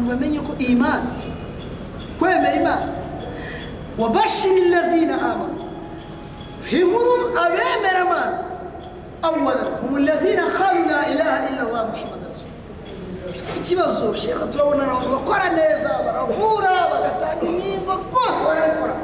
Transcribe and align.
abantu 0.00 0.08
bamenye 0.08 0.40
ko 0.40 0.52
imana 0.58 1.10
kwemera 2.18 2.54
imana 2.56 2.88
wabashiri 3.98 4.60
alladhina 4.64 5.14
amanu 5.14 5.60
inkuru 6.70 7.36
abemera 7.36 8.02
hum 9.80 9.94
alladhina 9.96 10.44
qalu 10.58 10.80
la 10.88 11.00
ilaha 11.12 11.48
illa 11.48 11.62
allah 11.68 11.82
muhammad 11.92 12.20
si 12.34 13.58
ikibazo 13.60 14.14
sheka 14.14 14.46
turabona 14.52 14.82
abantu 14.84 15.08
bakora 15.10 15.48
neza 15.52 15.90
baravura 16.06 16.72
bagatanga 16.92 17.44
inkingo 17.46 17.92
rwose 17.92 18.40
barabikora 18.46 18.94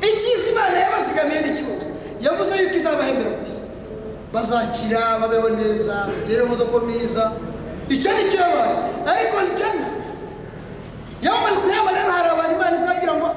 icyiza 0.00 0.46
imana 0.52 0.76
yabazigamiye 0.84 1.40
n'ikibazo 1.44 1.88
yavuze 2.20 2.52
yuko 2.62 2.76
izabahembera 2.76 3.30
ku 3.36 3.44
isi 3.46 3.64
bazakira 4.32 5.18
babeho 5.20 5.48
neza 5.48 5.94
bagire 6.08 6.42
imodoka 6.44 6.76
myiza 6.86 7.32
icyo 7.94 8.10
ni 8.16 8.24
cyo 8.30 8.38
yabaye 8.44 8.74
ariko 9.12 9.36
njyana 9.52 9.86
yawma 11.24 11.48
alqiyama 11.52 11.90
rero 11.96 12.10
hari 12.16 12.28
abantu 12.34 12.54
imana 12.56 12.74
izabwira 12.78 13.12
ngo 13.18 13.28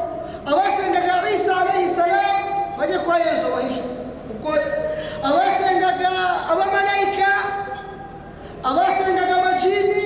abasengaga 0.50 1.14
isa 1.36 1.52
alayhi 1.62 1.86
bajye 2.80 2.98
kwa 3.05 3.16
yesu 3.20 3.45
bahishe 3.55 3.84
ubwo 4.31 4.52
abasengaga 5.28 6.09
abamarayika 6.52 7.30
abasengaga 8.70 9.34
amajini 9.41 10.04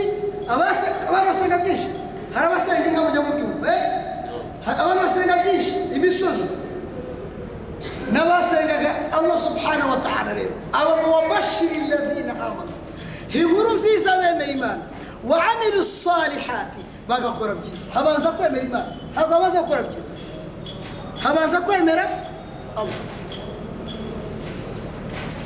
abase- 0.53 0.95
abantu 1.09 1.27
basenga 1.31 1.57
byinshi 1.63 1.87
hari 2.33 2.45
abasenga 2.47 2.85
inka 2.89 3.01
mujya 3.05 3.21
mu 3.25 3.31
byumva? 3.37 3.73
Hari 4.65 4.77
abantu 4.81 5.01
basenga 5.05 5.35
byinshi 5.43 5.71
imisozi 5.95 6.47
n'abasengaga 8.11 8.91
allah 9.17 9.37
subhanahu 9.37 9.89
wa 9.93 9.99
ta'ala 10.05 10.31
rero 10.33 10.53
aba 10.73 10.93
mu 11.01 11.07
wabashiri 11.15 11.77
alladhina 11.87 12.33
inkuru 13.33 13.69
nziza 13.73 14.17
bemeye 14.17 14.51
imana. 14.51 14.83
Wa 15.23 15.37
amilu 15.51 15.83
salihati. 15.83 16.81
Bagakora 17.07 17.55
byiza. 17.55 17.85
Habanza 17.93 18.31
kwemera 18.31 18.63
imana. 18.65 18.91
Ntabwo 19.13 19.33
habanza 19.33 19.61
gukora 19.61 19.81
byiza. 19.83 20.11
Habanza 21.23 21.61
kwemera 21.61 22.03
allah. 22.75 22.95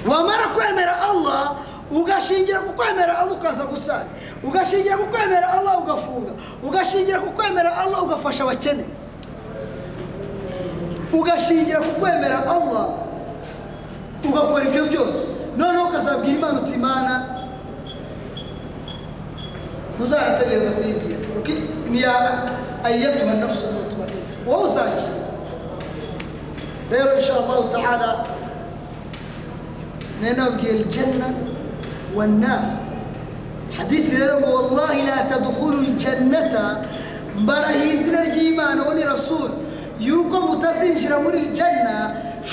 Wamara 0.08 0.48
kwemera 0.56 1.02
allah 1.02 1.56
ugashingira 1.92 2.60
ku 2.60 2.74
kwemera 2.74 3.18
allah 3.20 3.34
ukaza 3.34 3.64
gusara. 3.66 4.06
Ugashingira 4.44 4.98
ku 4.98 5.06
kwemera 5.08 5.48
allah 5.54 5.80
ugafunga. 5.80 6.32
Ugashingira 6.64 7.20
ku 7.20 7.32
kwemera 7.32 7.78
allah 7.78 8.04
ugafasha 8.04 8.44
abakene. 8.44 8.86
Ugashingira 11.14 11.80
ku 11.80 12.00
kwemera 12.00 12.38
allah 12.52 12.86
ugakora 14.24 14.64
ibyo 14.66 14.86
byose. 14.86 15.20
Noneho 15.58 15.88
ukazabwira 15.88 16.34
imana 16.38 16.60
uti 16.62 16.74
imana 16.74 17.14
ntuzanategereza 19.97 20.71
kuyibwira 20.71 21.19
kuko 21.35 21.53
niya 21.91 22.15
ayatuha 22.85 23.35
nafsu 23.35 23.67
mutmainna 23.73 24.23
wowe 24.47 24.65
uzakira 24.65 25.19
rero 26.91 27.15
insha 27.19 27.33
allahu 27.41 27.65
taala 27.73 28.11
ننبغي 30.23 30.71
الجنة 30.71 31.29
والنار 32.15 32.65
حديث 33.79 34.23
رب 34.23 34.43
والله 34.49 34.95
لا 35.07 35.19
تدخلوا 35.37 35.81
الجنة 35.81 36.83
مبرهيزنا 37.39 38.23
الجيمان 38.27 38.81
وني 38.81 39.05
رسول 39.05 39.51
يوكو 40.01 40.39
متزنجر 40.41 41.19
من 41.23 41.35
الجنة 41.43 41.99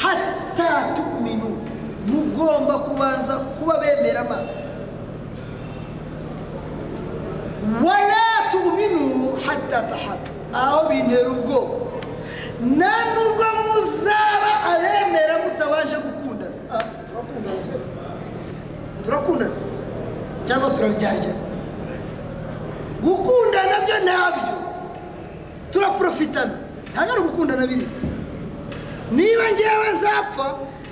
حتى 0.01 0.71
تؤمنوا 0.95 1.55
مقوم 2.07 2.65
بكوانزا 2.69 3.35
كوبا 3.59 3.75
بيمير 3.81 4.17
wala 7.84 8.22
tuminu 8.52 9.38
hatataha 9.46 10.14
aho 10.52 10.88
bintera 10.88 11.30
ubwoba 11.30 11.74
nta 12.76 12.92
nubwo 13.14 13.46
muzaba 13.66 14.50
abemera 14.70 15.34
mutabashe 15.44 15.96
gukundana 15.96 16.56
turakundana 17.08 17.62
turakundana 19.04 19.54
cyangwa 20.46 20.70
turabyarya 20.70 21.32
gukundana 23.02 23.76
byo 23.86 23.98
na 24.04 24.16
byo 24.34 24.54
turaporofitana 25.72 26.54
ntabwo 26.92 27.12
ari 27.12 27.22
gukundana 27.22 27.66
biri 27.66 27.86
niba 29.10 29.44
ngewe 29.54 29.86
nzapfa 29.96 30.46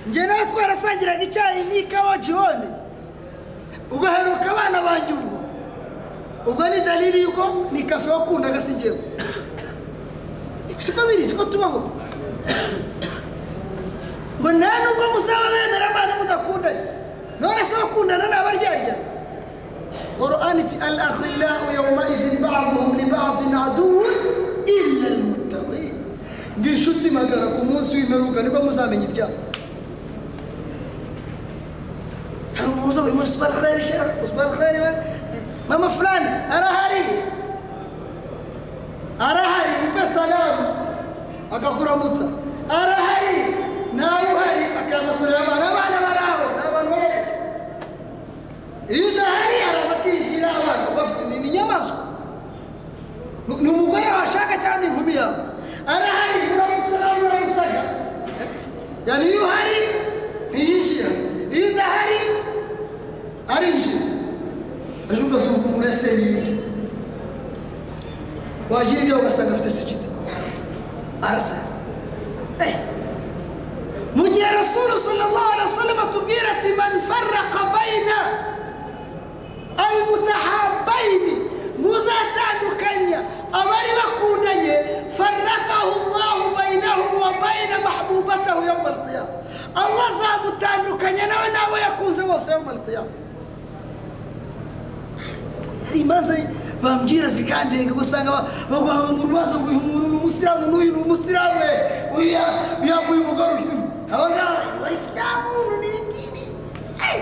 njye 0.08 0.26
nawe 0.26 0.44
twarasangiraga 0.46 1.22
icyayi 1.22 1.60
n'ikawa 1.68 2.18
jihone 2.18 2.68
ugaheruka 3.90 4.46
abana 4.50 4.78
banjye 4.86 5.12
ubwo 5.14 5.37
ubwo 6.46 6.68
ni 6.68 6.80
dalili 6.80 7.22
yuko? 7.22 7.68
Ni 7.72 7.82
kafe 7.82 8.10
wakundaga 8.10 8.60
si 8.60 8.72
njyewe 8.72 8.98
siko 10.78 11.06
biri 11.06 11.26
siko 11.26 11.44
tubaho 11.44 11.90
ngo 14.40 14.48
nta 14.52 14.70
nubwo 14.84 15.04
muzaba 15.14 15.46
bemera 15.52 15.86
abana 15.90 16.12
mudakundanye 16.22 16.80
none 17.40 17.60
se 17.66 17.74
bakundana 17.74 18.26
ni 18.26 18.34
abaryarya 18.34 18.94
yawmaidhin 21.74 22.38
baduhum 22.42 22.96
li 22.96 23.04
badin 23.10 23.54
aduwun 23.54 24.14
illa 24.66 25.06
almuttaqin. 25.06 25.94
Ngo 26.58 26.68
inshuti 26.68 27.10
magara 27.10 27.46
ku 27.58 27.64
munsi 27.64 27.96
w'imperuka 27.96 28.42
ni 28.42 28.50
bwo 28.50 28.62
muzamenya 28.62 29.06
ibyaha 29.10 29.34
hari 32.54 32.68
umuntu 32.70 32.88
uza 32.90 33.02
buri 33.02 33.14
munsi 33.14 33.38
khayri 34.58 34.80
we. 34.82 34.90
Mama 35.68 35.90
fulani 35.90 36.26
arahari 36.50 37.04
arahari 39.20 39.70
mpe 39.92 40.06
salamu 40.06 40.64
akakuramutsa 41.52 42.24
arahari 42.68 43.36
nawe 43.96 44.22
uhari 44.34 44.64
akaza 44.80 45.12
kureba 45.18 45.38
abana 45.46 45.66
abana 45.70 45.96
bari 46.06 46.20
aho 46.28 46.44
ni 46.56 46.62
abantu 46.68 46.90
baba 46.90 47.08
iyo 48.88 49.04
udahari 49.08 49.56
araza 49.68 49.94
kwishyira 50.02 50.48
abana 50.50 50.82
ubwo 50.88 51.00
afite 51.02 51.24
ni 51.28 51.38
ni 51.38 51.48
inyamaswa 51.48 51.96
Ni- 53.48 53.56
ni 53.62 53.68
umugore 53.68 54.06
washaka 54.20 54.58
cyangwa 54.58 54.78
ni 54.80 54.86
inkumi 54.86 55.14
yawe 55.16 55.36
arahari 55.86 56.38
muramutsa 56.52 56.96
nawe 57.00 57.16
muramutsaga 57.22 57.82
yani 59.06 59.24
iyo 59.30 59.40
uhari 59.44 59.78
ntiyinjira 60.52 61.10
iyo 61.52 61.66
udahari 61.72 62.18
arinjira 63.48 64.04
ejo 65.12 65.22
ugasanga 65.26 65.58
umuntu 65.64 65.86
yasenya 65.88 66.24
iyindi 66.28 66.52
wagira 68.70 69.00
ibyo 69.02 69.16
ugasanga 69.18 69.54
afite 69.54 69.70
sikiti 69.70 70.08
arasara 71.22 71.64
eh 72.66 72.74
mu 74.16 74.24
gihe 74.28 74.48
rasulu 74.60 74.94
sallallahu 75.06 75.48
alaihi 75.54 75.70
wasallam 75.72 75.98
atubwira 76.04 76.48
ati 76.58 76.70
man 76.76 76.92
farraqa 77.08 77.60
baina 77.74 78.18
almutahabbaini 79.88 81.34
muzatandukanya 81.80 83.18
abari 83.60 83.90
bakundanye 83.98 84.74
farraqahu 85.16 85.92
llahu 86.12 86.44
bainahu 86.58 87.04
wa 87.22 87.30
baina 87.42 87.76
mahbubatahu 87.86 88.60
yauma 88.68 88.88
alqiyama 88.92 89.32
allah 89.80 90.04
azamutandukanya 90.12 91.24
nawe 91.32 91.46
n'abo 91.54 91.76
yakunze 91.78 92.22
bose 92.28 92.50
yauma 92.50 92.70
alqiyama 92.76 93.10
hari 95.88 96.00
imanza 96.00 96.34
bambwira 96.82 97.28
zikandenga 97.28 97.92
ugasanga 97.94 98.44
bagwanga 98.70 99.12
mu 99.16 99.22
rubazo 99.22 99.54
ngo 99.60 99.70
uyu 99.70 99.80
muntu 99.80 100.08
ni 100.08 100.16
umusilamu 100.18 100.64
n'uyu 100.70 100.90
ni 100.94 101.00
umusilamu 101.02 101.54
we 101.60 101.70
uyu 102.18 102.28
ya- 102.34 102.54
yaguye 102.90 103.20
umugore 103.24 103.52
uyu 103.62 103.78
abangaba 104.14 104.52
ni 104.64 104.70
abayisilamu 104.78 105.48
ni 105.80 105.88
idini 105.98 106.44
Eh! 106.98 107.18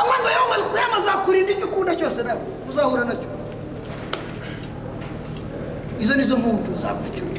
allah 0.00 0.16
ngo 0.22 0.28
yawma 0.36 0.54
alqiyama 0.60 0.96
azakurinda 0.96 1.50
icyo 1.52 1.66
ukunda 1.66 1.92
cyose 1.98 2.22
nawe 2.22 2.40
uzahura 2.68 3.04
na 3.04 3.14
cyo 3.20 3.28
izo 6.00 6.14
nizo 6.14 6.36
mpundu 6.36 6.74
zagucyura 6.74 7.30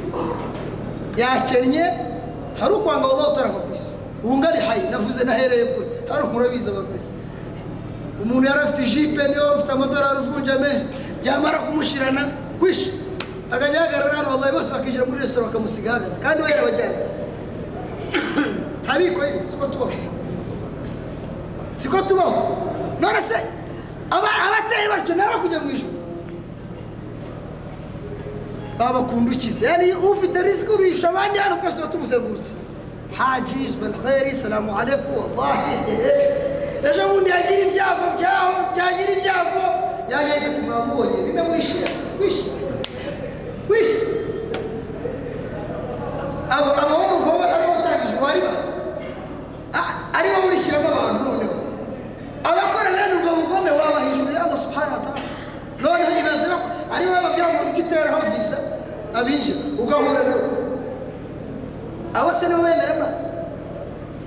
yakennye 1.18 1.84
hari 2.60 2.74
ukwanga 2.74 3.07
wallahi 3.07 3.31
utarava 3.34 3.60
ku 3.60 3.72
isi 3.75 3.94
ubu 4.24 4.38
ngari 4.38 4.60
hayi 4.60 4.89
navuze 4.89 5.24
nahereye 5.24 5.65
kure 5.65 5.88
hano 6.10 6.27
murabizi 6.27 6.69
abagore 6.69 7.00
umuntu 8.24 8.48
yari 8.48 8.60
afite 8.60 8.81
ijipe 8.84 9.27
niyo 9.27 9.42
wari 9.48 9.57
ufite 9.57 9.72
amadolari 9.72 10.19
uvunja 10.19 10.60
menshi 10.60 10.86
byamara 11.24 11.60
kumushirana 11.60 12.22
kwisha 12.60 12.92
akajya 13.51 13.80
ahagarara 13.81 14.15
hano 14.18 14.30
wallahi 14.30 14.51
bose 14.51 14.72
bakinjira 14.74 15.06
muri 15.06 15.22
resitora 15.22 15.46
bakamusiga 15.48 15.89
ahagaze 15.92 16.19
kandi 16.22 16.44
we 16.44 16.50
yarabajyanye 16.51 17.00
ntabiko 18.84 19.24
ye 19.25 19.34
siko 19.51 19.65
tubaho 19.68 19.92
siko 21.75 21.98
tubaho 22.01 22.57
none 23.01 23.22
se 23.22 23.39
aba- 24.12 24.42
abateye 24.48 24.86
batyo 24.90 25.16
nabo 25.16 25.40
kujya 25.44 25.60
mu 25.60 25.70
ijuru. 25.72 25.94
Babakunda 28.78 29.32
ukize 29.32 29.66
yani 29.66 29.94
ufite 29.94 30.42
risiki 30.44 30.72
ubisha 30.72 31.10
abandi 31.10 31.40
hano 31.40 31.56
twese 31.58 31.76
tuba 31.76 31.88
tumuzengurutse 31.88 32.54
haji 33.18 33.64
ismail 33.66 33.94
kheri 34.04 34.32
salamu 34.36 34.72
alaikum 34.80 35.14
wallahi. 35.38 35.76
Ejo 36.88 37.04
bundi 37.12 37.30
yagira 37.30 37.60
ibyago 37.68 38.06
byaho 38.18 38.54
byagira 38.76 39.12
ibyago. 39.18 39.64
Ahita 40.10 40.48
ati 40.52 40.62
mwamubonye 40.62 41.18
bimwe 41.26 41.42
wishira 41.56 41.90
wishe 42.20 42.44
wishe 43.70 43.98
abo 46.50 46.70
abahungu 46.82 47.16
ngo 47.26 47.44
ari 47.46 47.66
batangije 47.70 48.18
wari 48.24 48.40
ba 48.42 48.52
ari 50.18 50.28
wowe 50.34 50.48
urishyiramo 50.48 50.88
abantu 50.90 51.22
noneho 51.30 51.56
abakora 52.44 52.90
rero 52.98 53.14
ubwo 53.22 53.32
bugome 53.38 53.72
waba 53.72 54.00
hejuru 54.02 54.34
ya 54.34 54.44
Allah 54.46 54.58
subhanahu 54.58 54.94
wa 54.98 55.02
ta'ala 55.06 55.22
noneho 55.84 56.12
ibaze 56.22 56.46
ko 56.52 56.58
ari 56.96 57.06
wowe 57.06 57.20
babwira 57.89 58.09
ngo 58.09 58.09
igitera 58.09 58.09
aho 58.09 58.21
visa 58.36 58.57
abije 59.13 59.53
ugahura 59.81 60.21
nabo 60.24 60.50
abo 62.13 62.30
se 62.33 62.47
nibo 62.47 62.62
bemera 62.63 62.94
Imana 62.95 63.18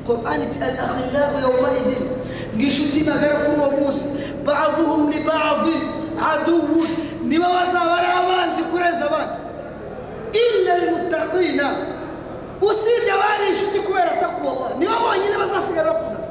Qur'an 0.06 0.42
iti 0.42 0.58
al-akhillau 0.58 1.38
yawmaidhin. 1.38 2.02
Ngishuti 2.58 3.06
magara 3.06 3.46
kuri 3.46 3.54
uwo 3.54 3.70
munsi 3.78 4.04
ba'duhum 4.42 5.10
li 5.10 5.22
ba'dhin. 5.22 5.80
Aduwwun. 6.18 6.90
Nibo 7.22 7.46
bazaba 7.46 8.02
ari 8.02 8.08
abanzi 8.10 8.62
kurenza 8.66 9.06
abandi 9.06 9.38
illa 10.34 10.72
almuttaqina. 10.74 11.68
Usibye 12.58 13.12
abari 13.14 13.44
inshuti 13.54 13.78
kubera 13.86 14.10
Allah 14.62 14.74
nibo 14.78 14.94
bonyine 15.02 15.36
bazasigara 15.38 15.90
bakundana 15.94 16.26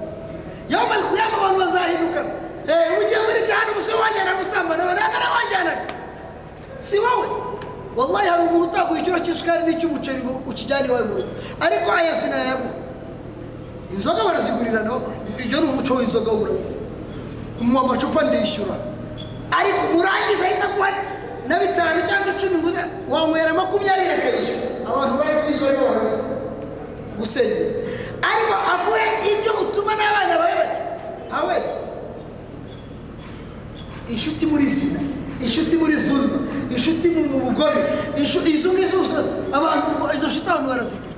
yawma 0.68 0.94
alqiyama 0.96 1.36
abantu 1.40 1.60
bazahinduka 1.64 2.22
eh 2.68 3.00
ujye 3.00 3.18
muri 3.24 3.40
jahannam 3.48 3.76
usi 3.80 3.92
wanjyana 3.92 4.32
gusambana 4.40 4.84
wanagara 4.86 5.28
wanjyanaga 5.36 5.84
si 6.82 7.00
wowe 7.00 7.28
wallahi 7.96 8.28
hari 8.28 8.44
umuntu 8.48 8.68
utaguha 8.68 9.00
ikiro 9.00 9.20
cy'isukari 9.20 9.64
n'icy'umuceri 9.68 10.20
ngo 10.24 10.34
ukijyane 10.50 10.88
iwawe 10.88 11.04
mu 11.08 11.14
rugo. 11.16 11.32
Ariko 11.60 11.88
aya 11.92 12.14
sinayaguha 12.22 12.74
inzoga 13.94 14.24
barazigurira 14.24 14.84
no 14.84 15.02
ibyo 15.38 15.58
ni 15.62 15.68
umuco 15.70 15.94
w'inzoga 15.96 16.32
urabizi 16.32 16.80
mu 17.62 17.80
amacupa 17.80 18.24
ndishyura. 18.24 18.76
Ariko 19.52 19.82
murangiza 19.94 20.44
ahita 20.48 20.66
aguha 20.72 20.90
na 21.48 21.56
bitanu 21.60 22.00
cyangwa 22.10 22.30
icumi 22.36 22.56
nguze 22.58 22.82
wanywera 23.10 23.54
makumyabiri 23.54 24.12
akayishyura 24.16 24.64
abantu 24.90 25.14
bazi 25.20 25.38
ko 25.44 25.48
inzoga 25.52 25.80
barabizi 25.88 26.24
gusenya. 27.20 27.60
Ariko 28.32 28.54
aguhe 28.74 29.06
ibyo 29.32 29.52
utuma 29.64 29.92
n'abana 30.00 30.34
bawe 30.40 30.54
barya 30.60 30.78
nta 31.28 31.40
wese 31.48 31.76
inshuti 34.10 34.46
muri 34.46 34.66
zina. 34.68 35.00
Inshuti 35.44 35.76
muri 35.78 35.94
zulma 36.08 36.38
inshuti 36.76 37.08
mu 37.10 37.40
bugome 37.40 37.82
izo 38.18 38.40
ngizo 38.74 39.00
abantu 39.58 39.88
izo 40.18 40.28
nshuti 40.28 40.48
abantu 40.50 40.70
barazigira 40.70 41.12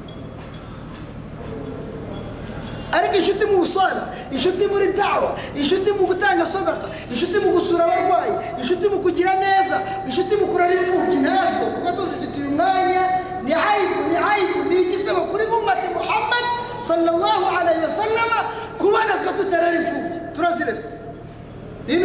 ariko 2.93 3.15
inshuti 3.17 3.45
mu 3.45 3.57
busara 3.57 4.03
inshuti 4.31 4.63
muri 4.71 4.93
dawa 4.93 5.35
inshuti 5.55 5.89
mu 5.97 6.05
gutanga 6.05 6.45
sadaka 6.45 6.87
inshuti 7.09 7.37
mu 7.43 7.49
gusura 7.57 7.83
abarwayi 7.85 8.33
inshuti 8.61 8.85
mu 8.91 8.97
kugira 9.01 9.33
neza 9.43 9.81
inshuti 10.05 10.33
mu 10.39 10.45
kurara 10.51 10.73
imfubyi 10.73 11.17
na 11.25 11.45
zo 11.53 11.65
kuko 11.73 11.89
tuzifite 11.97 12.37
uyu 12.41 12.51
mwanya 12.51 13.03
ni 13.45 13.53
aibu 13.53 13.99
ni 14.09 14.15
aibu 14.31 14.59
ni 14.69 14.75
igisebo 14.81 15.21
kuri 15.31 15.43
ummati 15.45 15.87
muhammad 15.97 16.45
sallallahu 16.87 17.45
alaihi 17.59 17.81
wasallama 17.83 18.39
kubona 18.77 19.13
twe 19.23 19.31
tutarara 19.37 19.75
imfubyi. 19.81 20.17
Turazireba 20.35 20.81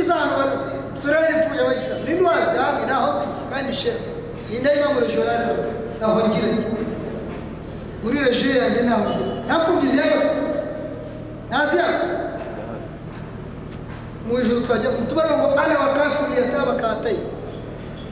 uzahana 0.00 0.32
turare 0.32 0.56
imfubyi 1.06 1.60
abayisilamu 1.60 2.04
ninde 2.06 2.24
wazi 2.24 2.56
hamwe 2.58 2.86
naho 2.86 3.08
ziri 3.18 3.32
kandi 3.52 3.72
shefu 3.74 4.04
ninde 4.50 4.70
iba 4.78 4.88
muri 4.94 5.06
jorani 5.12 5.52
naho 6.00 6.28
ngira 6.28 6.48
njye 6.52 6.66
muri 8.02 8.18
rejiyo 8.24 8.56
yanjye 8.62 8.82
naho 8.82 9.04
ngira 9.10 9.26
nta 9.46 9.54
mfubyi 9.58 9.86
zihagaze 9.92 10.28
ntaziyaga 11.48 12.04
mu 14.26 14.38
ijoro 14.40 14.60
twajya 14.60 14.90
tubara 15.08 15.30
ngo 15.38 15.46
ana 15.60 15.74
wakafuriye 15.78 16.40
ataba 16.48 16.72
katayi 16.74 17.18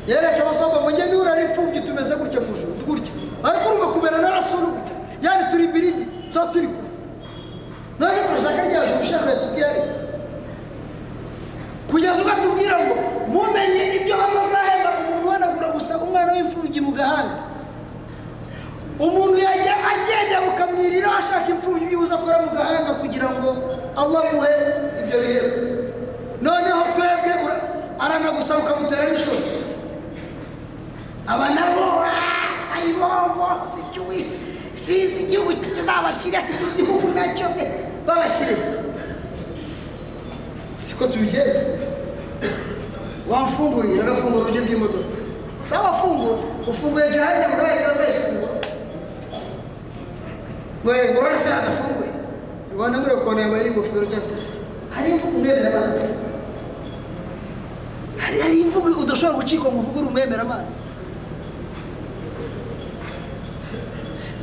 yereka 0.06 0.40
abasomba 0.42 0.80
ngo 0.80 0.90
njye 0.90 1.04
nurara 1.12 1.40
imfubyi 1.42 1.80
tumeze 1.80 2.14
gutya 2.20 2.40
mu 2.40 2.50
ijoro 2.56 2.72
gutya 2.86 3.12
ariko 3.46 3.64
urumva 3.68 3.86
kumera 3.94 4.18
na 4.18 4.30
rasulu 4.30 4.66
gutya 4.66 4.94
yani 5.22 5.42
turi 5.50 5.64
imwe 5.64 6.06
tuba 6.32 6.46
turi 6.52 6.66
kumwe 6.66 6.90
naje 7.98 8.20
turashaka 8.28 8.62
rya 8.68 8.80
joro 8.88 9.00
ushaka 9.02 9.28
yatubwiye 9.30 9.66
ari 9.70 9.80
kugeza 11.90 12.18
ubwo 12.20 12.32
atubwira 12.32 12.76
ngo 12.84 12.94
mumenye 13.32 13.82
ibyo 13.96 14.14
azahemba 14.14 14.90
umuntu 15.02 15.26
wanagura 15.28 15.68
gusa 15.76 15.92
umwana 16.04 16.30
w'imfubyi 16.36 16.80
mu 16.86 16.92
gahanda 16.98 17.38
umuntu 18.98 19.36
yajya 19.46 19.74
agenda 19.92 20.36
bukamwirira 20.46 21.08
ashaka 21.20 21.48
imfubyi 21.54 21.84
byibuze 21.86 22.12
akora 22.14 22.38
mu 22.44 22.50
gahanga 22.58 22.92
kugira 23.00 23.28
ngo 23.36 23.48
allah 24.00 24.20
amuhe 24.30 24.54
ibyo 25.02 25.16
bihembo 25.22 25.58
noneho 26.42 26.82
twebwe 26.94 27.32
aranagusaba 28.04 28.58
ukamutera 28.64 29.04
n'ishoti 29.10 29.52
aba 31.26 31.46
nabo 31.56 31.84
"Ah, 32.06 32.76
ayibobo 32.76 33.46
sijuwi 33.72 34.20
sizi 34.74 35.22
igihugu 35.26 35.52
kizabashyira 35.62 36.38
iki 36.52 36.66
gihugu 36.76 37.06
na 37.14 37.24
cyo 37.36 37.46
eh, 37.62 37.68
babashyire 38.06 38.54
siko 40.86 41.06
tubigenza 41.06 41.60
wamfunguriye 43.30 44.02
agafungura 44.02 44.42
urugi 44.44 44.58
rw'imodoka 44.64 45.10
sawa 45.60 45.92
fungura 45.98 46.38
ufunguye 46.70 47.10
jahannam 47.14 47.52
nawe 47.58 47.70
niba 47.74 47.90
azayifungura 47.92 48.52
we 50.84 50.94
ngorane 51.12 51.38
se 51.42 51.48
adafunguye 51.58 52.12
rwanda 52.74 52.98
muri 52.98 53.14
kona 53.24 53.40
yambaye 53.42 53.62
n'ingofero 53.64 54.06
cyangwa 54.06 54.26
afite 54.26 54.36
siki 54.42 54.60
hari 54.94 55.08
imvugo 55.10 55.36
umwemera 55.38 55.68
abana 55.68 56.02
hari 58.22 58.36
hari 58.44 58.56
imvugo 58.60 58.88
udashobora 59.02 59.38
gucika 59.38 59.66
ngo 59.70 59.78
uvuge 59.82 59.98
uri 59.98 60.08
umwemera 60.08 60.42
abana 60.42 60.70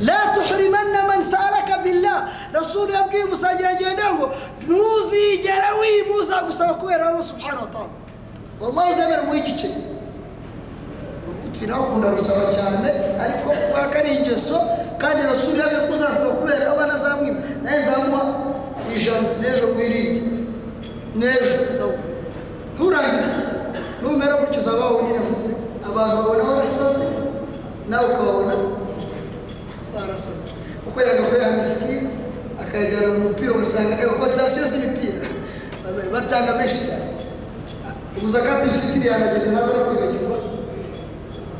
la 0.00 0.18
tuhrimanna 0.34 1.00
man 1.08 1.22
salaka 1.22 1.78
billah. 1.84 2.28
Yabwiye 2.94 3.24
umusangirangendo 3.24 4.02
ngo 4.14 4.26
ntuzigere 4.66 5.68
wimuza 5.80 6.36
gusaba 6.46 6.74
kubera 6.74 7.08
allah 7.08 7.22
subhanahu 7.22 7.64
wa 7.64 7.70
ta'ala. 7.72 7.92
Wallahi 8.60 8.92
uzemera 8.92 9.22
muhe 9.22 9.38
igiceri 9.38 9.74
twe 11.54 11.66
nawe 11.66 11.82
ukunda 11.86 12.08
gusaba 12.10 12.50
cyane 12.54 12.88
ariko 13.22 13.48
kubera 13.50 13.86
ko 13.92 13.94
ari 13.98 14.10
ingeso 14.18 14.56
kandi 14.98 15.22
rasulu 15.22 15.56
yabwiye 15.60 15.80
ko 15.86 15.92
uzasaba 15.94 16.32
kubera 16.40 16.70
allah 16.72 16.86
nazamwima 16.86 17.40
nawe 17.62 17.80
zamuha 17.86 18.22
ijana 18.94 19.28
n'ejo 19.40 19.66
ku 19.74 19.78
irindi 19.80 20.20
n'ejo 21.18 21.70
sawa. 21.76 21.94
Nturangire. 22.74 23.28
Numera 24.02 24.34
gutyo 24.40 24.58
uzaba 24.60 24.84
wundi 24.90 25.12
navuze. 25.14 25.52
Abantu 25.86 26.16
babona 26.16 26.42
barasaze 26.44 27.04
nawe 27.88 28.04
ukababona 28.12 28.54
barasaze. 29.94 30.46
Kuko 30.84 30.98
yanga 31.00 31.22
kuyaha 31.30 31.50
misikini 31.58 32.08
akayajyana 32.74 33.08
mu 33.14 33.18
mupira 33.30 33.52
ugasanga 33.54 33.94
kotisasiyo 34.18 34.64
z'imipira 34.70 35.22
batanga 36.12 36.52
menshi 36.58 36.78
cyane 36.86 37.06
ubu 38.18 38.28
zakati 38.28 38.66
ifitiri 38.68 39.06
yanageze 39.06 39.50
na 39.54 39.62
zo 39.66 39.72
no 39.78 39.84
kwibagirwa 39.84 40.36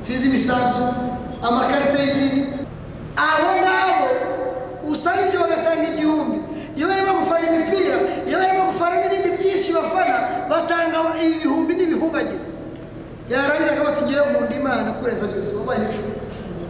sizi 0.02 0.26
imisanzu 0.28 0.85
amakarita 1.42 1.99
y'idini 2.02 2.42
abo 3.16 3.50
ngabo 3.62 4.06
usanga 4.90 5.23
ibyo 5.26 5.38
bagatanga 5.40 5.87
igihumbi 5.94 6.37
iyo 6.76 6.87
barimo 6.90 7.12
gufana 7.21 7.44
imipira 7.50 7.97
iyo 8.26 8.37
barimo 8.42 8.62
gufana 8.75 8.94
n'ibindi 9.00 9.30
byinshi 9.38 9.71
bafana 9.73 10.16
batanga 10.50 10.99
ibihumbi 11.23 11.73
n'ibihumbagiza 11.78 12.50
yarangiza 13.30 13.71
akaba 13.73 13.88
ati 13.94 14.02
ngewe 14.04 14.26
mu 14.35 14.38
ndi 14.47 14.54
imana 14.59 14.90
kurenza 14.99 15.26
byose 15.30 15.50
wabaye 15.59 15.78
n'ibishoboka 15.78 16.21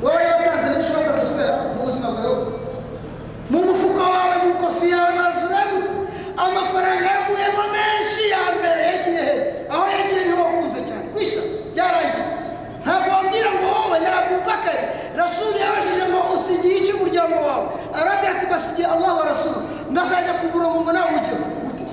wowe 0.05 0.21
yatanze 0.29 0.67
n'icyo 0.73 0.93
watanze 1.01 1.25
kubera 1.33 1.55
mu 1.75 1.81
buzima 1.89 2.09
bwawe 2.17 2.37
mu 4.05 4.13
mufuka 4.13 4.19
wawe 4.19 4.37
mu 4.45 4.53
kofi 4.63 4.87
yawe 4.91 5.11
maze 5.21 5.41
urabute 5.49 5.93
amafaranga 6.37 7.07
yavuyemo 7.17 7.63
menshi 7.77 8.23
ya 8.35 8.43
mbere 8.59 8.83
yagiye 8.91 9.23
he 9.29 9.35
aho 9.73 9.85
yagiye 9.97 10.23
ni 10.27 10.33
ho 10.37 10.43
wakunze 10.45 10.79
cyane 10.89 11.07
kwisha 11.15 11.41
byarangiye 11.75 12.25
ntabwo 12.85 13.11
wambwira 13.17 13.51
ngo 13.57 13.67
wowe 13.75 13.99
na 14.05 14.11
abubakari 14.21 14.83
rasuli 15.19 15.59
yabajije 15.65 16.05
ngo 16.11 16.21
usigiye 16.35 16.77
iki 16.81 16.93
umuryango 16.93 17.37
wawe 17.49 17.67
arabwira 17.99 18.33
ati 18.37 18.47
basigiye 18.53 18.87
allah 18.95 19.11
wa 19.19 19.25
rasulu 19.31 19.59
ndazajya 19.91 20.33
kugura 20.41 20.67
ngo 20.69 20.93
nawe 20.93 21.11
ujye 21.19 21.35
gute 21.65 21.85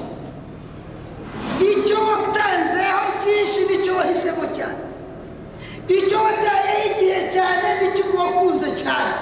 icyo 1.71 1.97
watanzeho 2.09 3.01
byinshi 3.19 3.59
ni 3.69 3.75
cyo 3.83 3.93
wahisemo 3.99 4.43
cyane 4.57 4.79
icyo 5.97 6.17
watayeho 6.25 6.81
igihe 6.91 7.19
cyane 7.33 7.67
ni 7.81 7.87
cyo 7.95 8.05
wakunze 8.19 8.69
cyane 8.83 9.13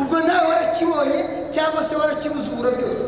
ubwo 0.00 0.20
nawe 0.20 0.46
warakibonye 0.48 1.20
cyangwa 1.50 1.82
se 1.82 1.96
warakibuze 1.96 2.48
uburo 2.52 2.70
byose. 2.70 3.04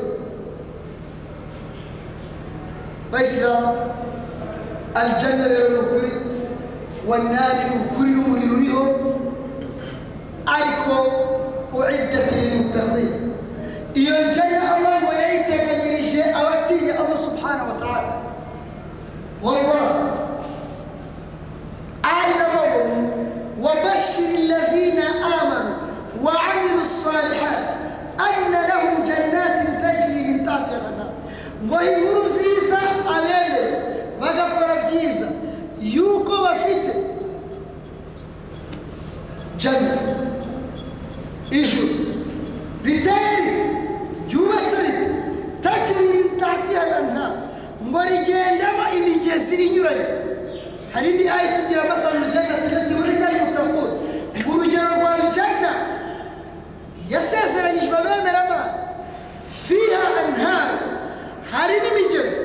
Bayisilamu 3.12 3.68
aljanna 4.94 5.48
rero 5.48 5.68
ni 5.68 5.78
ukuri 5.78 6.12
wanari 7.08 7.60
ni 7.70 7.76
ukuri 7.84 8.10
n'umuriro 8.10 8.54
uriho 8.56 8.84
ariko 10.46 10.94
uiddati 11.72 12.34
lilmuttaqin. 12.34 13.10
Iyo 13.94 14.14
janna 14.34 14.74
allah 14.76 15.02
yayiteganyirije 15.22 16.22
abatinya 16.34 16.94
allah 16.98 17.18
subhanahu 17.18 17.68
wa 17.70 17.76
ta'ala. 17.82 18.12
Wallah. 19.42 20.09
ngo 31.70 31.76
inkuru 31.90 32.22
nziza 32.26 32.78
abereye. 33.14 33.62
Bagakora 34.20 34.74
byiza. 34.90 35.26
Yuko 35.80 36.32
bafite 36.44 36.90
jana 39.58 39.94
ijuru 41.50 41.94
riteye 42.84 43.36
rite 43.44 43.66
ryubatse 44.28 44.76
rite 44.86 45.06
takiri 45.62 46.08
ritatiye 46.22 46.82
nta. 47.12 47.26
Ngo 47.86 48.00
rigendamo 48.10 48.84
imigezi 48.98 49.54
inyuranye. 49.66 50.06
Hari 50.92 51.06
indi 51.10 51.24
ayi 51.28 51.48
tugira 51.56 51.80
amatanu 51.86 52.26
jana 52.34 52.54
harimo 61.52 61.86
imigezi 61.92 62.36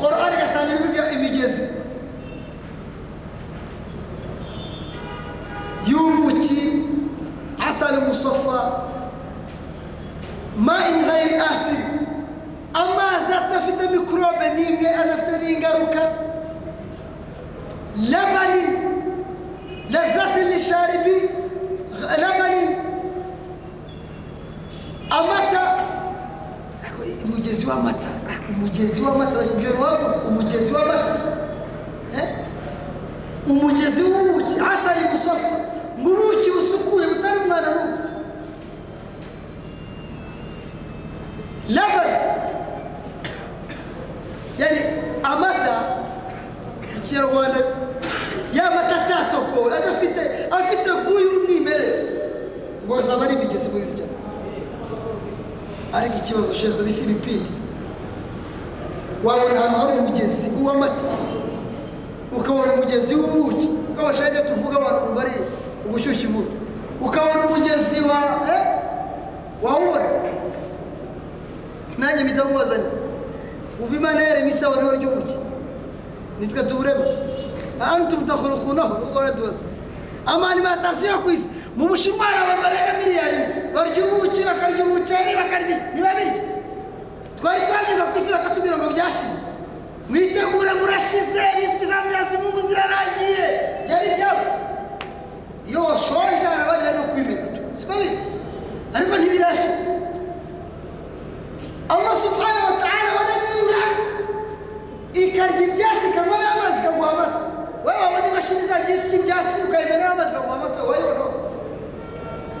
korani 0.00 0.34
igatangira 0.36 0.78
ivuga 0.80 1.10
imigezi 1.12 1.62
y'ubuki 5.86 6.84
asali 7.68 7.96
musafa 8.06 8.82
main 10.56 11.04
ghairi 11.06 11.34
asidi 11.34 11.82
amazi 12.74 13.32
adafite 13.32 13.82
mikorobe 13.96 14.46
n'imwe 14.56 14.88
adafite 15.02 15.34
n'ingaruka 15.42 16.02
labanin 18.10 18.70
lazatin 19.90 20.46
lisharibi 20.52 21.16
labanin 22.22 22.68
amata 25.10 25.62
umugezi 27.24 27.66
w'amata 27.66 28.08
umugezi 28.50 28.98
w'amata 29.02 29.34
bashyizwe 29.38 29.70
wabo 29.82 30.06
umugezi 30.28 30.72
w'amata 30.74 31.12
Eh? 32.18 32.28
umugezi 33.48 34.02
w'ubuki 34.02 34.54
asali 34.72 35.02
musafa 35.10 35.50
ngo 36.00 36.08
ubuki 36.14 36.48
busukuye 36.54 37.06
butari 37.10 37.38
umwana 37.44 37.68
n'umwe 37.74 37.98
labani 41.74 42.16
yani 44.58 44.80
amata 45.22 45.72
mu 46.94 47.00
kinyarwanda 47.04 47.58
ya 48.56 48.64
mata 48.76 48.94
atatokowe 49.02 49.70
adafite 49.78 50.20
afite 50.50 50.88
guyu 51.06 51.28
umwimerere 51.40 51.96
ngo 52.86 52.92
azaba 52.98 53.22
ari 53.24 53.34
imigezi 53.34 53.68
muri 53.72 53.84
iryo 53.92 54.06
ariko 55.96 56.16
ikibazo 56.32 56.50
ushinzwe 56.52 56.84
bisi 56.84 57.04
ibipindi 57.04 57.50
wabona 59.24 59.54
ahantu 59.64 59.78
hari 59.78 59.98
umugezi 59.98 60.50
w'amata 60.64 61.02
ukabona 62.38 62.72
umugezi 62.72 63.14
w'ubuki 63.14 63.68
ukabasha 63.92 64.28
ibyo 64.28 64.40
tuvuga 64.48 64.76
abantu 64.76 65.00
bumva 65.06 65.20
ari 65.22 65.32
ubushyushyu 65.86 66.28
bubi. 66.30 66.50
Ukabona 67.00 67.46
umugezi 67.46 68.00
wa 68.08 68.18
eh? 68.54 68.60
wawubona 69.62 70.08
nanjye 71.98 72.24
mpita 72.24 72.44
mubazanye 72.44 72.84
uva 73.82 73.96
imana 73.96 74.22
yarema 74.22 74.48
isabune 74.48 74.96
ry'ubuki 74.98 75.36
nitwe 76.40 76.62
tuburema 76.62 77.04
antum 77.92 78.24
takhluqunahu 78.26 78.94
nuqora 79.00 79.30
tubaza 79.30 79.60
amalimantasiyo 80.26 81.18
ku 81.22 81.30
isi. 81.30 81.48
Mu 81.76 81.88
bushinwa 81.88 82.24
hari 82.24 82.36
abantu 82.44 82.62
barenga 82.62 82.92
miliyari 83.00 83.38
barya 83.74 84.02
ubuki 84.06 84.40
bakarya 84.48 84.82
umuceri 84.84 85.32
bakarya 85.40 85.76
ntibabirya 85.92 86.42
twari 87.38 87.60
twabyuka 87.66 88.04
ku 88.12 88.16
isi 88.18 88.30
bakatubwira 88.32 88.76
ngo 88.78 88.86
byashize 88.94 89.36
mwitegure 90.08 90.72
murashize 90.80 91.42
risiki 91.56 91.86
za 91.90 91.96
mungu 92.42 92.60
zirarangiye 92.68 93.44
byari 93.86 94.08
byabo 94.16 94.44
iyo 95.68 95.80
washonje 95.88 96.46
abandi 96.62 96.88
no 96.96 97.02
kwimena 97.12 97.46
siko 97.78 97.92
biri 98.00 98.18
ariko 98.94 99.14
ntibirashira 99.18 99.76
Allah 101.94 102.14
subhanahu 102.24 102.66
wa 102.72 102.76
ta'ala 102.82 103.10
wananiura 103.18 103.84
ikarya 105.14 105.60
ibyatsi 105.68 106.06
ikanywa 106.10 106.36
n'amazi 106.42 106.78
ikaguha 106.82 107.10
amata 107.12 107.38
wowe 107.84 107.96
wabona 108.02 108.26
imashini 108.30 108.62
zagiye 108.70 108.96
isya 108.98 109.16
ibyatsi 109.20 109.56
ukayimena 109.68 110.04
n'amazi 110.08 110.30
ikaguha 110.32 110.54
amata 110.56 110.80
wayibona 110.88 111.21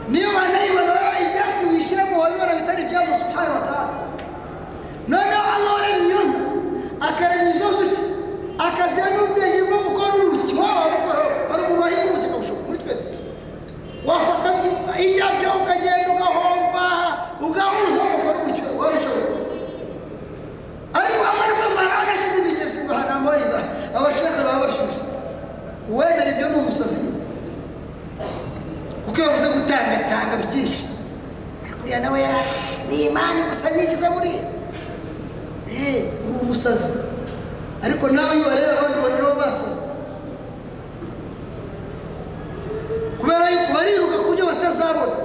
niyo 0.08 0.28
wanayibona 0.36 0.92
wowe 0.92 1.18
ibyatsi 1.26 1.64
wishyiramo 1.74 2.14
wabibona 2.20 2.54
bitari 2.54 2.82
ibyabo 2.82 3.12
subhanahu 3.20 3.54
wa 3.58 3.64
ta'ala 3.68 3.88
noneho 5.08 5.42
Allah 5.54 5.72
waremye 5.74 6.02
inyoni 6.04 6.34
akarema 7.00 7.50
izo 7.50 7.68
zuki 7.78 8.02
akaziha 8.66 9.08
n'ubwenge 9.14 9.60
bwo 9.68 9.78
gukora 9.86 10.12
uruki 10.26 10.54
waba 10.60 10.80
wabukora 10.80 11.20
hari 11.50 11.62
umuntu 11.62 11.82
wahinga 11.82 12.04
uruki 12.12 12.26
akawushoka 12.26 12.62
muri 12.66 12.78
twese 12.82 13.06
wafata 14.06 14.48
indabyo 15.04 15.48
ukagenda 15.62 16.08
ugahomva 16.14 16.84
ugahuza 17.46 17.98
ugakora 18.06 18.38
uruki 18.44 18.62
wabishoboye 18.80 19.28
ariko 20.98 21.20
hamwe 21.28 21.42
ariko 21.46 21.62
mbara 21.72 21.94
agashyize 22.02 22.36
imigezi 22.42 22.78
ngo 22.84 22.92
hano 22.94 23.12
amoyida 23.18 23.58
abashaka 23.96 24.38
baba 24.46 24.58
bashyushye 24.66 25.02
uwemera 25.90 26.30
ibyo 26.34 26.46
ni 26.48 26.56
umusazi 26.62 26.98
kuko 29.04 29.16
iyo 29.18 29.26
bavuze 29.30 29.48
gutangatanga 29.56 30.36
byinshi 30.46 30.82
kuriya 31.80 32.00
nawe 32.00 32.18
yari 32.20 32.42
ni 32.88 32.96
imana 33.10 33.40
gusa 33.48 33.66
nyigize 33.70 34.08
buriya 34.14 34.44
uri 36.28 36.38
umusazi 36.42 36.92
ariko 37.84 38.04
nawe 38.08 38.32
iyo 38.36 38.44
bareba 38.48 38.72
abandi 38.78 38.96
ubona 38.98 39.16
nabo 39.18 39.34
basaze 39.40 39.82
kubera 43.20 43.46
yuko 43.50 43.70
bariruka 43.74 44.16
ku 44.26 44.30
byo 44.34 44.44
batazabona 44.46 45.16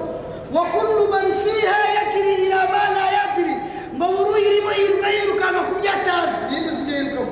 wa 0.56 0.64
kullu 0.74 1.04
man 1.14 1.28
fiha 1.44 1.80
yajri 1.98 2.32
ila 2.48 2.60
ma 2.74 2.84
la 2.98 3.06
yadri 3.18 3.54
ngo 3.96 4.06
buri 4.16 4.30
uyirimo 4.38 4.72
yiruka 4.80 5.08
yirukanka 5.16 5.62
ku 5.70 5.74
byo 5.82 5.90
atazi 5.98 6.38
yindi 6.54 6.70
si 6.78 6.84
yirukamo 6.90 7.32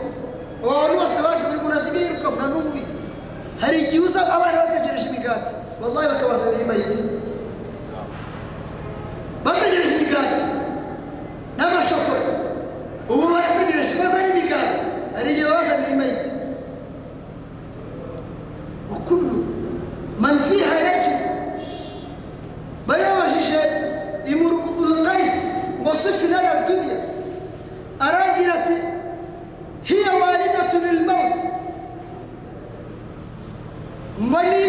abo 0.62 0.74
bantu 0.82 0.96
bose 1.00 1.18
baje 1.26 1.44
muri 1.50 1.60
munazi 1.64 1.90
biyirukamo 1.94 2.36
nta 2.38 2.46
n'umwe 2.50 2.70
ubizi 2.72 2.94
hari 3.62 3.78
igihe 3.86 4.00
uza 4.06 4.22
abana 4.36 4.58
bategereje 4.66 5.06
imigati 5.10 5.52
wallahi 5.82 6.08
bakabazanira 6.12 6.62
imayiti 6.66 7.00
bategereje 9.46 9.92
imigati 9.96 10.40
n'amashokora 11.58 12.24
ubu 13.10 13.26
barategereje 13.34 13.94
bazana 14.02 14.28
imigati 14.34 14.78
hari 15.16 15.28
igihe 15.32 15.48
bazanira 15.54 15.90
imayiti 15.96 16.30
ukuntu 18.96 19.38
man 20.20 20.40
fiha 20.48 20.76
yajri 20.88 21.16
bari 22.88 23.04
babajije 23.04 23.60
imurukayisi 24.32 25.42
ngo 25.82 25.92
sufi 25.96 26.28
lana 26.28 26.66
dunya 26.68 26.98
arabwira 28.00 28.54
ati 28.54 28.78
hiya 29.84 30.12
walidatu 30.22 30.78
lilmaut 30.86 31.42
ngo 34.22 34.40
ni 34.50 34.64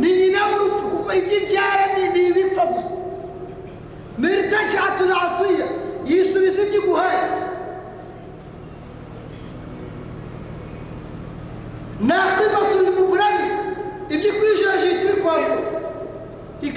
ni 0.00 0.08
nyina 0.18 0.40
w'urupfu 0.48 0.86
kuko 0.88 1.10
ibyo 1.12 1.36
ibyara 1.40 1.84
ni 1.94 2.02
ni 2.14 2.20
ibipfa 2.28 2.64
gusa 2.72 2.94
mirtajatul 4.18 5.12
atiya 5.24 5.66
yisubiza 6.08 6.62
ibyo 6.62 6.80
iguhaye 6.82 7.22
naqidatul 12.00 12.86
muburami 12.96 13.46
ibyo 14.14 14.28
ikwishyura 14.32 14.74
ihita 14.84 15.04
ibikwambura 15.12 15.62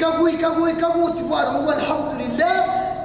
ikaguha 0.06 0.32
ikaguha 0.32 0.72
ikaguha 0.72 1.06
uti 1.06 1.24
bwana 1.24 1.60
ubu 1.60 1.72
alhamdulillah. 1.72 2.56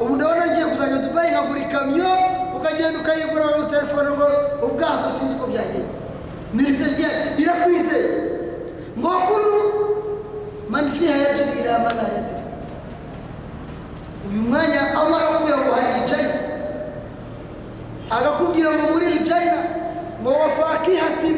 Ubu 0.00 0.16
ndabona 0.16 0.46
ngiye 0.46 0.66
kuzajya 0.66 0.96
dubayi 0.98 1.30
nkagura 1.30 1.60
ikamyo 1.60 2.10
ukagenda 2.56 2.98
ukayigura 3.00 3.44
mu 3.58 3.64
telefone 3.70 4.08
ngo 4.16 4.26
ubwato 4.66 5.08
sinzi 5.18 5.34
uko 5.36 5.46
byagenze. 5.46 5.96
Militari 6.54 6.94
irakwizeza 7.42 8.18
ngo 8.98 9.08
kunu 9.28 9.58
man 10.68 10.90
fiha 10.90 11.16
yajri 11.16 11.60
ila 11.60 11.78
man 11.78 11.96
la 11.96 12.02
yadri. 12.16 12.40
Uyu 14.30 14.40
mwanya 14.42 14.80
allah 15.00 15.20
arakubwira 15.20 15.58
ngo 15.58 15.72
hari 15.72 15.90
ijana 16.04 16.32
agakubwira 18.10 18.70
ngo 18.76 18.84
muri 18.92 19.06
iri 19.06 19.18
jana 19.24 19.58
ngo 20.22 20.30
wa 20.30 20.48
fakihatin 20.50 21.36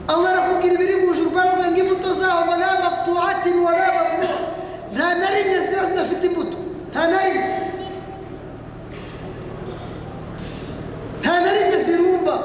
allah 0.08 0.30
arakubwira 0.32 0.74
ibiri 0.74 0.96
mu 1.06 1.14
ijuru 1.14 1.30
bavuga 1.30 1.66
ngo 1.72 1.80
imbuto 1.80 2.10
zaho 2.14 2.46
ngo 2.46 2.56
la 2.58 2.72
maqtuatin 2.84 3.58
wala 3.66 3.88
mamnu 3.98 4.30
nta 4.94 5.08
na 5.20 5.28
rimwe 5.36 5.58
ziba 5.68 5.84
zidafite 5.86 6.24
imbuto 6.28 6.58
nta 6.92 7.08
na 7.12 7.20
rimwe 7.26 7.46
nta 11.22 11.34
na 11.42 11.50
rimwe 11.54 11.78
zirumba 11.84 12.36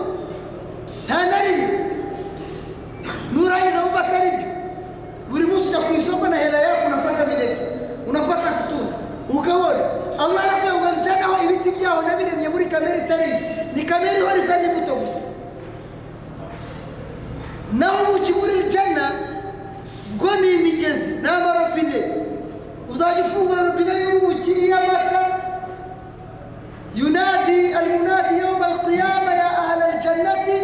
ibiti 11.63 11.79
byaho 11.79 12.03
nabiremye 12.03 12.49
muri 12.49 12.67
kamere 12.67 12.99
itari 13.07 13.31
ni 13.75 13.83
kamere 13.87 14.19
ihora 14.19 14.37
isa 14.37 14.57
n'imbuto 14.59 14.95
gusa. 14.99 15.21
Naho 17.73 17.99
ubuki 18.13 18.33
muri 18.33 18.69
jana 18.69 19.07
bwo 20.19 20.31
ni 20.41 20.49
imigezi 20.55 21.23
ni 21.23 21.29
amarobine 21.29 22.01
uzajya 22.91 23.25
ufungura 23.25 23.63
robine 23.63 23.93
y'ubuki 24.03 24.69
y'amata. 24.71 25.23
Yunadi 26.95 27.73
almunadi 27.75 28.35
yawma 28.43 28.67
alqiyama 28.67 29.33
ya 29.35 29.49
ahla 29.63 29.85
aljanati 29.95 30.59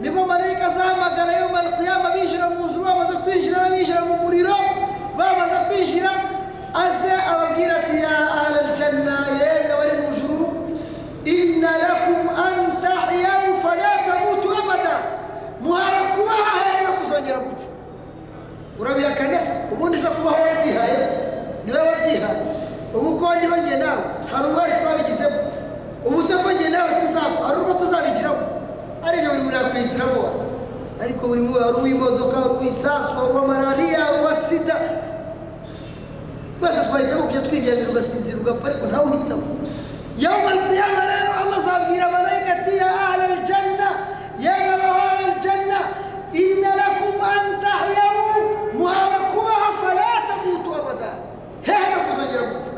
ni 0.00 0.10
bwo 0.10 0.26
marayika 0.26 0.66
azahamagara 0.66 1.32
yawma 1.32 1.60
alqiyama 1.60 2.08
binjira 2.14 2.50
mu 2.50 2.66
nzu 2.66 2.80
bamaze 2.80 3.12
kwinjira 3.24 3.68
binjira 3.68 4.00
mu 4.00 4.14
muriro 4.22 4.56
bamaze 5.18 5.56
kwinjira 5.68 6.10
aze 6.74 7.12
ababwira 7.32 7.76
ati 7.76 7.96
ya 8.00 8.14
ahla 8.40 8.58
aljanna 8.64 9.16
yemwe 9.40 9.83
an 12.36 12.80
tahyamu 12.82 13.56
fala 13.62 13.90
tamutu 14.06 14.48
abada. 14.52 14.96
Muhawe 15.60 16.00
kubaho 16.16 16.42
ahaye 16.44 16.84
no 16.86 16.92
kuzongera 17.00 17.38
gupfa 17.40 17.68
urabihakana 18.78 19.38
ubundi 19.72 19.98
se 19.98 20.06
kubaho 20.06 20.36
wabyihaye 20.42 20.98
ni 21.64 21.72
we 21.72 21.78
wabyihaye 21.78 22.40
ubu 22.94 23.18
ko 23.18 23.34
ndiho 23.34 23.56
njye 23.56 23.76
nawe 23.76 24.02
hari 24.32 24.46
uruhare 24.48 24.72
twabigizemo. 24.82 25.38
Ubu 26.04 26.22
se 26.22 26.34
ari 29.06 29.18
ibyo 29.18 29.30
buri 29.30 29.42
muntu 29.42 29.58
ariko 31.02 31.22
buri 31.28 31.40
muntu 31.40 31.60
hari 31.60 31.76
uw'imodoka 31.80 32.36
hari 32.36 32.54
uw'isasu 32.54 33.10
hari 33.16 33.32
uwa 33.32 33.46
malariya 33.46 33.98
hari 34.04 34.16
uwa 34.20 34.36
sida 34.36 34.76
twese 36.60 36.80
twahitamo 36.88 37.22
kujya 37.26 37.40
twiryamira 37.42 37.88
ugasinzira 37.90 38.36
uhitamo. 39.04 39.46
Yawma 40.18 40.50
alqiyama 40.50 41.03
azabwira 41.94 42.10
malayika 42.10 42.52
ati 42.52 42.76
ya 42.76 42.86
ahla 42.86 43.24
aljanna 43.24 43.88
yewe 44.38 44.68
abahora 44.74 45.18
aljanna 45.26 45.78
inna 46.32 46.70
lakum 46.80 47.16
an 47.22 47.44
tahyawu 47.62 48.40
muhawe 48.78 49.18
kubaho 49.32 49.70
fala 49.82 50.04
tamutu 50.28 50.70
abada 50.74 51.10
hehe 51.62 51.86
no 51.94 52.00
kuzongera 52.06 52.42
gupfa 52.52 52.72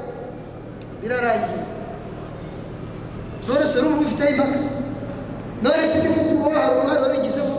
birarangiye 1.00 1.64
none 3.49 3.66
se 3.66 3.78
n'ubu 3.82 3.96
bifiteho 4.04 4.30
impaka 4.30 4.58
none 5.62 5.82
se 5.92 5.99
ufite 6.08 6.35
ububaho 6.35 6.61
hari 6.61 6.76
uruhare 6.78 7.00
wabigizemo 7.00 7.56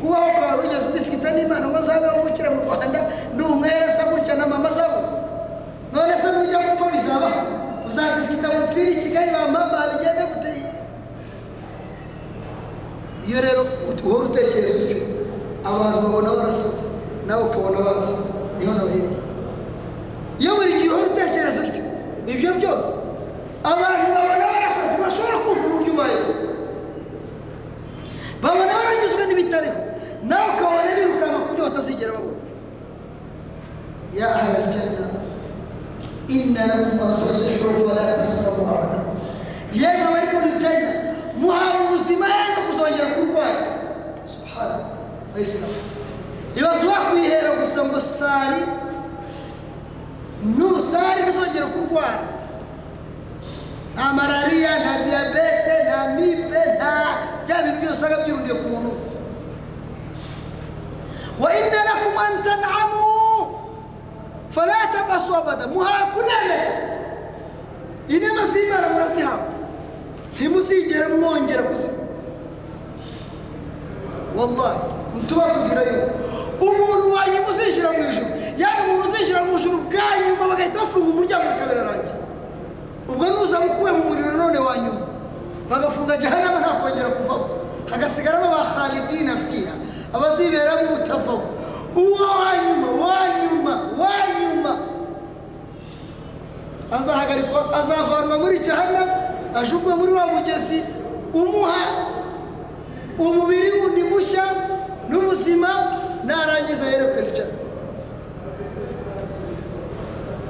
kubaho 0.00 0.28
kwawe 0.36 0.62
wigeze 0.62 0.86
udisikita 0.88 1.30
n'imana 1.30 1.68
ngo 1.68 1.78
nzabeho 1.78 2.16
gukira 2.24 2.50
mu 2.50 2.60
rwanda 2.64 3.00
ndi 3.34 3.42
umwere 3.42 3.86
nsa 3.92 4.04
gutya 4.10 4.34
na 4.34 4.46
mama 4.46 4.70
zabo 4.70 5.00
none 5.92 6.12
se 6.22 6.28
nujya 6.32 6.58
gupfa 6.64 6.86
bizabaho 6.92 7.40
uzadisikita 7.86 8.48
mu 8.48 8.66
pfiri 8.68 8.92
i 8.92 9.02
kigali 9.02 9.30
bamama 9.34 9.78
bigende 9.92 10.22
guteye 10.32 10.70
iyo 13.30 13.38
rero 13.46 13.62
uhora 14.04 14.24
utekereza 14.26 14.74
utyo? 14.82 14.98
Abantu 15.64 15.96
babona 16.02 16.30
barasaze 16.38 16.86
nawe 17.26 17.42
ukabona 17.46 17.78
barasaze 17.86 18.34
ni 18.58 18.64
ho 18.66 18.72
nabahereye 18.74 19.16
iyo 20.42 20.50
buri 20.56 20.72
gihe 20.78 20.88
uhora 20.90 21.06
utekereza 21.14 21.60
utyo 21.62 21.82
ibyo 22.32 22.50
byose 22.58 22.90
abantu 23.72 24.06
babona 24.16 24.44
barasaze 24.54 24.94
bashobora 25.02 25.36
kumva 25.44 25.64
uburyo 25.68 25.92
ubayeho. 25.94 26.32
Babona 28.42 28.72
baranyuzwe 28.78 29.22
n'ibitariho 29.28 29.78
nawe 30.28 30.46
ukabona 30.56 30.90
birukanka 30.96 31.38
ku 31.46 31.50
byo 31.54 31.62
batazigera 31.68 32.12
babona. 32.16 32.38
Ya 34.18 34.26
ahla 34.34 34.58
aljanna 34.66 35.06
inna 36.34 36.62
lakum 36.66 36.98
an 37.06 37.12
tusihu 37.22 37.68
fala 37.86 38.02
tasqamu 38.18 38.62
abada 38.66 38.98
yemwe 39.80 40.06
bari 40.14 40.28
muri 40.34 40.50
janna 40.62 40.90
muhawe 41.40 41.78
ubuzima 41.86 42.26
no 42.54 42.60
kuzongera 42.66 43.08
kurwara 43.14 43.62
subhana 44.26 44.76
ibaze 46.56 46.84
wakwihera 46.86 47.50
gusa 47.60 47.80
ngo 47.84 48.00
sari. 48.00 48.62
Nusari 50.40 51.20
ntuzongera 51.22 51.66
kurwara 51.66 52.24
nta 53.94 54.06
malariya 54.16 54.72
nta 54.80 54.92
diyabete 55.04 55.74
nta 55.86 55.98
mibe 56.16 56.60
nta 56.76 56.92
bya 57.44 57.56
bintu 57.62 57.78
byose 57.80 57.96
usanga 57.98 58.16
byirundiye 58.24 58.54
ku 58.62 58.66
muntu 58.72 58.92
wa 61.40 61.48
inna 61.60 61.80
lakum 61.88 62.16
an 62.24 62.34
tan'amu 62.44 63.04
fala 64.50 64.76
tabasu 64.92 65.36
abada. 65.36 65.66
Muhawe 65.68 66.04
kunene 66.16 66.60
inema 68.08 68.42
z'imana 68.52 68.86
murazihawe 68.96 69.44
ntimuzigere 70.34 71.06
mwongera 71.20 71.62
kuzima 71.68 72.00
wallahi. 74.36 74.99
Tuba 75.28 75.44
tubwira 75.54 75.82
yuko 75.82 76.08
umuntu 76.60 77.06
wanyuma 77.16 77.48
uzishyira 77.48 77.88
mu 77.92 78.00
ijuru. 78.10 78.28
Yani 78.60 78.78
umuntu 78.86 79.08
uzishyira 79.10 79.40
mu 79.44 79.52
ijuru 79.58 79.76
bwa 79.88 80.08
nyuma 80.24 80.44
bagahita 80.50 80.78
bafunga 80.80 81.08
umuryango 81.10 81.44
bikabirarangira 81.52 82.16
ubwo 83.08 83.24
nuza 83.26 83.58
ukuwe 83.60 83.90
mu 83.92 84.02
muriro 84.08 84.30
none 84.36 84.58
wa 84.58 84.74
nyuma 84.78 85.04
bagafunga 85.70 86.16
jahanama 86.16 86.58
nta 86.60 86.72
kongera 86.80 87.10
kuvamo. 87.16 87.46
Hagasigaramo 87.90 88.46
ba 88.54 88.62
khalidina 88.74 89.34
fiha 89.50 89.74
abaziberamo 90.14 90.82
ubutavamo 90.94 91.42
uwo 91.96 92.26
wa 92.42 92.52
nyuma 92.64 92.88
wa 93.02 93.18
nyuma 93.42 93.72
wa 93.98 94.14
nyuma 94.40 94.72
azahagarikwa 96.90 97.60
azavanwa 97.74 98.38
muri 98.38 98.58
jahanama 98.58 99.14
ajugunywe 99.54 99.94
muri 99.98 100.12
wa 100.12 100.26
mugezi 100.26 100.82
umuha 101.34 101.82
umubiri 103.18 103.70
wundi 103.80 104.02
mushya 104.02 104.44
n'ubuzima 105.10 105.70
narangiza 106.26 106.84
yerekwe 106.92 107.20
ijana 107.28 107.54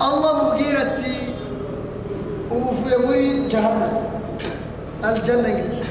allah 0.07 0.31
amubwira 0.35 0.79
ati 0.87 1.15
ubu 2.51 2.69
uvuye 2.71 2.97
muri 3.05 3.25
jahanama 3.53 4.01
aljanna 5.09 5.49
ngiyi 5.49 5.85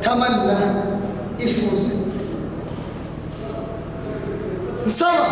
tamanna 0.00 0.56
ifuze 1.38 1.94
nsaba 4.86 5.26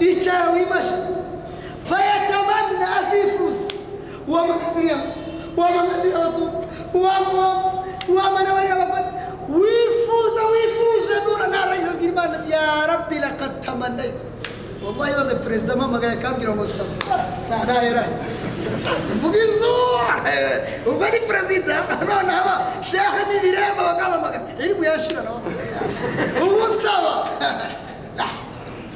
icara 0.00 0.50
wimashe. 0.54 0.96
Fayatamanna 1.88 2.86
azifuza 2.98 3.64
uwamagafiriyazo 4.28 5.12
uwamagaziratu 5.56 6.42
uwamana 8.08 8.50
bariya 8.54 8.76
bagore. 8.80 9.08
Wifuza 9.54 10.42
wifuza 10.52 11.14
nura 11.24 11.46
narangiza 11.46 11.92
imana 12.08 12.36
ya 12.48 12.86
rabbi 12.86 13.18
lakad 13.18 13.60
tamannaitu 13.60 14.24
wallahi 14.84 15.12
baze 15.14 15.34
perezida 15.34 15.72
amamagaye 15.72 16.12
akambwira 16.12 16.52
ngo 16.54 16.66
saba 16.66 16.90
ntaherahe 17.64 18.12
mvuga 19.16 19.38
inzu 19.44 19.72
ubwo 20.86 21.04
ni 21.12 21.20
perezida 21.28 21.74
none 22.08 22.32
aba 22.40 22.54
shehe 22.82 23.20
n'ibiremba 23.28 23.82
bakamamagaza 23.84 24.44
iri 24.64 24.74
buyashira 24.74 25.22
nawe 25.22 25.40
ubu 26.44 26.64
saba 26.82 27.12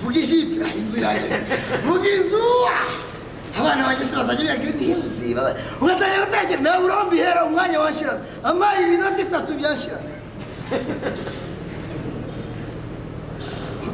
vuga 0.03 0.19
ijipe 0.21 0.64
inzu 0.79 0.97
yageze 1.01 1.38
vuga 1.85 2.09
inzu 2.09 2.43
abana 3.59 3.85
banjye 3.87 4.05
se 4.07 4.17
bazajya 4.17 4.57
biga 4.57 4.73
n'inzi 4.79 5.29
ugatangira 5.81 6.25
gutangira 6.25 6.61
nawe 6.61 6.81
uromba 6.85 7.14
ihera 7.17 7.40
umwanya 7.45 7.79
washyirana 7.81 8.21
amaye 8.43 8.79
iminota 8.87 9.21
itatu 9.27 9.51
byashyirana 9.59 10.07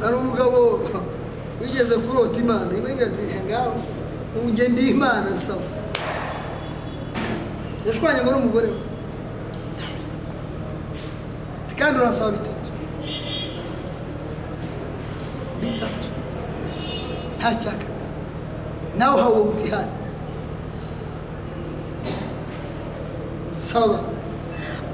hari 0.01 0.15
umugabo 0.15 0.57
wigeze 1.61 1.95
kurota 2.03 2.39
imana. 2.39 2.71
Imwe 2.77 2.91
ati 3.05 3.23
ngaho 3.47 3.73
ubu 4.35 4.47
imana 4.95 5.29
nsaba. 5.37 5.65
Yashwanye 7.87 8.19
ngo 8.21 8.31
n'umugore 8.31 8.67
we. 8.67 8.79
Kandi 11.79 11.99
urasaba 11.99 12.31
bitatu. 12.31 12.69
Bitatu. 15.61 16.07
Nta 17.37 17.49
cyaka. 17.61 17.87
Nawe 18.97 19.13
uhawe 19.17 19.35
uwo 19.35 19.45
mutihani 19.49 19.93
nsaba. 23.53 23.99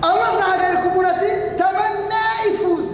Allah 0.01 0.27
azahagarika 0.33 0.85
umuntu 0.91 1.09
ati 1.09 1.29
tamanna 1.57 2.21
ifuza 2.53 2.93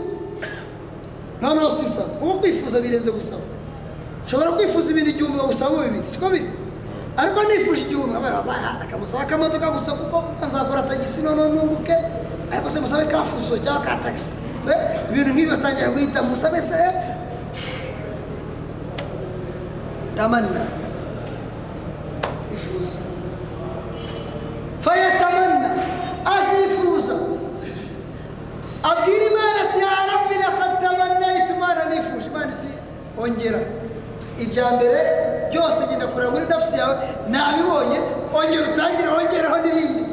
noneho 1.41 1.69
si 1.77 1.89
saba 1.89 2.09
ubu 2.21 2.39
kwifuza 2.39 2.79
birenze 2.81 3.11
gusaba 3.11 3.41
ushobora 4.25 4.51
kwifuza 4.51 4.91
ibintu 4.91 5.09
igihumbi 5.09 5.37
bagusabamo 5.37 5.83
bibiri 5.83 6.09
siko 6.09 6.29
biri 6.29 6.47
ariko 7.17 7.39
nifuje 7.43 7.81
igihumbi 7.81 8.15
akamusaba 8.83 9.23
akamodoka 9.23 9.67
gusa 9.71 9.91
kuko 9.91 10.17
nzakora 10.47 10.81
tagisi 10.83 11.21
noneho 11.21 11.47
nunguke 11.49 11.95
ariko 12.51 12.69
se 12.69 12.79
musabe 12.79 13.05
ka 13.11 13.23
fuso 13.23 13.57
cyangwa 13.59 13.83
ka 13.85 13.95
tagisi 14.03 14.31
ibintu 15.11 15.29
nk'ibi 15.33 15.49
batangira 15.51 15.89
guhita 15.91 16.23
musabe 16.23 16.59
se 16.61 16.79
tamanna 20.15 20.63
ifuza 22.53 22.99
fayatamanna 24.79 25.69
azifuza 26.25 26.92
abwira 28.83 29.23
imana 29.31 29.57
ati 29.65 29.79
lakad 30.43 30.73
tamannaitu 30.83 31.53
imana 31.55 31.81
nifuje 31.85 32.25
imana 32.31 32.51
iti 32.57 32.71
ongera 33.17 33.59
ibya 34.43 34.65
mbere 34.75 34.99
byose 35.51 35.79
genda 35.89 36.07
kureba 36.07 36.31
muri 36.31 36.45
nafsi 36.49 36.77
yawe 36.77 36.95
nabibonye 37.33 37.99
ongera 38.37 38.63
utangire 38.73 39.09
wongereho 39.15 39.57
n'ibindi 39.63 40.03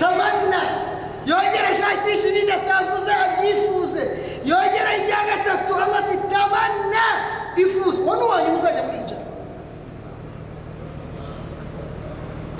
tamanna 0.00 0.60
yongera 1.30 1.68
ashakisha 1.74 2.26
ibindi 2.28 2.52
atavuze 2.52 3.10
abyifuze 3.24 4.02
yongera 4.50 4.90
ibya 5.00 5.20
gatatu 5.30 5.72
allah 5.82 5.98
ati 6.04 6.16
tamanna 6.32 7.04
ifuze 7.56 7.98
uwo 8.02 8.14
ni 8.16 8.22
uwanyu 8.22 8.50
muzajya 8.56 8.82
muri 8.86 8.98
ijana 9.04 9.26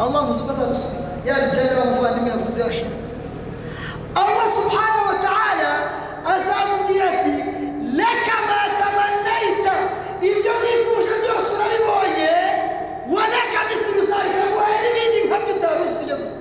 allah 0.01 0.21
muzi 0.29 0.41
uko 0.43 0.51
azamusubiza 0.53 1.09
yabijyana 1.27 1.73
bamuvandimwe 1.81 2.31
yavuze 2.31 2.63
bashaka 2.65 2.97
allah 4.23 4.47
subhanahu 4.59 5.07
wa 5.11 5.19
ta'ala 5.27 5.71
azamubwira 6.35 7.05
ati 7.15 7.35
leka 7.99 8.37
ma 8.49 8.61
tamannaita 8.81 9.75
ibyo 10.31 10.53
wifuje 10.63 11.13
byose 11.23 11.49
urabibonye 11.57 12.33
waleka 13.15 13.61
mithlu 13.71 14.03
dhalika 14.11 14.43
nguhaye 14.51 14.79
n'ibindi 14.95 15.19
nkabyo 15.29 15.53
utari 15.57 15.81
uzi 15.85 15.95
tujya 16.01 16.17
gusa 16.21 16.37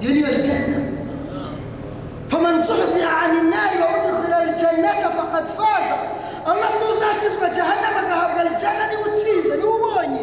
iyo 0.00 0.10
niyo 0.14 0.30
janna 0.46 0.78
faman 2.28 2.56
zuhziha 2.66 3.12
ani 3.22 3.38
nnari 3.46 3.76
wa 3.82 3.88
udkhila 3.96 4.36
aljannata 4.46 5.08
faqad 5.18 5.46
faza 5.58 5.96
allah 6.50 6.68
tuzakizwa 6.80 7.48
jahannama 7.56 8.00
agahabwa 8.04 8.40
aljanna 8.40 8.84
ni 8.90 8.96
we 8.96 9.02
utsinze 9.10 9.56
ni 9.56 9.64
we 9.64 9.70
ubonye 9.78 10.22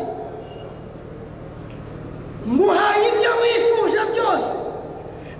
nguhaye 2.53 3.03
ibyo 3.11 3.31
wifuje 3.43 3.99
byose 4.13 4.53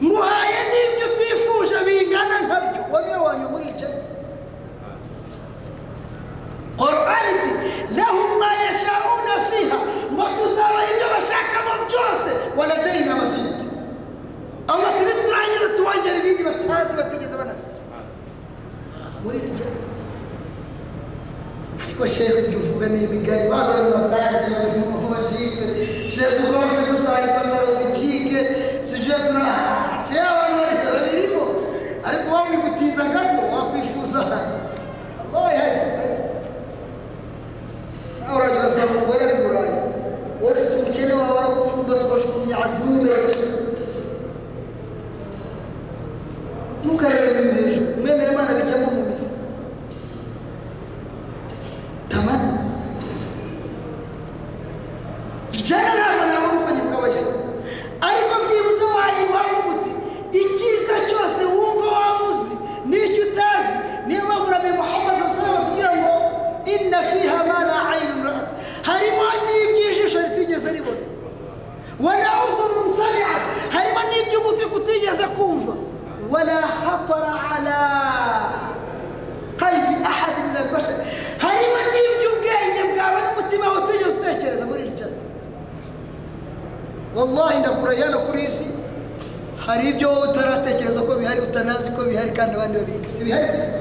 nguhaye 0.04 0.60
n'ibyo 0.72 1.06
utifuje 1.14 1.78
bingana 1.88 2.36
nkabyo 2.46 2.82
uwo 2.90 3.00
ni 3.02 3.12
we 3.14 3.18
wanyu 3.28 3.48
muri 3.50 3.72
janna 3.80 4.02
Qur'an 6.82 7.26
iti 7.36 7.52
lahum 7.98 8.30
ma 8.42 8.50
yashauna 8.66 9.34
fiha 9.50 9.78
ngo 10.14 10.26
tuzabaha 10.38 10.84
ibyo 10.94 11.08
bashakamo 11.16 11.74
byose 11.90 12.30
waladayina 12.58 13.16
mazid 13.16 13.60
allah 14.72 14.90
turi 14.98 15.14
turangiza 15.26 15.68
tubongera 15.78 16.18
ibindi 16.22 16.44
batazi 16.44 16.94
batigeze 16.98 17.36
banabyo 17.38 17.70
muri 19.24 19.38
iri 19.38 19.50
janna 19.58 19.82
ariko 22.02 22.14
shehe 22.18 22.34
ibyo 22.46 22.58
uvuga 22.60 22.86
ni 22.90 23.04
imigani 23.06 23.46
babana 23.50 23.84
bataje 23.94 24.50
barimo 24.58 24.98
bajipe 25.14 25.66
shehe 26.14 26.30
tugomba 26.38 26.82
dusanga 26.90 27.26
ipantaro 27.30 27.70
zijike 27.78 28.40
sijue 28.88 29.16
tuna 29.28 29.46
shehe 30.08 30.22
abantu 30.34 30.56
bari 30.62 30.76
babirimo 30.94 31.44
ariko 32.08 32.28
wabigutiza 32.36 33.04
gato 33.14 33.40
wakwifuza 33.54 34.20
wallahi 35.34 35.58
haje 35.62 35.82
haje 35.98 36.24
nawe 38.20 38.36
urajya 38.38 38.60
urasanga 38.62 38.94
umugore 38.98 39.22
ari 39.26 39.36
burayi 39.44 39.74
wowe 40.42 40.52
ufite 40.54 40.74
umukene 40.78 41.14
wawe 41.14 41.40
arakufumba 41.40 41.94
tugashukumya 42.02 42.56
azimu 42.66 42.92
imbere 42.98 43.22
ntukarebe 46.84 47.28
ibintu 47.32 47.54
hejuru 47.62 47.88
mwemere 48.02 48.32
imana 48.34 48.52
bijyamo 48.58 48.88
mu 48.96 49.02
mizi 49.10 49.30
tamani 52.12 52.52
ijana 55.60 55.90
ntabwo 55.98 56.24
nabona 56.32 56.82
uko 56.86 56.98
abayisilamu 56.98 57.44
ariko 58.08 58.34
byibuze 58.46 58.86
wayibaho 58.98 59.56
uti 59.72 59.92
icyiza 60.42 60.96
cyose 61.10 61.42
wumva 61.54 61.88
wamuzi 62.00 62.54
n'icyo 62.90 63.22
utazi 63.30 63.74
niyo 64.08 64.22
mpamvu 64.28 64.48
nabi 64.52 64.70
muhammad 64.80 65.16
sallallahu 65.20 65.62
atubwira 65.64 65.92
ngo 66.00 66.14
inna 66.74 67.00
fiha 67.10 67.40
ma 67.50 67.60
la 67.70 67.78
ayinu 67.94 68.20
ra'at 68.28 68.48
harimo 68.88 69.24
n'iby'ijisho 69.46 70.20
ritigeze 70.26 70.70
ribona 70.76 71.04
wala 72.06 72.30
udhunun 72.48 72.90
sami'at 73.00 73.44
harimo 73.76 74.02
n'iby'ugutwi 74.10 74.66
kutigeze 74.74 75.26
kumva. 75.38 75.74
Wala 76.32 76.58
khatara 76.82 77.34
ala 77.56 77.78
qalbi 79.62 79.96
ahad 80.12 80.36
min 80.48 80.56
albashar 80.62 80.98
harimo 81.44 81.80
n'iby'ubwenge 81.94 82.82
bwawe 82.96 83.20
n'umutima 83.26 83.66
wawe 83.68 83.80
utigeze 83.84 84.14
utekereza 84.18 84.64
muri 84.70 84.82
iri 84.88 84.94
jana 85.00 85.18
wallahi 87.16 87.60
ndakurahiye 87.60 88.06
hano 88.06 88.20
kuri 88.20 88.40
iyi 88.42 88.50
si 88.52 88.66
hari 89.66 89.90
ibyo 89.90 90.10
wowe 90.10 90.28
utaratekereza 90.30 91.02
ko 91.02 91.16
bihari 91.16 91.42
utanazi 91.42 91.92
ko 91.92 92.04
bihari 92.04 92.32
kandi 92.32 92.56
abandi 92.56 92.78
babizi 92.80 93.10
si 93.18 93.24
bihari 93.24 93.46
gusa. 93.56 93.72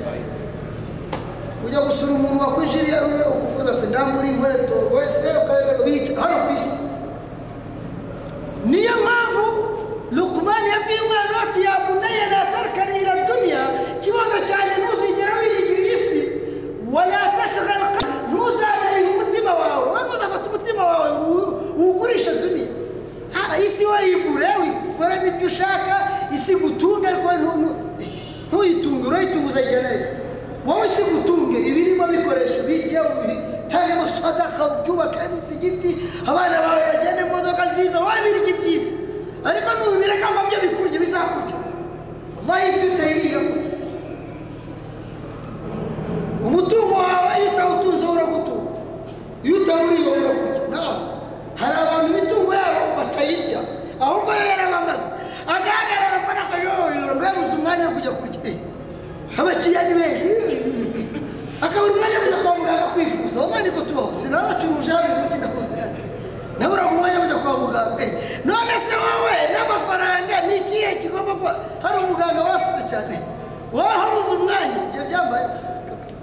Ujya 1.66 1.80
gusura 1.80 2.12
umuntu 2.12 2.40
wakujiriye 2.40 2.98
ukubase 3.32 3.86
ndambura 3.86 4.26
inkweto 4.28 4.76
wese 4.96 5.28
bica 5.84 6.12
hano 6.22 6.36
ku 6.46 6.52
isi 6.56 6.74
niyo 8.66 8.92
mpamvu 9.04 9.44
lukumani 10.10 10.68
yabwiye 10.74 11.00
umwana 11.00 11.34
ati 11.44 11.60
ya 11.64 11.74
bunayya 11.86 12.26
la 12.32 12.40
tarkani 12.52 12.94
ila 13.02 13.14
dunya 13.28 13.60
kibondo 14.00 14.38
cyane 14.48 14.72
ntuzigera 14.82 15.32
wiringira 15.40 15.80
iyi 15.86 15.98
si 16.08 16.20
wala 16.94 17.20
tashghal 17.38 17.82
ntuzanarihe 18.28 19.08
umutima 19.14 19.50
wawe 19.54 19.84
wowe 19.88 20.02
muzafata 20.08 20.46
umutima 20.50 20.82
wawe 20.84 21.08
ngo 21.16 21.26
uwugurishe 21.76 22.30
duniya 22.42 22.68
Ha, 23.32 23.58
isi 23.58 23.84
wayigure 23.86 24.48
wikoramo 24.62 25.26
ibyo 25.26 25.46
ushaka 25.46 25.94
isi 26.34 26.54
gutunga 26.56 27.08
ariko 27.08 27.28
urayitunga 29.20 29.46
uzayigerayo 29.52 30.06
wowe 30.66 30.86
isi 30.88 31.02
gutunge 31.02 31.58
ibirimo 31.68 32.04
bikoresho 32.06 32.62
bijya 32.68 33.02
bitangemo 33.04 34.08
sadaka 34.08 34.62
ubyubaka 34.66 35.18
imisigiti 35.28 35.90
abana 36.26 36.56
bawe 36.64 36.82
bagenda 36.92 37.22
mu 37.28 37.36
modoka 37.36 37.62
nziza 37.72 37.96
wowe 38.00 38.18
birya 38.24 38.48
iby'isi. 38.54 38.92
Ariko 39.44 39.68
nubireka 39.80 40.26
ngo 40.32 40.40
byo 40.48 40.58
bikurya 40.64 40.98
bizakurya. 41.00 41.56
Wallahi 42.36 42.64
isi 42.70 42.84
utayirira 42.92 43.40
kurya. 43.48 43.70
Umutungo 46.44 46.94
wawe 46.94 47.32
iyo 47.40 47.48
utawutunze 47.52 48.04
uragutunga 48.06 48.70
iyo 49.44 49.54
utawuriye 49.62 50.08
urakurya 50.12 50.62
nawe 50.72 50.96
hari 51.60 51.76
abantu 51.84 52.06
imitungo 52.12 52.52
yabo 52.54 52.80
batayirya. 52.98 53.60
Ahubwo 54.00 54.30
yo 54.32 54.44
yarabamaze 54.52 55.08
agahagarara 55.54 56.16
akora 56.20 56.40
akayoyorora 56.48 57.12
ngo 57.16 57.24
yabuze 57.24 57.52
umwanya 57.56 57.84
wo 57.88 57.92
kujya 57.96 58.12
kurya. 58.20 58.40
Eh, 58.48 58.56
abakiriya 59.40 59.82
ni 59.88 59.94
benshi 59.98 60.30
akabura 61.64 61.92
umwanya 61.92 62.18
wo 62.18 62.24
kujya 62.24 62.38
kwa 62.44 62.52
muganga 62.58 62.86
kwifuza 62.94 63.36
wowe 63.40 63.58
niko 63.62 63.80
tubaho 63.88 64.10
sinabacuruje 64.20 64.90
hano 64.92 65.08
mu 65.14 65.22
mujyi 65.22 65.38
ndakuziranye 65.38 66.00
nabura 66.58 66.82
umwanya 66.92 67.16
wo 67.18 67.22
kujya 67.24 67.38
kwa 67.44 67.52
muganga 67.62 68.04
none 68.48 68.74
se 68.86 68.94
wowe 69.04 69.36
n'amafaranga 69.52 70.36
ni 70.46 70.54
ikihe 70.60 70.90
kigomba 71.02 71.32
kuba 71.38 71.52
hari 71.82 71.96
umuganga 72.04 72.40
wasize 72.48 72.82
cyane 72.90 73.16
wowe 73.72 73.94
habuze 74.00 74.30
umwanya 74.38 74.78
ibyo 74.88 75.02
byambaye 75.08 75.46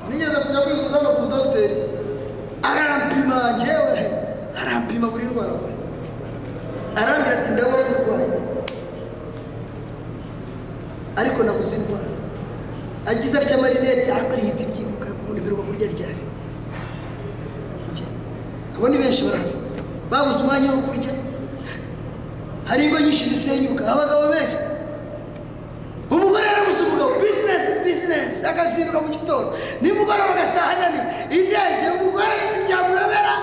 nigeze 0.09 0.37
kujya 0.43 0.59
kwifuza 0.65 0.97
no 1.03 1.09
ku 1.17 1.23
dogiteri 1.31 1.75
arampima 2.69 3.37
njyewe 3.55 3.97
arampima 4.61 5.07
buri 5.11 5.25
ndwara 5.29 5.53
arambwira 7.01 7.35
ati 7.39 7.49
ndabona 7.53 7.87
urwaye 8.01 8.27
ariko 11.19 11.39
nabuze 11.43 11.75
indwara 11.75 12.07
agize 13.07 13.37
atya 13.37 13.55
amarinete 13.57 14.11
akarihita 14.11 14.61
ibyibuka 14.63 15.07
ubundi 15.21 15.41
mbiruka 15.41 15.63
kurya 15.67 15.87
ryari? 15.93 16.23
Abo 18.77 18.87
ni 18.89 18.97
benshi 18.97 19.23
barahari. 19.25 19.53
Babuze 20.11 20.39
umwanya 20.43 20.69
wo 20.71 20.81
kurya. 20.87 21.13
Hari 22.69 22.85
ingo 22.85 22.99
nyinshi 22.99 23.29
zisenyuka. 23.29 23.81
Abagabo 23.91 24.29
benshi. 24.33 24.57
Umugore 26.11 26.45
yarabuze 26.45 26.81
umugabo. 26.85 27.11
Bizinesi 27.21 27.71
bizinesi 27.85 28.45
akazinduka 28.45 28.99
mu 29.01 29.09
gitondo. 29.09 29.49
Nimugoroba 29.81 30.31
agataha 30.35 30.69
ananiwe 30.77 31.05
indege. 31.37 31.85
Umugore 31.97 32.35
byamuyobera 32.67 33.33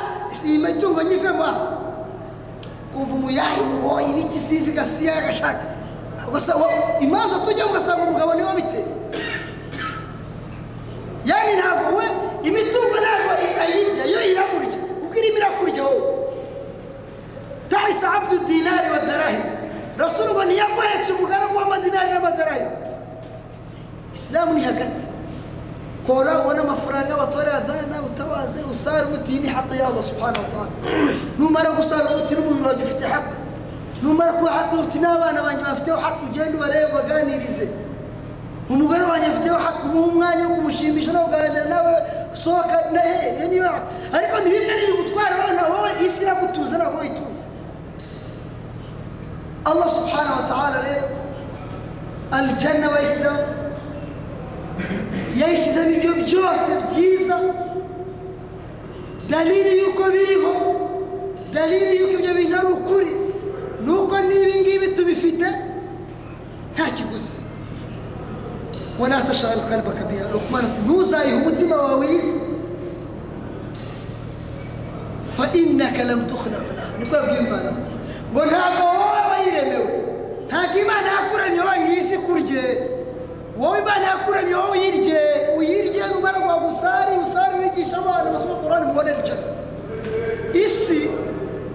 iyi 0.44 0.58
mitungo 0.58 1.00
nyivemo 1.02 1.48
kumva 2.92 3.14
umuyahi 3.16 3.60
muboyi 3.64 4.06
ibikisizi 4.12 4.72
gasiya 4.76 5.16
agashaka 5.18 5.64
gusa 6.30 6.52
imanza 7.00 7.38
tujyamo 7.48 7.70
ugasanga 7.72 8.02
umugabo 8.04 8.34
ni 8.36 8.42
we 8.44 8.52
biteye 8.60 8.84
yani 11.24 11.52
ntabwo 11.60 11.88
we 11.98 12.06
imitungo 12.48 12.96
ntabwo 13.04 13.30
ayirya 13.64 14.04
yo 14.14 14.20
iramurya 14.32 14.78
kuko 15.00 15.14
irimo 15.18 15.38
irakurya 15.38 15.82
wowe? 15.84 16.02
Tahisa 17.68 18.12
abdu 18.14 18.38
dinari 18.46 18.88
wa 18.90 18.98
darahi. 19.08 19.38
Rasulu 19.98 20.30
ngo 20.34 20.44
ntiyagohetse 20.44 21.12
umugaragu 21.12 21.56
w'amadinari 21.56 22.10
n'amadarahi. 22.12 22.64
Isilamu 24.14 24.52
ni 24.54 24.62
hagati. 24.64 25.06
Kora 26.06 26.40
ubona 26.40 26.60
amafaranga 26.62 27.16
batore 27.16 27.50
adhana 27.50 28.02
utabaze 28.06 28.60
usara 28.70 29.06
umuti 29.06 29.32
ni 29.38 29.48
haki 29.48 29.78
ya 29.78 29.86
Allah 29.86 30.02
subhanahu 30.02 30.44
wa 30.44 30.50
ta'ala. 30.52 30.72
Numara 31.38 31.70
gusara 31.70 32.10
umuti 32.10 32.34
n'umubiri 32.34 32.64
wawe 32.64 32.82
ufite 32.84 33.04
haki 33.06 33.36
numara 34.02 34.32
kuba 34.32 34.50
haki 34.50 34.74
umuti 34.74 34.98
n'abana 34.98 35.42
banjye 35.42 35.64
bafiteho 35.64 35.96
haki 35.96 36.20
ugende 36.28 36.56
ubarebe 36.56 36.92
baganirize 36.92 37.68
umugore 38.70 39.02
wanjye 39.10 39.26
afiteho 39.26 39.58
haki 39.58 39.82
umuha 39.88 40.06
umwanya 40.08 40.48
wo 40.48 40.54
kumushimisha 40.56 41.12
no 41.12 41.20
kuganira 41.24 41.64
nawe 41.64 41.94
sohoka 42.32 42.76
na 42.92 43.00
hehe 43.00 43.48
niyo 43.48 43.70
ariko 44.16 44.34
ni 44.40 44.48
bimwe 44.50 44.72
n'ibigutwara 44.76 45.34
wowe 45.40 45.52
na 45.58 45.62
wowe 45.70 45.90
isi 46.06 46.22
iragutuza 46.22 46.74
ntabwo 46.78 46.98
wituza 47.00 47.44
allah 49.64 49.88
subhanahu 49.88 50.36
wa 50.42 50.46
ta'ala 50.48 50.78
rero 50.88 51.06
aljanna 52.30 52.86
abayisilamu 52.90 53.42
yayishyizemo 55.40 55.90
ibyo 55.96 56.12
byose 56.14 56.70
byiza. 56.90 57.36
Dalili 59.30 59.78
y'uko 59.80 60.02
biriho 60.14 60.52
dalili 61.52 61.96
y'uko 62.00 62.12
ibyo 62.18 62.32
bintu 62.34 62.54
ari 62.58 62.66
ukuri 62.76 63.10
ni 63.84 63.90
uko 63.90 64.14
n'ibi 64.20 64.54
ngibi 64.60 64.88
tubifite 64.96 65.48
nta 66.74 66.84
kiguzi 66.96 67.40
ati 70.66 70.80
ntuzayihe 70.84 71.36
umutima 71.36 71.76
wawe 71.76 72.06
isi 72.16 72.38
fa 75.36 75.44
innaka 75.54 76.04
lam 76.04 76.26
tukhlaq 76.26 76.66
laha 76.76 76.88
niko 76.98 77.16
yabwiye 77.16 77.40
imana 77.40 77.70
ngo 78.32 78.40
ntabwo 78.50 78.82
wowe 78.98 79.20
wayiremewe 79.30 79.88
ntabwo 80.48 80.76
imana 80.84 81.08
yakuremye 81.16 81.60
wowe 81.60 81.78
nk'isi 81.84 82.16
kurye 82.26 82.64
wowe 83.58 83.78
imana 83.78 84.04
yakuremye 84.12 84.54
wowe 84.54 84.70
uyirye 84.78 85.20
uyirye 85.58 86.02
numara 86.14 86.38
kwa 86.40 86.56
gusari 86.64 87.12
usari 87.24 87.54
wigisha 87.62 87.96
abana 87.98 88.30
basoma 88.30 88.54
korani 88.62 88.86
mubonere 88.86 89.18
ijana 89.24 89.42
isi 90.64 91.00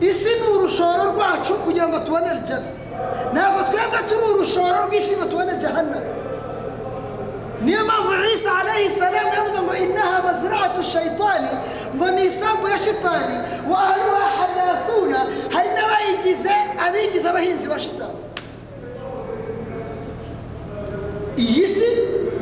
isi 0.10 0.30
ni 0.42 0.48
urushoro 0.56 1.04
rwacu 1.14 1.54
kugira 1.54 1.88
ngo 1.88 2.00
tubonere 2.00 2.40
ijana 2.46 2.68
ntabwo 3.34 3.60
twebwe 3.68 4.00
turi 4.10 4.26
urushoro 4.34 4.78
rw'isi 4.88 5.16
ngo 5.18 5.26
tubone 5.26 5.54
jahannama 5.62 6.19
niyo 7.64 7.84
mpamvu 7.86 8.12
isa 8.36 8.52
alayhi 8.60 8.90
salamu 8.90 9.34
yavuze 9.36 9.62
ngo 9.62 9.76
inaha 9.76 10.22
maziratu 10.24 10.84
shayitani 10.84 11.48
ngo 11.96 12.12
ni 12.12 12.26
isambu 12.26 12.68
ya 12.68 12.78
shitani 12.78 13.36
wa 13.72 13.80
ahluha 13.84 14.28
hanathuna 14.40 15.18
hari 15.54 15.70
n'abayigize 15.70 16.50
abigize 16.88 17.30
abahinzi 17.30 17.68
ba 17.68 17.80
shitani 17.80 18.20
iyi 21.38 21.68
si 21.68 21.88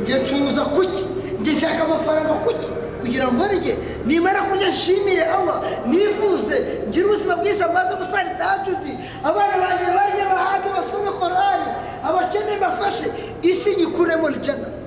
njye 0.02 0.14
ncuruza 0.18 0.62
kuki 0.64 1.04
njye 1.40 1.52
nshaka 1.52 1.84
amafaranga 1.84 2.32
kuki 2.34 2.68
kugira 3.00 3.26
ngo 3.32 3.44
rye 3.52 3.74
nimara 4.06 4.40
kurya 4.42 4.68
nshimire 4.68 5.22
allah 5.24 5.62
nifuze 5.86 6.56
ngire 6.88 7.04
ubuzima 7.06 7.36
bwiza 7.36 7.68
maze 7.68 7.94
gusara 7.94 8.30
tahajudi. 8.38 8.92
Abana 9.24 9.54
banjye 9.62 9.86
barye 9.96 10.24
bahage 10.34 10.68
basome 10.76 11.10
korani 11.20 11.68
abakene 12.04 12.56
bafashe 12.60 13.06
isi 13.42 13.76
nyikuremo 13.76 14.28
lijana 14.28 14.64
twe 14.64 14.77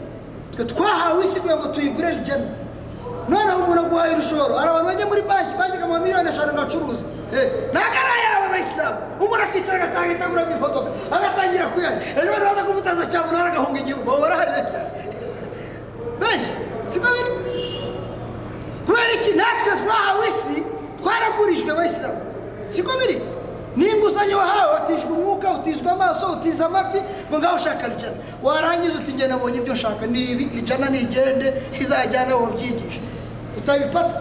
twahawe 0.66 1.26
isi 1.26 1.40
kugira 1.40 1.58
ngo 1.58 1.68
tuyigure 1.68 2.10
lijana 2.16 2.48
noneho 3.30 3.58
umuntu 3.64 3.82
aguhaye 3.86 4.14
urushoro 4.16 4.56
hari 4.56 4.70
abantu 4.70 4.88
bajya 4.90 5.06
muri 5.06 5.22
banki 5.22 5.54
banki 5.60 5.76
ikamuha 5.78 6.00
miliyoni 6.00 6.30
eshanu 6.30 6.52
agacuruza 6.52 7.06
ntabwo 7.74 7.98
ari 8.02 8.12
ayawe 8.18 8.46
abayisilamu 8.50 8.98
umuntu 9.24 9.44
akicara 9.44 9.78
agatanga 9.84 10.12
itaguramo 10.16 10.52
imodoka 10.58 10.90
agatangira 11.16 11.66
kuyarya. 11.74 12.00
Ejo 12.20 12.30
bari 12.34 12.46
baza 12.50 12.64
kumutaza 12.68 13.04
cyangwa 13.12 13.30
umuntu 13.32 13.48
agahunga 13.52 13.80
igihugu 13.84 14.04
baba 14.08 14.20
barahari 14.24 14.52
benshi 16.22 16.52
siko 16.92 17.08
biri? 17.16 17.32
Kubera 18.86 19.12
iki? 19.18 19.32
Natwe 19.40 19.72
twahawe 19.82 20.26
isi 20.34 20.58
twaragurijwe 21.02 21.72
abayisilamu 21.72 22.20
siko 22.68 22.92
biri? 23.00 23.18
N'inguzanyo 23.76 24.38
wahawe 24.38 24.74
watijwe 24.74 25.12
umwuka 25.12 25.52
utizwe 25.52 25.92
amaso 25.92 26.32
utiza 26.32 26.66
amati 26.66 27.00
ngo 27.30 27.40
ngaho 27.40 27.56
ushaka 27.56 27.88
ijana 27.88 28.16
warangiza 28.44 28.94
uti 29.00 29.14
ngenda 29.14 29.28
nabonye 29.36 29.58
ibyo 29.58 29.74
nshaka 29.74 30.06
ni 30.08 30.24
ibi 30.32 30.44
ijana 30.60 30.90
nigende 30.90 31.54
izajyana 31.82 32.36
wabyigisha 32.36 33.00
utabipata. 33.58 34.16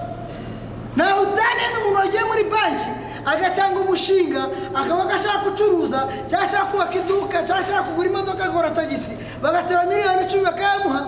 Ntawe 0.96 1.20
utaniye 1.22 1.68
n'umuntu 1.74 1.98
wagiye 2.00 2.24
muri 2.24 2.44
banki 2.44 2.90
agatanga 3.26 3.80
umushinga 3.80 4.42
akaba 4.74 5.02
agashaka 5.02 5.38
gucuruza 5.44 5.98
cyangwa 6.28 6.46
ashaka 6.48 6.64
kubaka 6.64 6.94
iduka 6.94 7.36
cyangwa 7.46 7.64
ashaka 7.64 7.82
kugura 7.82 8.08
imodoka 8.08 8.44
agakora 8.44 8.70
tagisi. 8.70 9.12
Bagatera 9.42 9.84
miliyoni 9.86 10.22
icumi 10.26 10.44
bakayamuha. 10.44 11.00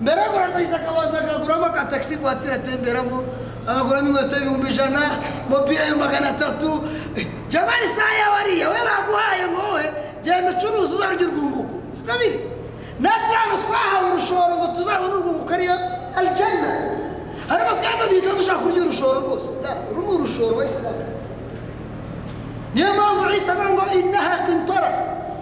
Mbere 0.00 0.20
yo 0.20 0.26
kugura 0.26 0.48
tagisi 0.48 0.74
akabanza 0.74 1.18
akaguramo 1.18 1.68
ka 1.74 1.84
tagisi 1.84 2.16
vuwatire 2.16 2.54
atemberamo 2.54 3.24
agaguramo 3.68 4.08
inkweto 4.08 4.34
y'ibihumbi 4.36 4.68
ijana 4.70 5.00
umupira 5.48 5.84
ya 5.84 5.96
magana 5.96 6.28
atatu. 6.28 6.82
Jamani 7.48 7.86
saa 7.96 8.12
yawe 8.20 8.36
ariya 8.42 8.68
we 8.68 8.78
baguhaye 8.88 9.44
ngo 9.50 9.60
wowe 9.60 9.84
genda 10.24 10.50
ucuruza 10.50 10.94
uzarya 10.96 11.26
urwunguko 11.28 11.74
siko 11.96 12.12
biri? 12.18 12.38
Natwe 13.00 13.34
hano 13.34 13.54
twahawe 13.62 14.06
urushoro 14.12 14.54
ngo 14.58 14.66
tuzabone 14.76 15.14
urwunguko 15.14 15.52
ariyo 15.54 15.74
aljana 16.18 16.70
ariko 17.52 17.70
twebwe 17.80 18.04
duhita 18.10 18.32
dushaka 18.38 18.58
kurya 18.58 18.82
urushoro 18.82 19.20
rwose. 19.20 19.48
Uru 19.90 20.00
ni 20.02 20.12
urushoro 20.16 20.56
wa 20.56 20.64
isilamu 20.64 21.04
niyo 22.74 22.88
mpamvu 22.94 23.30
isa 23.36 23.52
avuga 23.52 23.70
ngo 23.70 23.84
inaha 23.98 24.36
kintara 24.46 24.90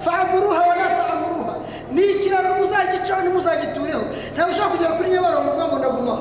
faburuha 0.04 0.60
wala 0.68 0.86
tamuruha 0.98 1.54
ni 1.94 2.02
ikiraro 2.02 2.54
muzagicaho 2.58 3.20
ntimuzagitureho. 3.22 4.02
Ntabwo 4.34 4.50
ushobora 4.52 4.70
kugera 4.72 4.92
kuri 4.96 5.08
nyabarongo 5.10 5.48
uvuga 5.50 5.64
ngo 5.68 5.76
ndaguma 5.78 6.14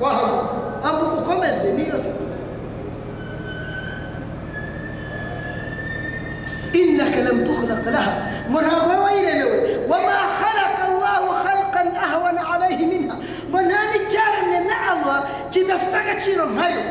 wahaguruka 0.00 0.54
ambuka 0.88 1.14
ukomeze 1.22 1.72
niyo 1.72 1.96
si. 1.98 2.12
Innaka 6.72 7.20
lam 7.26 7.38
tukhlaq 7.44 7.84
laha. 7.94 8.12
Ngo 8.50 8.58
ntabwo 8.60 8.88
wowe 8.92 9.00
wayiremewe 9.04 9.58
wama 9.88 10.16
khalaqa 10.38 10.82
allahu 10.92 11.28
khalqan 11.44 11.88
ahwana 11.96 12.42
alayhi 12.54 12.84
minha. 12.86 13.14
Ngo 13.48 13.58
nta 13.66 13.80
n'icyaremwe 13.90 14.58
na 14.68 14.76
allah 14.92 15.18
kidafite 15.52 15.96
agaciro 15.96 16.44
nkayo. 16.52 16.82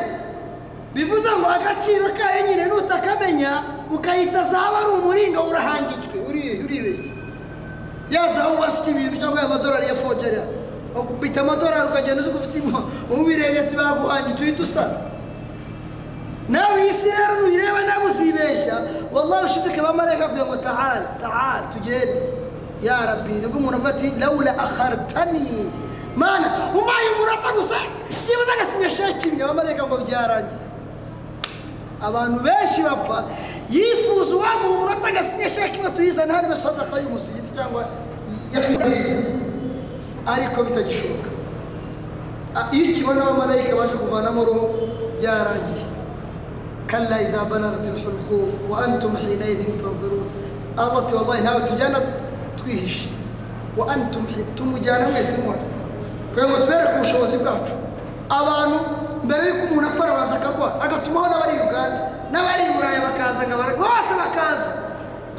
Bivuze 0.94 1.30
ngo 1.38 1.46
agaciro 1.46 2.06
kayo 2.18 2.40
nyine 2.46 2.64
nutakamenya 2.66 3.52
ukayita 3.90 4.42
zaba 4.50 4.76
ari 4.82 4.90
umuringa 4.98 5.40
urahangitswe. 5.48 6.16
Uribeshye 6.28 7.17
yaza 8.10 8.40
aho 8.44 8.56
basika 8.60 8.90
ibintu 8.90 9.16
cyangwa 9.20 9.42
amadolari 9.42 9.86
ya 9.88 9.94
fogerera 9.94 10.46
ukubita 10.96 11.40
amadolari 11.40 11.88
ukagenda 11.88 12.22
uzi 12.22 12.30
ko 12.30 12.38
ufite 12.38 12.58
ubirenge 13.10 13.58
ati 13.60 13.76
baguhangitse 13.76 14.42
uhita 14.42 14.62
usana 14.62 14.96
nawe 16.48 16.80
iyi 16.82 16.92
si 16.92 17.08
rero 17.10 17.34
nuyireba 17.42 17.80
nawe 17.88 18.04
uzibeshya 18.10 18.76
wallahi 19.12 19.44
ushidike 19.46 19.80
bamarayika 19.80 20.28
kugira 20.28 20.46
ngo 20.46 20.56
taala 20.56 21.00
taala 21.20 21.68
tugende. 21.72 22.22
Ya 22.82 23.06
rabbi 23.06 23.32
ni 23.32 23.46
bwo 23.46 23.58
umuntu 23.58 23.76
avuga 23.76 23.90
ati 23.90 24.10
lawula 24.20 24.52
akhartani. 24.58 25.66
Mana 26.16 26.46
umpaye 26.74 27.08
umunota 27.14 27.50
gusa 27.56 27.74
byibuze 28.24 28.50
agasinya 28.54 28.90
sheki 28.90 29.28
imwe 29.28 29.44
bamarayika 29.46 29.82
ngo 29.86 29.96
byarangiye. 29.98 30.62
Abantu 32.06 32.38
benshi 32.40 32.80
bapfa 32.82 33.24
yifuza 33.70 34.36
uwamuha 34.36 34.68
umunota 34.68 35.08
agasinya 35.08 35.48
sheki 35.48 35.76
imwe 35.76 35.90
tuyizane 35.90 36.32
hano 36.32 36.56
sadaka 36.56 37.00
y'umusigiti 37.00 37.50
cyangwa 37.56 37.84
ya 38.54 38.60
ariko 40.26 40.62
bitagishoboka. 40.62 41.28
Iyo 42.72 42.84
ukibona 42.92 43.22
abamarayika 43.22 43.76
baje 43.76 43.94
kuvanamo 43.94 44.44
roho 44.44 44.68
byarangiye 45.20 45.86
kalla 46.86 47.22
idha 47.22 47.44
balagat 47.44 47.86
alhulqum 47.86 48.70
wa 48.70 48.84
antum 48.84 49.16
hinaidhin 49.16 49.78
tanzurun 49.82 50.26
allah 50.76 50.98
ati 51.04 51.14
wallahi 51.14 51.42
nawe 51.42 51.60
tujyana 51.68 52.00
twihishe. 52.56 53.08
Wa 53.76 53.92
antum 53.92 54.26
tumujyana 54.56 55.08
mwese 55.08 55.36
mubona 55.36 55.58
kugira 56.34 56.48
ngo 56.48 56.56
tubereke 56.56 56.92
ubushobozi 56.96 57.36
bwacu. 57.38 57.72
Abantu 58.28 58.78
mbere 59.26 59.42
y'uko 59.48 59.62
umuntu 59.66 59.86
apfa 59.88 60.02
arabanza 60.04 60.34
akarwara 60.38 60.74
agatumaho 60.84 61.26
n'abari 61.30 61.54
uganda. 61.66 61.98
N'abari 62.32 62.62
i 62.68 62.72
burayi 62.76 62.98
bakaza 63.06 63.42
bose 63.82 64.12
bakaza. 64.22 64.70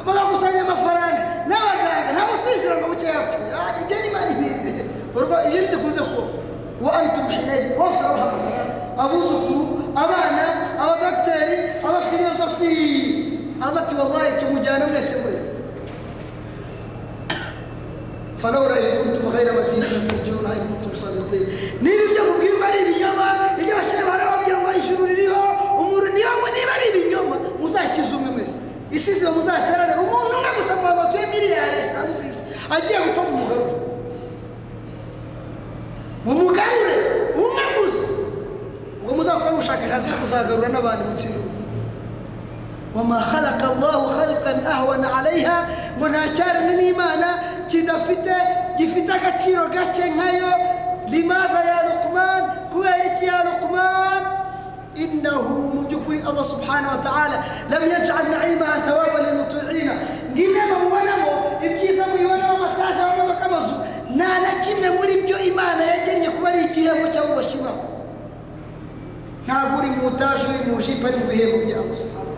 Bagakusanya 0.06 0.60
amafaranga. 0.66 1.22
N'abaganga 1.48 2.10
nta 2.14 2.22
musizira 2.28 2.74
ngo 2.78 2.86
buke 2.92 3.06
yapfuye. 3.06 3.50
Ibyo 3.80 3.96
ni 4.02 4.08
mari 4.14 4.32
ibyo 5.46 5.62
zikunze 5.70 6.00
kuba 6.00 6.26
wa 6.80 6.98
antum 6.98 7.28
hinaidhin 7.28 7.78
bose 7.78 8.02
babahamagara 8.02 8.64
abuzukuru 8.98 9.64
abana 9.96 10.44
abadogiteri 10.82 11.56
abafilozofi 11.88 12.74
allah 13.60 13.82
ati 13.82 13.94
wallahi 13.94 14.40
tumujyana 14.40 14.86
mwese 14.86 15.16
muri 15.22 15.38
falawla 18.40 18.76
in 18.80 18.90
kuntum 18.98 19.30
ghayra 19.32 19.52
madinina 19.52 20.00
tarjiuna 20.08 20.50
in 20.56 20.64
kuntum 20.70 20.92
sadiqin 21.00 21.44
niba 21.84 22.02
ibyo 22.08 22.22
mubwirwa 22.28 22.66
ari 22.68 22.78
ibinyoma 22.84 23.26
ibyo 23.60 23.74
bashyira 23.78 24.04
barababwira 24.10 24.56
ngo 24.62 24.70
ijuru 24.80 25.02
ririho 25.10 25.42
umuntu 25.80 26.08
niyo 26.14 26.30
niba 26.56 26.72
ari 26.76 26.86
ibinyoma 26.90 27.36
muzakize 27.60 28.12
umwe 28.16 28.30
mwese 28.36 28.58
isi 28.90 29.10
ziba 29.18 29.30
muzaterane 29.36 29.94
umuntu 30.04 30.32
umwe 30.38 30.50
gusa 30.56 30.72
mu 30.80 30.82
batuye 30.98 31.26
miliyari 31.34 31.78
ntabwo 31.92 32.12
uzizi 32.16 32.42
agiye 32.74 32.98
gupfa 33.04 33.22
mu 33.28 33.34
mugarure 33.40 33.74
mu 36.24 36.32
mugarure 36.40 36.96
umwe 37.44 37.64
gusa 37.76 38.12
ubwo 39.00 39.12
muzakora 39.16 39.52
ubushakashatsi 39.56 40.06
bwo 40.08 40.18
kuzagarura 40.22 40.68
n'abantu 40.72 41.02
gutsinda 41.12 41.38
urupfu 41.40 41.64
wama 42.96 43.16
khalaqa 43.30 43.64
allahu 43.72 44.04
khalqan 44.16 44.58
ahwana 44.66 45.06
alayha 45.18 45.56
ngo 45.96 46.06
nta 46.08 46.22
cyaremwe 46.36 46.74
n'imana 46.80 47.28
kidafite 47.70 48.34
gifite 48.78 49.10
agaciro 49.12 49.68
gake 49.68 50.04
nkayo. 50.10 50.50
Limadha 51.10 51.60
ya 51.70 51.78
luqman? 51.88 52.42
Kubera 52.72 53.04
iki 53.08 53.24
ya 53.26 53.38
luqman? 53.46 54.22
Innahu 54.94 55.54
mu 55.74 55.80
by'ukuri 55.88 56.18
allah 56.26 56.44
subhanahu 56.44 56.98
wa 56.98 57.02
ta'ala 57.02 57.36
lam 57.70 57.82
yaj'al 57.88 58.26
na'imaha 58.30 58.78
thawaba 58.86 59.18
lilmuti'ina 59.24 59.94
ng'inama 60.34 60.74
mubonamo 60.82 61.32
ibyiza 61.62 62.04
mubibonamo 62.10 62.54
amataje 62.58 63.00
amamodoka 63.02 63.44
amazu. 63.46 63.74
Nta 64.14 64.30
na 64.44 64.50
kimwe 64.62 64.88
muri 64.98 65.14
byo 65.24 65.38
imana 65.38 65.82
yagennye 65.82 66.28
kuba 66.34 66.48
ari 66.50 66.60
igihembo 66.68 67.06
cyangwa 67.14 67.36
bashimaho 67.38 67.82
ntabwo 69.46 69.78
uri 69.78 69.88
mu 69.96 70.02
utaje 70.10 70.44
uri 70.50 70.60
mu 70.70 70.82
jipo 70.82 71.06
ari 71.06 71.16
mu 71.16 71.26
bihembo 71.30 71.56
bya 71.64 71.76
allah 71.80 71.94
subhanahu 71.94 72.34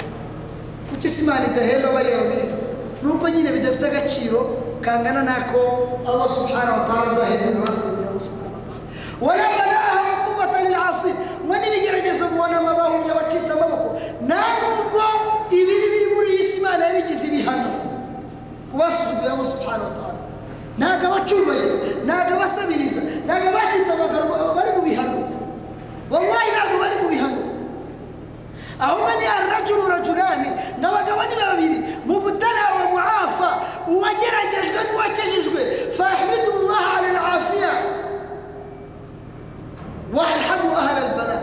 kuki 0.93 1.07
isi 1.09 1.21
imana 1.25 1.45
idahemba 1.51 1.89
bariya 1.93 2.17
babiri? 2.21 2.47
Nuko 3.03 3.25
nyine 3.29 3.49
bidafite 3.53 3.85
agaciro 3.91 4.41
kangana 4.85 5.23
n'ako 5.23 5.63
allah 6.09 6.29
subhanahu 6.29 6.77
wa 6.81 6.85
ta'ala 6.87 7.05
azahembera 7.11 7.59
abasinzira 7.63 8.09
allah 8.11 8.25
subhanahu 8.29 8.59
wa 8.59 8.63
ta'ala 8.67 8.81
wala 9.27 9.45
balaha 9.59 10.01
uqubata 10.19 10.59
lilasi 10.67 11.11
ngo 11.47 11.55
n'ibigeragezo 11.61 12.25
mubonamo 12.35 12.69
abahumye 12.75 13.11
abacitse 13.15 13.51
amaboko 13.55 13.89
nta 14.27 14.43
nubwo 14.61 15.03
ibibi 15.55 15.87
biri 15.93 16.07
muri 16.15 16.29
iyi 16.35 16.45
si 16.51 16.57
imana 16.59 16.83
yabigize 16.91 17.25
ibihano 17.31 17.71
ku 18.71 18.75
basuzuguye 18.81 19.31
allah 19.31 19.47
subhanahu 19.55 19.89
wa 19.91 19.95
ta'ala. 19.99 20.21
Ntabwo 20.81 21.05
abacumbaye 21.13 21.65
ntabwo 22.09 22.33
abasabiriza 22.41 23.01
ntabwo 23.29 23.47
abacitse 23.53 23.91
amaguru 23.93 24.57
bari 24.57 24.71
mu 24.77 24.83
bihano 24.89 25.19
wallahi 26.13 26.49
ntabwo 26.57 26.75
ahubwo 28.83 29.11
ni 29.19 29.27
arajuru 29.27 29.83
rajurani 29.89 30.49
n'abagabo 30.81 31.23
ni 31.31 31.35
babiri 31.43 31.79
mu 32.07 32.17
butara 32.21 32.65
wa 32.77 32.85
muafa 32.93 33.51
uwageragejwe 33.93 34.81
n'uwakijijwe 34.91 35.61
fahmidu 35.99 36.51
llaha 36.67 36.91
ala 36.99 37.09
alafiya 37.23 37.73
warhamu 40.15 40.69
ahla 40.77 41.01
albala. 41.09 41.39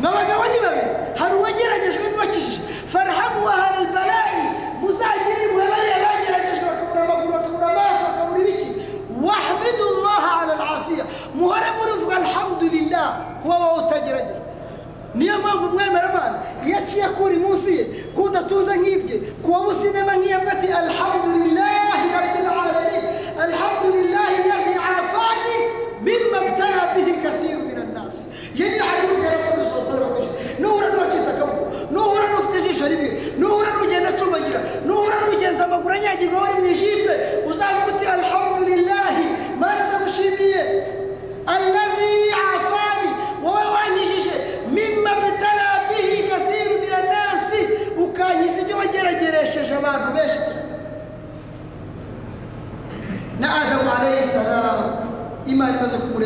N'abagabo 0.00 0.44
ni 0.52 0.58
babiri 0.64 0.88
hari 1.18 1.34
uwageragejwe 1.40 2.04
n'uwakijijwe 2.12 2.64
farhamu 2.92 3.40
ahla 3.48 3.78
albala'i 3.82 4.42
muzagire 4.80 5.40
impuhwe 5.44 5.66
bariya 5.72 5.96
bageragejwe 6.04 6.64
bakabura 6.68 7.02
amaguru 7.04 7.32
bakabura 7.32 7.66
amaso 7.72 8.02
bakabura 8.12 8.40
ibiki 8.44 8.68
wahmidu 9.26 9.86
llaha 10.04 10.30
ala 10.42 10.52
alafiya 10.52 11.04
muhore 11.34 11.68
murivuga 11.78 12.16
alhamdulillah. 12.22 13.06
Kuba 13.42 13.54
wowe 13.58 13.78
utageragejwe 13.86 14.40
niyo 15.14 15.38
mpamvu 15.38 15.64
umwemeramana 15.66 16.38
iyo 16.66 16.76
aciye 16.78 17.04
akura 17.04 17.34
munsi 17.38 17.70
ye 17.76 17.84
kudatuza 18.16 18.76
nk'ibye 18.76 19.16
kuba 19.42 19.58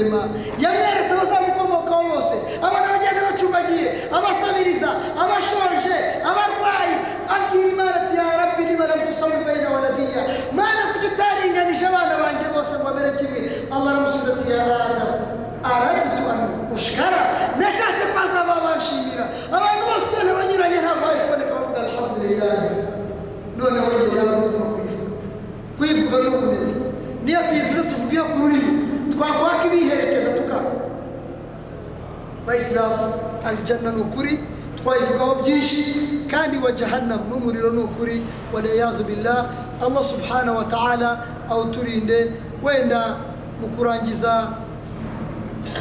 imaze 0.09 0.29
kumurema 0.29 0.61
yamweretse 0.65 1.13
abazamukomokaho 1.17 2.03
bose 2.13 2.35
abana 2.67 2.87
bagenda 2.95 3.21
bacumbagiye 3.29 3.87
abasabiriza 4.17 4.89
abashonje 5.23 5.97
abarwayi 6.31 6.95
abwira 7.35 7.69
imana 7.73 7.91
ati 8.01 8.15
ya 8.17 8.27
rabbi 8.41 8.63
lima 8.71 8.85
lam 8.91 9.01
tusawi 9.09 9.39
baina 9.47 9.69
waladiya 9.75 10.23
mana 10.59 10.83
kuki 10.93 11.07
utaringanije 11.13 11.85
abana 11.93 12.15
banjye 12.23 12.47
bose 12.55 12.73
ngo 12.77 12.85
bamere 12.89 13.11
kimwe 13.19 13.41
allah 13.75 13.89
aramusubiza 13.93 14.33
ati 14.37 14.51
ya 14.53 14.63
adamu 14.89 15.17
araditu 15.73 16.23
an 16.33 16.41
ushkara 16.75 17.21
nashatse 17.61 18.05
ko 18.13 18.17
azaba 18.25 18.55
banshimira 18.65 19.25
abantu 19.57 19.83
bose 19.91 20.07
ubona 20.15 20.33
banyuranye 20.39 20.79
ntabwo 20.85 21.05
bari 21.07 21.21
kuboneka 21.25 21.53
bavuga 21.57 21.79
alhamdulillah 21.87 22.55
noneho 23.59 23.87
rugendo 23.93 24.23
n'abatuma 24.27 24.67
kuyivuga 24.75 25.15
kuyivuga 25.79 26.17
ni 26.23 26.29
ukunebwe 26.29 26.75
niyo 27.25 27.41
tuyivuze 27.49 27.83
tuvuga 27.91 28.13
iyo 28.15 28.25
ku 28.33 28.37
rurimi 28.43 28.73
twakwaka 29.13 29.63
ibiherekeza 29.69 30.31
tukaba 30.39 30.71
bayisilamu 32.47 32.97
aljanna 33.69 33.93
ni 33.93 34.01
ukuri 34.01 34.41
twayivugaho 34.83 35.35
byinshi 35.43 35.85
kandi 36.31 36.57
wa 36.59 36.73
jahannam 36.73 37.21
n'umuriro 37.31 37.71
ni 37.71 37.83
ukuri 37.83 38.23
waliyadu 38.53 39.05
billah. 39.05 39.47
Allah 39.81 40.05
subhanahu 40.05 40.57
wa 40.57 40.65
ta'ala 40.65 41.25
awuturinde 41.51 42.33
wenda 42.63 43.17
mu 43.61 43.69
kurangiza 43.77 44.49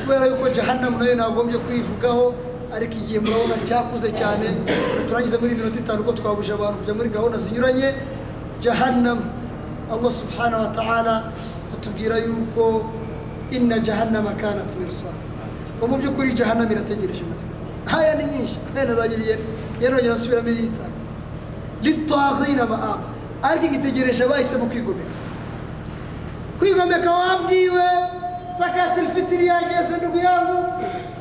kubera 0.04 0.26
yuko 0.28 0.50
jahannam 0.50 1.00
na 1.00 1.06
yo 1.06 1.16
nagombye 1.16 1.58
kuyivugaho 1.58 2.34
ariko 2.76 2.94
igihe 2.94 3.20
murabona 3.20 3.56
cyakuze 3.66 4.12
cyane 4.12 4.48
turangiza 5.08 5.38
muri 5.40 5.56
minota 5.56 5.80
itanu 5.80 6.04
ko 6.04 6.12
twabuje 6.12 6.52
abantu 6.54 6.80
kujya 6.84 6.94
muri 6.94 7.10
gahunda 7.10 7.38
zinyuranye 7.38 7.96
jahannam. 8.62 9.20
Allah 9.92 10.12
subhanahu 10.12 10.64
wa 10.64 10.72
ta'ala 10.76 11.32
atubwira 11.74 12.18
yuko 12.20 12.84
inna 13.52 13.80
jahannama 13.80 14.36
kanat 14.36 14.68
mirsad. 14.76 15.16
Ko 15.80 15.88
mu 15.88 15.96
by'ukuri 15.98 16.34
jahannam 16.36 16.68
irategereje 16.68 17.24
na 17.24 17.36
yo 17.40 17.47
haya 17.92 18.16
ni 18.16 18.26
nyinshi 18.26 18.58
wenda 18.76 18.96
zagiriye 18.96 19.38
yanongera 19.82 20.14
asubiramo 20.16 20.50
izitanu 20.50 20.94
litaghina 21.82 22.66
maaba 22.66 23.00
ariko 23.44 23.66
igitegereje 23.66 24.24
abahisemo 24.24 24.66
kwigomeka 24.66 25.10
kwigomeka 26.60 27.12
wabwiwe 27.12 27.84
zakati 28.60 29.02
fitiri 29.16 29.48
yageze 29.48 29.98
ndugu 30.02 30.18
yangu 30.18 30.64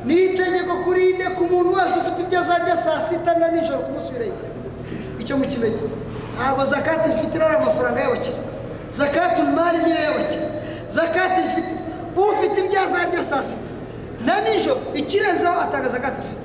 ni 0.04 0.14
itegeko 0.24 0.76
kurinde 0.84 1.24
ku 1.24 1.44
muntu 1.44 1.72
wese 1.74 1.98
ufite 2.00 2.22
ibyo 2.22 2.40
azarya 2.40 2.76
saa 2.76 3.00
sita 3.00 3.34
na 3.38 3.48
nijoro 3.48 3.78
kumusubirayo 3.78 4.32
icyo 5.20 5.36
mukimenye 5.38 5.80
ntabwo 6.36 6.64
zakati 6.64 7.10
fitiri 7.12 7.44
ari 7.44 7.56
amafaranga 7.56 8.00
y'abakire 8.00 8.36
zakati 8.90 9.42
mari 9.42 9.78
niyo 9.78 9.98
y'abakire 10.06 10.46
zakati 10.88 11.42
fitiri 11.54 11.80
ufite 12.16 12.56
ibyo 12.64 12.80
azarya 12.82 13.22
saa 13.22 13.42
sita 13.42 13.72
na 14.26 14.40
nijoro 14.40 14.80
ikirenzeho 14.94 15.60
atanga 15.60 15.88
zakati 15.88 16.22
fitiri 16.22 16.35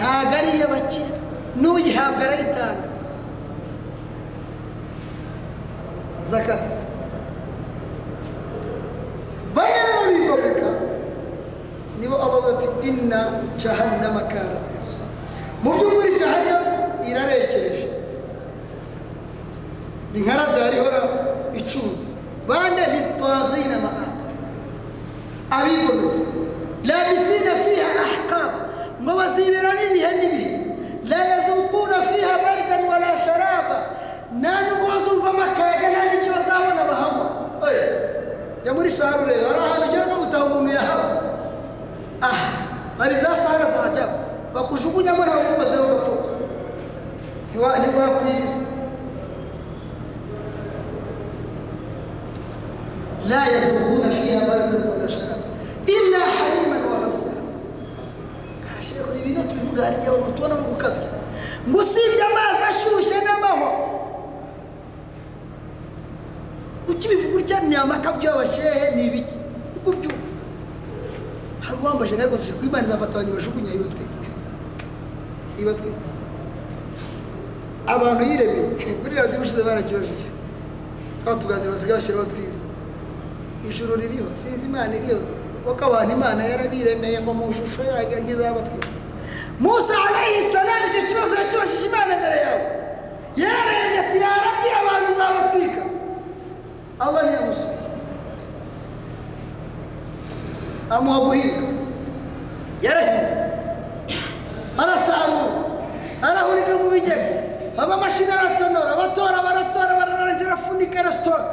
ntabwo 0.00 0.32
ari 0.40 0.48
iy'abakire 0.56 1.12
n'uyihabwa 1.60 2.22
arayitanga 2.26 2.88
zakati 6.30 6.68
fitiri 6.76 7.06
bamwe 9.54 9.78
rero 9.86 10.02
bigomeka 10.12 10.70
nibo 12.00 12.16
abavuga 12.16 12.48
ati 12.56 12.66
inna 12.88 13.20
jahannama 13.60 14.20
kanat 14.32 14.64
mirsad 14.72 15.10
mu 15.62 15.70
by'ukuri 15.76 16.10
jahannam 16.20 16.62
irarekereje 17.10 17.86
ni 20.14 20.18
nka 20.24 20.34
radari 20.40 20.76
ihora 20.80 21.00
icunze 21.60 22.06
bane 22.48 22.82
litaghina 22.94 23.76
maaba 23.84 24.14
abigometse 25.56 26.22
labithina 26.88 27.52
fiha 27.64 27.88
ahqaba 28.06 28.58
ngo 29.01 29.11
baziberamo 29.19 29.81
ibihe 29.87 30.11
n'ibihe 30.19 30.49
la 31.09 31.19
yadhuquna 31.31 31.97
fiha 32.09 32.33
bardan 32.43 32.81
wala 32.89 33.09
sharaba 33.25 33.77
nta 34.39 34.53
nubwo 34.67 34.85
bazumvamo 34.91 35.41
akayaga 35.47 35.87
nta 35.93 36.01
n'icyo 36.09 36.31
bazabona 36.37 36.81
bahanywa 36.89 37.25
jya 38.63 38.71
muri 38.73 38.89
sare 38.89 39.17
ureba 39.23 39.47
hari 39.53 39.59
ahantu 39.61 39.85
ugera 39.89 40.05
no 40.09 40.15
gutaha 40.25 40.43
umuntu 40.49 40.71
yahaba 40.73 41.07
aha 42.21 42.47
hari 42.99 43.15
za 43.15 43.31
sare 43.43 43.65
zahajya 43.73 44.05
bakujugunyamo 44.53 45.21
nawe 45.25 45.41
umukozeho 45.45 45.83
ugapfa 45.85 46.11
gusa 46.21 46.37
ntiwakwiriza 47.81 48.61
لا 53.25 53.45
يذوقون 53.47 54.09
فيها 54.09 54.39
بردا 54.47 54.89
ولا 54.91 55.07
شرابا 55.07 55.41
إلا 55.89 56.19
حميما 56.37 56.77
وغسالا 56.85 57.25
شيخ 57.25 57.28
ibintu 59.30 59.48
tubivuga 59.50 59.80
hariya 59.86 60.08
abantu 60.10 60.30
tubona 60.36 60.54
mu 60.60 60.64
gukabya 60.74 61.08
ngo 61.68 61.78
usibye 61.82 62.22
amazi 62.30 62.62
ashyushye 62.70 63.16
n'amahwa 63.26 63.70
ukibivuga 66.90 67.36
utya 67.38 67.58
ni 67.60 67.74
amakabyo 67.76 68.26
y'abashehe 68.30 68.84
ni 68.96 69.02
ibiki 69.06 69.36
ubwo 69.76 69.90
byumva 69.92 70.26
hari 71.64 71.76
uwambaje 71.82 72.14
nka 72.16 72.26
rwose 72.28 72.48
ku 72.56 72.62
imana 72.66 72.84
izafata 72.86 73.12
abantu 73.14 73.32
bajugunya 73.36 73.70
ibatwika 73.76 74.16
ibatwika 75.60 76.02
abantu 77.94 78.22
yiremeye 78.30 78.62
kuri 79.02 79.14
radiyo 79.16 79.36
ubushize 79.38 79.62
barakibajije 79.68 80.28
aho 81.26 81.34
tuganira 81.40 81.70
basigaye 81.74 81.96
bashyiraho 81.98 82.26
twiza 82.32 82.62
ijuru 83.68 83.92
ririho 84.00 84.28
sinzi 84.40 84.64
imana 84.66 84.92
iriho 84.98 85.20
kuko 85.64 85.82
abantu 85.88 86.10
imana 86.18 86.40
yarabiremeye 86.50 87.16
ngo 87.22 87.32
mu 87.38 87.52
shusho 87.56 87.80
yayo 87.90 88.16
ngizabatwika 88.24 88.88
musa 89.60 89.94
alayhi 90.08 90.52
salamu 90.52 90.84
icyo 90.88 91.02
kibazo 91.08 91.34
yakibajije 91.40 91.84
imana 91.90 92.12
mbere 92.20 92.36
yawe 92.46 92.62
yararembye 93.42 93.98
ati 94.04 94.16
yarabbi 94.24 94.68
abantu 94.80 95.06
uzabatwika 95.14 95.82
allah 97.04 97.20
ntiyamusubiza 97.26 97.90
amuha 100.94 101.18
guhinga 101.26 101.62
yarahinze 102.86 103.36
arasarura 104.82 105.48
arahurira 106.28 106.74
mu 106.82 106.88
bigega 106.94 107.28
amamashini 107.82 108.32
aratonora 108.38 108.90
abatora 108.96 109.38
baratora 109.46 109.92
bararangira 110.00 110.52
afunika 110.58 110.96
arasitora 111.00 111.44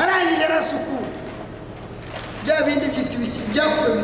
arangije 0.00 0.44
arasukura 0.50 1.08
bya 2.44 2.56
bindi 2.66 2.86
byitwa 2.92 3.14
ibiki 3.18 3.40
byapfuye 3.52 4.02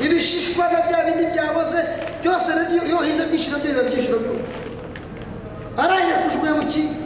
ibishishwa 0.00 0.64
na 0.72 0.80
bya 0.86 0.98
bindi 1.06 1.24
byaboze 1.32 1.78
byose 2.22 2.48
iyo 2.88 2.98
hize 3.06 3.24
byinshi 3.30 3.50
na 3.50 3.58
byo 3.58 3.68
biba 3.70 3.82
byinshi 3.88 4.10
na 4.12 4.18
byo 4.18 4.32
arangije 5.82 6.14
kujugunya 6.22 6.54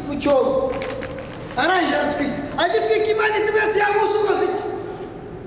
mu 0.09 0.15
cyobo. 0.23 0.53
Arangije 1.57 1.95
aratwika. 1.97 2.39
Agitwika 2.63 3.09
imana 3.15 3.35
itubwira 3.41 3.65
ati 3.69 3.79
yamusi 3.83 4.17
ukoze 4.23 4.45
iki? 4.45 4.65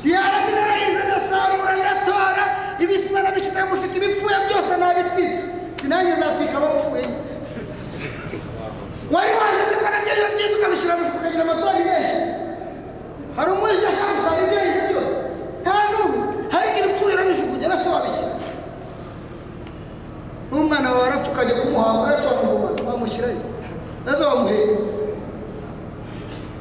Tiyarabi 0.01 0.51
narahize 0.57 1.01
ndasarura 1.07 1.71
ndatora. 1.81 2.43
Ibisima 2.83 3.19
nabishyize 3.21 3.61
mu 3.63 3.69
mufuka 3.69 3.95
ibipfuye 3.97 4.37
byose 4.47 4.71
nabitwitse. 4.81 5.41
Nanjye 5.89 6.11
nzatwika 6.17 6.55
abapfuye. 6.57 7.05
Wari 9.13 9.31
wageze 9.39 9.73
ko 9.79 9.85
na 9.93 9.99
byo 10.03 10.25
byiza 10.35 10.53
ukabishyira 10.57 10.93
mu 10.97 11.03
mufuka 11.05 11.19
ukagira 11.21 11.43
amatora 11.45 11.77
menshi 11.89 12.17
hari 13.37 13.49
umwijyi 13.51 13.85
ashaka 13.91 14.11
gusanga 14.17 14.41
ibyo 14.45 14.57
yahize 14.59 14.81
byose 14.91 15.13
nta 15.63 15.75
n'umwe 15.91 16.19
hariko 16.53 16.77
ibipfuye 16.81 17.13
urabijugunya 17.15 17.67
na 17.71 17.77
so 17.83 17.87
wabishyira 17.95 18.33
n'umwana 20.51 20.87
wawe 20.91 21.05
arapfa 21.07 21.31
ukajya 21.31 21.55
kumuhamba 21.61 22.13
ese 22.13 22.27
wamugumana 22.27 22.89
wamushyira 22.91 23.27
he 23.27 23.35
na 24.05 24.11
zo 24.17 24.23
wamuhera 24.29 24.75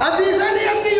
abizani 0.06 0.60
yabwiye 0.68 0.99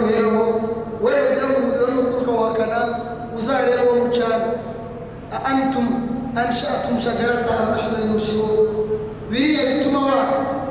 guheraho 0.00 0.42
wewe 1.04 1.20
ubwira 1.26 1.46
ngo 1.50 1.56
umuriro 1.62 1.86
ni 1.94 1.98
ukuri 2.02 2.22
ukawuhakana 2.24 2.78
uzareba 3.36 3.82
uwo 3.84 3.94
mucana 4.04 4.38
aantum 5.46 5.86
anshatum 6.40 6.94
shajarata 7.04 7.50
am 7.60 7.66
nahnu 7.74 7.96
lmunshirun 8.04 8.52
biriya 9.30 9.62
bituma 9.74 9.98
wa 10.08 10.18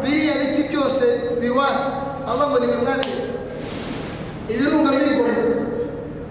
biriya 0.03 0.33
biti 0.41 0.61
byose 0.71 1.05
biwatse. 1.41 1.91
Allah 2.29 2.45
ngo 2.49 2.57
nimimwabire 2.59 3.15
ibirunga 4.51 4.89
b'ingoma 4.95 5.35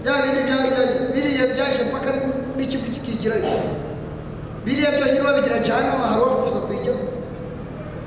bya 0.01 0.13
bindi 0.23 0.41
byaba 0.47 0.65
byagize 0.73 1.05
biriya 1.13 1.45
byaje 1.53 1.81
mpaka 1.89 2.09
n'ikivu 2.57 2.87
kikigirayo. 2.93 3.53
Biriya 4.65 4.89
byonyine 4.97 5.21
wabigira 5.27 5.59
jahannama 5.59 6.05
hari 6.09 6.21
uwakufuza 6.21 6.59
kuyijyaho 6.67 7.03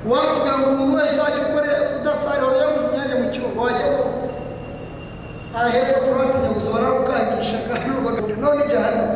uwatubwira 0.05 0.55
ngo 0.59 0.67
umuntu 0.73 0.93
wese 0.99 1.19
wajya 1.23 1.41
ukore 1.47 1.69
udasari 2.01 2.41
wajya 2.47 2.65
mu 2.73 2.79
myanya 2.93 3.15
mu 3.21 3.27
kibuga 3.33 3.59
wajyaho 3.67 3.99
aha 5.55 5.67
hepfo 5.73 5.97
turatinya 6.05 6.49
gusa 6.55 6.69
baragukangisha 6.75 7.57
kandi 7.67 7.87
ubagabure 7.99 8.35
none 8.43 8.61
jahannama 8.71 9.15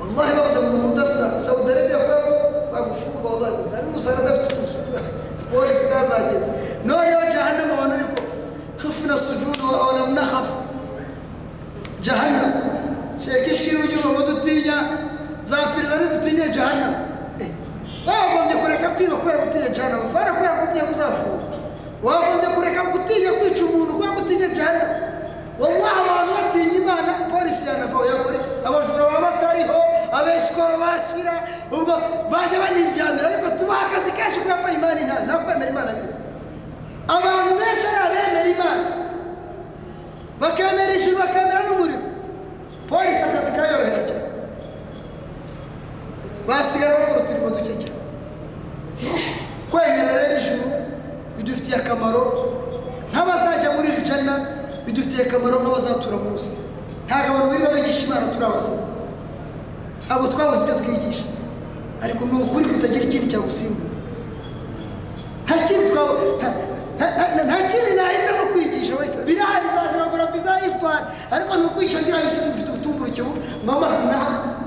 wallahi 0.00 0.32
bavuze 0.38 0.58
ngo 0.60 0.68
umuntu 0.76 0.88
udasara 0.94 1.38
saudi 1.40 1.70
arabia 1.72 1.98
kubera 1.98 2.20
ko 2.26 2.32
bagufunga 2.72 3.26
wallahi 3.32 3.56
ari 3.76 3.86
umusara 3.90 4.18
adafite 4.22 4.52
ubusu 4.56 4.78
bazageze 6.02 6.50
noneho 6.84 7.22
jahannama 7.32 7.72
abantu 7.74 7.94
ariko 7.94 8.18
hafuna 8.82 9.14
sujudu 9.18 9.64
wa 9.72 9.92
lam 9.98 10.10
nakhaf 10.14 10.48
jahannama 12.00 12.60
sheka 13.24 13.46
ishkiru 13.52 13.80
ugira 13.84 14.06
ngo 14.10 14.22
dutinya 14.28 14.76
zapereza 15.44 15.94
ntidutinye 15.96 16.48
jahannama 16.48 16.98
bagombye 18.06 18.56
kureka 18.62 18.88
kwiba 18.90 19.16
kubera 19.16 19.38
gutinya 19.44 19.68
jahannama 19.68 20.04
barakubera 20.14 20.54
gutinya 20.60 20.84
kuzafungwa 20.84 21.38
wagombye 22.02 22.48
kureka 22.56 22.82
gutinya 22.92 23.30
kwica 23.38 23.62
umuntu 23.64 23.92
kubera 23.94 24.12
gutinya 24.18 24.48
jahannama 24.48 24.94
wallahi 25.60 25.98
abantu 26.04 26.30
batinya 26.38 26.74
imana 26.82 27.10
polisi 27.32 27.62
yanavaho 27.68 28.04
yakora 28.10 28.38
abajura 28.66 29.04
baba 29.10 29.20
batariho 29.26 29.78
abesikoro 30.18 30.74
bashyira 30.82 31.34
ubwo 31.72 31.94
bajya 32.32 32.58
baniryamira 32.62 33.26
ariko 33.28 33.48
tubaha 33.58 33.82
akazi 33.88 34.10
kenshi 34.16 34.40
kuko 34.44 34.68
imana 34.76 35.00
intayo 35.00 35.24
nakwemera 35.26 35.70
imana 35.70 35.90
nyine 35.96 36.14
abantu 37.14 37.52
benshi 37.60 37.86
ari 37.88 37.98
abemera 38.06 38.48
imana. 38.54 38.84
Bakemera 40.40 40.92
ijuru 40.98 41.16
bakemera 41.22 41.60
n'umuriro 41.66 42.00
polisi 42.88 43.22
akazi 43.24 43.50
kayorohera 43.56 44.02
cyane. 44.08 44.24
Basigara 46.48 46.94
bakora 46.98 47.20
uturimo 47.24 47.48
duke 47.50 47.74
cyane. 47.80 47.98
Kwemera 49.70 50.12
rero 50.18 50.34
ijuru 50.40 50.66
bidufitiye 51.36 51.76
akamaro 51.76 52.22
nk'abazajya 53.12 53.68
muri 53.76 53.88
iri 53.92 54.02
jana 54.08 54.34
bidufitiye 54.86 55.22
akamaro 55.26 55.56
nk'abazatura 55.62 56.16
munsi 56.24 56.56
ntabwo 57.06 57.28
abantu 57.30 57.50
biba 57.56 57.70
bigisha 57.76 58.02
imana 58.06 58.26
turi 58.32 58.44
abasazi 58.44 58.86
ntabwo 60.06 60.26
twabuze 60.32 60.62
ibyo 60.62 60.74
twigisha. 60.80 61.24
Ariko 62.02 62.24
ni 62.24 62.34
ukuri 62.42 62.64
kutagira 62.64 63.04
ikindi 63.04 63.26
cyagusimbura 63.30 63.90
nta 65.46 65.54
kindi 65.66 65.88
nta 67.46 67.56
kindi 67.70 67.90
nahitamo 67.96 68.42
kwigisha 68.52 68.96
wese. 68.96 69.16
Birahari 69.26 69.66
za 69.74 69.82
geografi 69.92 70.38
za 70.46 70.54
histoire. 70.56 71.04
Ariko 71.30 71.56
ni 71.56 71.64
ukwigisha 71.64 72.02
ngira 72.02 72.20
imisozi 72.20 72.48
mfite 72.50 72.70
ubutumburuke 72.70 73.22
mbamahana 73.64 74.18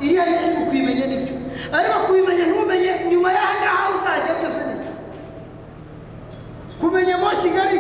iriya 0.02 0.26
ni 0.26 0.64
ukuyimenya 0.64 1.06
ni 1.08 1.18
byo 1.24 1.36
ariko 1.78 1.96
kubimenya 2.08 2.46
ntumenye 2.48 2.92
nyuma 3.12 3.30
y'aha 3.36 3.54
ngaha 3.62 3.84
uzajya 3.96 4.34
byose 4.40 4.62
ni 4.68 4.74
byo 4.82 4.92
kumenya 6.82 7.18
mo 7.18 7.30
kigali 7.42 7.78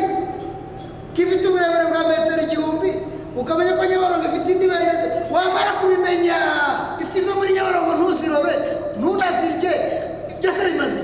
kifite 1.13 1.47
uburebure 1.47 1.85
bwa 1.91 2.01
metero 2.09 2.41
igihumbi. 2.47 2.91
Ukamenya 3.35 3.73
ko 3.77 3.83
nyabarongo 3.85 4.25
ifite 4.31 4.47
indi 4.51 4.67
metero 4.67 5.05
wamara 5.33 5.71
kubimenya 5.81 6.37
ifi 7.03 7.19
zo 7.25 7.35
muri 7.35 7.51
nyabarongo 7.53 7.91
ntuzirobe 7.99 8.53
ntunazirye 8.99 9.73
byose 10.39 10.59
bimaze 10.71 11.01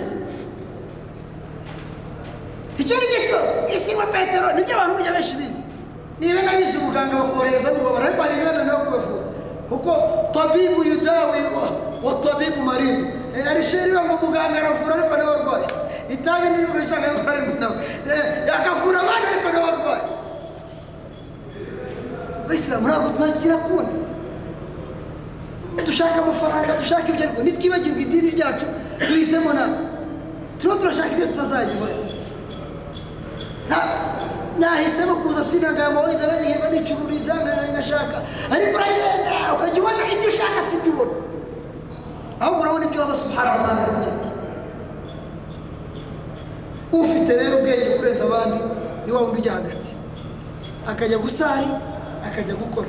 icyo 2.81 2.95
ni 2.97 3.05
cyo 3.11 3.19
kibazo 3.27 3.53
isinywa 3.75 4.05
petero 4.15 4.47
ni 4.55 4.63
byo 4.65 4.73
abantu 4.75 4.93
burya 4.97 5.11
benshi 5.13 5.35
bizi 5.37 5.63
niba 6.19 6.41
nabizi 6.41 6.77
ubuganga 6.79 7.15
bakohereza 7.21 7.67
n'ububabara 7.71 8.05
ariko 8.07 8.21
hari 8.23 8.33
ibibana 8.37 8.63
nawe 8.63 8.81
kubavura 8.85 9.23
kuko 9.69 9.91
tabibu 10.33 10.79
yudawi 10.83 11.41
wa- 11.55 11.75
wa 12.05 12.13
tabibu 12.23 12.59
maridu 12.63 13.05
arisheri 13.51 13.91
ngo 13.91 14.15
muganga 14.23 14.57
aravura 14.59 14.93
ariko 14.97 15.15
nawe 15.17 15.33
arwaye. 15.39 15.67
Itabi 16.11 16.45
n'ibigo 16.51 16.73
bishaka 16.79 17.05
ariko 17.07 17.53
nawe. 17.61 17.75
Eh, 18.11 18.23
yakavura 18.49 18.97
abandi 19.03 19.25
ariko 19.31 19.49
nawe 19.55 19.67
arwaye. 19.73 20.03
Abayisilamu 22.45 22.87
ntabwo 22.87 23.09
tunagira 23.15 23.57
kundi 23.57 23.95
dushaka 25.85 26.15
amafaranga 26.23 26.71
dushaka 26.81 27.05
ibyo 27.11 27.23
ariko 27.25 27.41
nitwibagirwa 27.43 27.99
idini 28.05 28.29
ryacu 28.35 28.65
duhisemo 29.07 29.53
nawe 29.53 29.77
turimo 30.59 30.75
turashaka 30.79 31.11
ibyo 31.15 31.27
tutazageraho 31.31 31.87
nta- 33.69 33.89
nahisemo 34.59 35.15
kuza 35.23 35.43
sinaga 35.43 35.87
amawenda 35.87 36.27
nanjye 36.27 36.49
nkaba 36.55 36.69
nicururiza 36.75 37.33
ngashaka 37.73 38.17
ariko 38.53 38.73
uragenda 38.77 39.31
ukajya 39.55 39.79
ubona 39.81 40.03
ibyo 40.13 40.27
ushaka 40.33 40.59
si 40.67 40.73
ibyo 40.77 40.91
ubona 40.93 41.13
ahubwo 42.41 42.61
urabona 42.63 42.85
ibyo 42.85 42.99
Allah 43.03 43.15
subhanahu 43.23 43.57
wa 43.57 43.63
ta'ala 43.65 43.81
yakugeneye 43.81 44.31
ufite 46.91 47.31
rero 47.39 47.57
ubwenge 47.57 47.85
kurenza 47.97 48.23
abandi 48.27 48.57
ni 49.05 49.11
wa 49.11 49.19
wundi 49.21 49.37
ujya 49.39 49.53
hagati 49.53 49.91
akajya 50.91 51.17
gusari 51.17 51.69
akajya 52.25 52.55
gukora. 52.55 52.87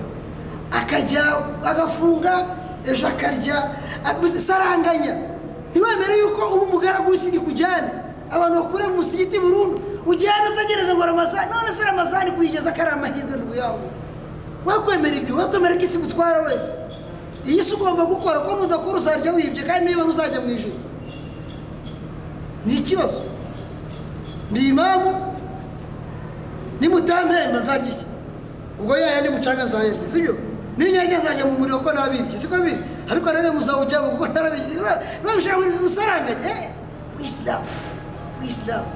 Akajya 0.72 1.22
agafunga 1.64 2.46
ejo 2.86 3.06
akarya 3.08 3.56
ak- 4.04 4.38
saranganya 4.38 5.14
ntiwemere 5.70 6.14
yuko 6.18 6.40
uba 6.54 6.62
umugaragu 6.66 7.10
w'isi 7.10 7.38
kujyane 7.38 7.90
abantu 8.30 8.54
bakure 8.62 8.86
mu 8.88 8.96
musigiti 8.96 9.38
burundu 9.38 9.76
ugenda 10.06 10.50
utegereza 10.52 10.94
ngo 10.94 11.04
ramazani 11.06 11.50
none 11.52 11.70
se 11.76 11.84
ramazani 11.84 12.30
kuyigeza 12.32 12.72
ko 12.72 12.80
ari 12.82 12.90
amahirwe 12.90 13.36
ndugu 13.36 13.54
yawe 13.54 13.80
wakwemera 14.64 15.16
ibyo? 15.16 15.36
Wakwemera 15.36 15.74
ko 15.76 15.82
isi 15.84 15.98
gutwara 15.98 16.42
wese? 16.42 16.72
Iyi 17.46 17.62
si 17.62 17.74
ugomba 17.74 18.04
gukora 18.06 18.40
ko 18.40 18.54
nudakora 18.56 18.96
uzarya 18.98 19.32
wibye 19.32 19.62
kandi 19.62 19.90
niba 19.92 20.04
uzajya 20.04 20.40
mu 20.40 20.50
ijoro 20.50 20.76
ni 22.66 22.74
ikibazo. 22.78 23.20
Ni 24.50 24.60
imamu 24.68 25.10
nimutampemba 26.80 27.60
nzarya 27.60 27.88
iki? 27.90 28.01
Ubwo 28.82 28.96
yaya 28.98 29.20
nimucanga 29.22 29.64
nzahera 29.64 29.96
sibyo? 30.12 30.34
N'inyanya 30.76 31.18
nzajya 31.18 31.44
mu 31.46 31.54
muriro 31.58 31.78
ko 31.84 31.92
nabibye 31.92 32.38
siko 32.38 32.56
biri 32.58 32.76
ariko 33.10 33.26
nawe 33.32 33.50
muzawujyamo 33.54 34.08
kuko 34.16 34.24
ntarabibye 34.26 34.76
babishaka 35.24 35.56
muri 35.58 35.70
usaranganya 35.86 36.48
eh? 36.50 36.70
Wisilamu 37.18 37.66
wisilamu 38.42 38.90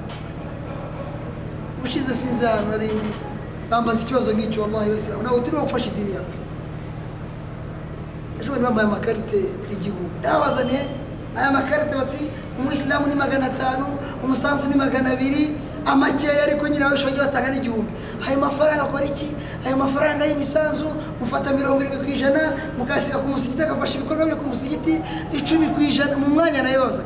ushize 1.84 2.14
sinzi 2.14 2.43
ahantu 2.47 2.70
nari 2.70 2.87
ndi. 2.87 3.11
Bambaza 3.70 4.01
ikibazo 4.03 4.32
nk'icyo 4.32 4.62
wallahi 4.62 4.91
wisilamu 4.91 5.22
ntabwo 5.22 5.41
turimo 5.45 5.62
gufasha 5.62 5.89
idini 5.93 6.12
yacu. 6.16 6.39
Ejo 8.41 8.49
bundi 8.53 8.64
bambaye 8.66 8.87
amakarite 8.89 9.39
igihumbi 9.74 10.16
ndabazaniye 10.20 10.82
aya 11.37 11.51
makarite 11.51 11.95
bati 11.97 12.22
umuyisilamu 12.59 13.07
ni 13.07 13.14
magana 13.14 13.47
atanu 13.47 13.87
umusanzu 14.24 14.68
ni 14.68 14.74
magana 14.74 15.11
abiri 15.12 15.55
amakeya 15.87 16.43
ariko 16.47 16.68
nyine 16.68 16.84
ushobora 16.95 17.24
batanga 17.26 17.51
n'igihumbi. 17.51 17.93
Ayo 18.26 18.37
mafaranga 18.41 18.82
akora 18.82 19.05
iki? 19.05 19.28
Ayo 19.66 19.76
mafaranga 19.76 20.26
y'imisanzu 20.26 20.89
mufata 21.20 21.53
mirongo 21.53 21.80
irindwi 21.82 21.99
ku 22.05 22.11
ijana 22.16 22.41
mukayashyira 22.78 23.18
ku 23.22 23.28
musigiti 23.28 23.62
agafasha 23.62 23.95
ibikorwa 23.99 24.26
byo 24.26 24.37
ku 24.37 24.45
musigiti 24.51 24.95
icumi 25.32 25.66
ku 25.74 25.80
ijana 25.80 26.14
mu 26.18 26.26
mwanya 26.34 26.62
na 26.62 26.70
yo 26.76 26.91
se 26.91 27.03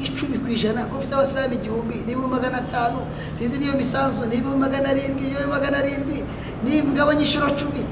icumi 0.00 0.38
ku 0.38 0.48
ijana 0.48 0.86
ko 0.88 0.96
mfite 0.96 1.12
abasilamu 1.14 1.54
igihumbi 1.60 1.96
n'ibihumbi 2.06 2.32
magana 2.36 2.56
atanu 2.64 3.00
sinzi 3.36 3.58
niyo 3.58 3.74
misanzu 3.76 4.22
n'ibihumbi 4.30 4.60
magana 4.64 4.86
arindwi 4.94 5.22
n'ibihumbi 5.26 5.50
magana 5.50 5.76
arindwi 5.82 6.18
n'imigabane 6.64 7.20
inshuro 7.26 7.48
cumi. 7.58 7.82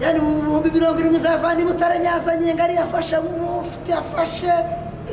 Yani 0.00 0.18
mu 0.20 0.42
bihumbi 0.42 0.68
mirongo 0.76 0.98
irindwi 1.00 1.20
zavana 1.20 1.60
mutaranyazanye 1.64 2.52
ngo 2.54 2.62
ariyo 2.66 2.82
afasha 2.82 3.16
mufite 3.22 3.90
afashe 4.02 4.52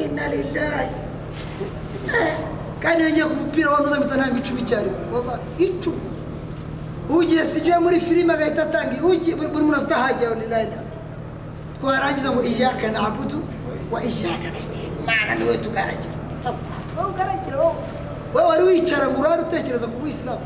inaridayi 0.04 0.92
kandi 2.84 3.00
iyo 3.04 3.10
ngiye 3.12 3.26
ku 3.26 3.36
mupira 3.42 3.68
wa 3.72 3.80
muza 3.82 3.96
mpita 4.00 4.16
ntanga 4.18 4.38
icumi 4.40 4.62
icyarimwe 4.62 5.00
icumi 5.66 6.02
ugiye 7.10 7.44
si 7.46 7.58
igihe 7.60 7.78
muri 7.80 8.00
filime 8.00 8.34
agahita 8.34 8.64
atanga 8.68 8.96
ugiye 9.08 9.36
buri 9.36 9.64
muntu 9.66 9.78
afite 9.80 9.94
ahajyaho 9.96 10.36
ni 10.36 10.48
na 10.52 10.58
yo 10.62 10.80
twarangiza 11.80 12.30
ngo 12.32 12.42
iyaka 12.44 12.88
nabudu 12.92 13.40
wa 13.92 14.00
iyaka 14.04 14.48
nasta'in 14.56 14.92
mana 15.08 15.36
ni 15.36 15.44
we 15.50 15.58
tugaragira. 15.58 16.16
Wowe 16.96 17.10
ugaragira 17.12 17.58
wowe 17.58 17.76
wowe 18.34 18.46
wari 18.50 18.64
wicara 18.64 19.08
ngo 19.08 19.20
urare 19.22 19.42
utekereza 19.42 19.88
ku 19.88 19.98
buyisilamu 20.00 20.44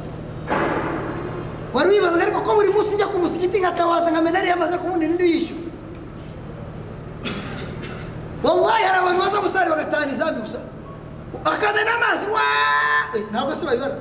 wari 1.73 1.89
wibaza 1.89 2.21
ariko 2.21 2.39
ko 2.41 2.49
buri 2.55 2.69
munsi 2.73 2.95
njya 2.95 3.07
ku 3.07 3.17
musigiti 3.21 3.59
nkatawaza 3.59 4.11
nkamenya 4.11 4.39
ariyo 4.39 4.53
amaze 4.57 4.77
kubundi 4.77 5.05
n'indi 5.07 5.25
yishyura 5.33 5.61
wallahi 8.43 8.83
hari 8.87 8.97
abantu 9.01 9.19
baza 9.23 9.37
gusara 9.45 9.69
bagatahana 9.69 10.11
izambi 10.13 10.39
gusa. 10.41 10.59
Akamena 11.45 11.91
amazi 11.95 12.25
wa 12.25 12.41
ntabwo 13.31 13.55
se 13.55 13.65
babibara 13.65 13.95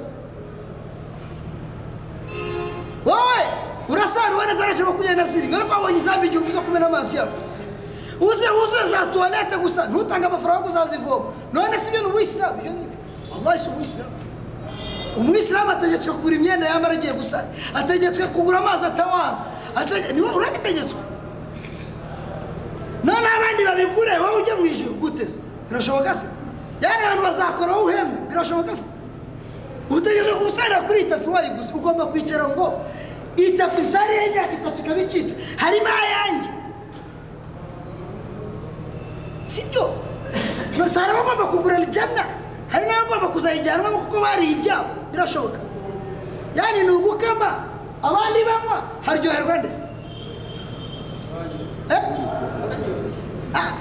wowe 3.04 3.42
urasara 3.88 4.34
ubona 4.34 4.54
daraje 4.54 4.82
makumyabiri 4.84 5.16
na 5.16 5.24
zirindwi 5.26 5.56
ariko 5.56 5.72
wabonye 5.72 5.98
izambi 5.98 6.26
igihumbi 6.26 6.52
zo 6.52 6.60
kumena 6.60 6.86
amazi 6.86 7.16
yacu 7.16 7.42
uze 8.20 8.48
wuzuye 8.50 8.90
za 8.90 9.06
tuwarete 9.06 9.56
gusa. 9.56 9.86
Ntutange 9.88 10.26
amafaranga 10.26 10.60
yo 10.60 10.66
kuzazivoma 10.66 11.24
none 11.52 11.76
si 11.78 11.90
byo 11.90 12.00
ni 12.02 12.06
ubuyisilamu 12.08 12.58
ibyo 12.58 12.72
ngibyo 12.72 12.96
wallahi 13.32 13.58
si 13.58 13.68
ubuyisilamu 13.68 14.10
umuyisilamu 15.16 15.70
ategetswe 15.70 16.12
kugura 16.12 16.34
imyenda 16.36 16.66
yambara 16.66 16.94
agiye 16.94 17.12
gusa. 17.12 17.44
Ategetswe 17.74 18.26
kugura 18.26 18.58
amazi 18.58 18.84
atawaza. 18.84 19.44
Urabitegetswe 20.36 21.00
none 23.04 23.26
abandi 23.36 23.64
babigure. 23.64 24.18
Wowe 24.18 24.42
ujye 24.42 24.54
mu 24.54 24.66
ijuru 24.66 24.94
guteze 24.94 25.38
birashoboka 25.68 26.14
se? 26.14 26.26
Yani 26.80 27.02
abantu 27.04 27.22
bazakora 27.22 27.72
wowe 27.76 27.84
uhembwe 27.92 28.18
birashoboka 28.30 28.72
se 28.76 28.84
utegetswe 29.90 30.34
gusarira 30.42 30.80
kuri 30.86 30.98
iyi 31.00 31.10
tapi 31.10 31.28
wayiguze 31.30 31.70
ugomba 31.74 32.06
kwicara 32.06 32.44
ngo 32.48 32.66
iyi 33.36 33.50
tapi 33.58 33.82
nsariye 33.82 34.20
y'imyaka 34.22 34.52
itatu 34.58 34.78
ikaba 34.82 35.00
icitse 35.00 35.34
harimo 35.56 35.88
ayanjye 36.02 36.50
sibyo 39.44 39.84
gusa 40.76 41.00
hari 41.00 41.12
abagomba 41.12 41.44
kugura 41.52 41.76
ijana 41.86 42.22
hari 42.72 42.84
n'abagomba 42.88 43.26
kuzayijyanwamo 43.34 43.98
kuko 43.98 44.16
bariye 44.20 44.50
ibyabo 44.52 44.90
birashoboka 45.12 45.58
yani 46.58 46.78
ni 46.86 46.90
ugukama 46.90 47.48
abandi 48.02 48.40
banywa 48.48 48.76
haryoherwa 49.06 49.54
ndetse 49.58 49.80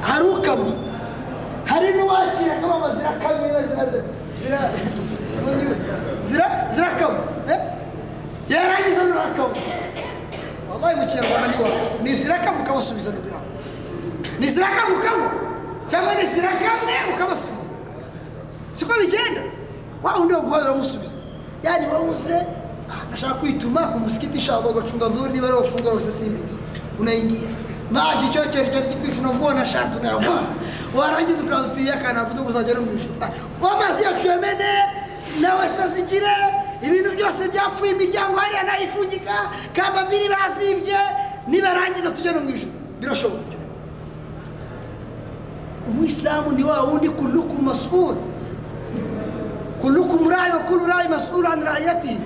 hari 0.02 0.26
ukama 0.26 0.66
hari 1.76 1.88
n'uwakira 1.98 2.54
akababa 2.58 2.88
zirakamye 2.96 3.48
zira- 3.70 3.88
zira- 3.92 4.04
zira- 4.42 4.72
zira- 6.30 6.54
zirakama 6.74 7.20
Eh? 7.52 7.60
yarangiza 8.50 9.04
nurakama 9.04 9.56
wabaye 10.72 10.96
mu 10.96 11.06
kinyarwanda 11.08 11.48
ni 11.52 11.58
wawe 11.64 11.80
ni 12.04 12.12
zirakama 12.14 12.58
ukabasubiza 12.64 13.10
ni 13.12 13.20
bwo 13.20 13.30
yawe 13.30 13.48
ni 14.40 14.48
zirakama 14.48 14.92
ukanywa? 14.98 15.32
Cyangwa 15.88 16.14
ni 16.16 16.26
zirakamwe 16.34 16.94
ukabasubiza? 17.16 17.70
Siko 18.72 18.94
bigenda? 19.00 19.42
Wa 20.04 20.20
undi 20.20 20.34
waguhaye 20.34 20.64
uramusubiza 20.64 21.16
yani 21.64 21.88
wawuze 21.94 22.36
ah, 22.92 23.02
nashaka 23.12 23.34
kwituma 23.34 23.82
ku 23.88 24.00
musikiti 24.00 24.38
inshallah 24.38 24.70
ugacunga 24.72 25.10
vizuri 25.10 25.34
niba 25.34 25.48
ari 25.48 25.56
wafungura 25.56 25.94
wese 25.96 26.12
simbizi. 26.12 26.60
Unaingia. 27.00 27.50
Maji 27.92 28.28
chochote 28.30 28.70
cha 28.70 28.82
kikwisha 28.82 29.20
unavua 29.22 29.54
na 29.54 29.66
shati 29.66 29.98
unayavaa 30.00 30.44
warangiza 30.98 31.44
ukaza 31.44 31.62
utiyaka 31.68 32.14
na 32.14 32.24
vudu 32.24 32.44
kuzagera 32.44 32.82
mu 32.82 32.92
ijuru 32.94 33.14
amazi 33.74 34.04
yacu 34.04 34.28
yamene 34.28 34.66
nawe 35.42 35.70
sazigire 35.70 36.36
ibintu 36.82 37.12
byose 37.12 37.48
byapfuye 37.50 37.92
imiryango 37.92 38.38
hariya 38.40 38.64
nayifungika 38.64 39.34
kamba 39.76 40.06
mbiri 40.06 40.30
bazibye 40.30 40.98
nibarangiza 41.48 42.10
tujye 42.12 42.32
no 42.32 42.40
mu 42.40 42.50
ijuru 42.50 42.72
birashoboka 43.00 43.56
umuyisilamu 45.88 46.52
ni 46.52 46.64
wa 46.64 46.82
wundi 46.84 47.10
kulukum 47.10 47.66
masul. 47.66 48.16
Kulukum 49.82 50.30
rayi 50.30 50.52
wa 50.52 50.60
kulu 50.60 50.86
rayi 50.86 51.08
masul 51.10 51.46
an 51.46 51.64
rayatihi 51.64 52.20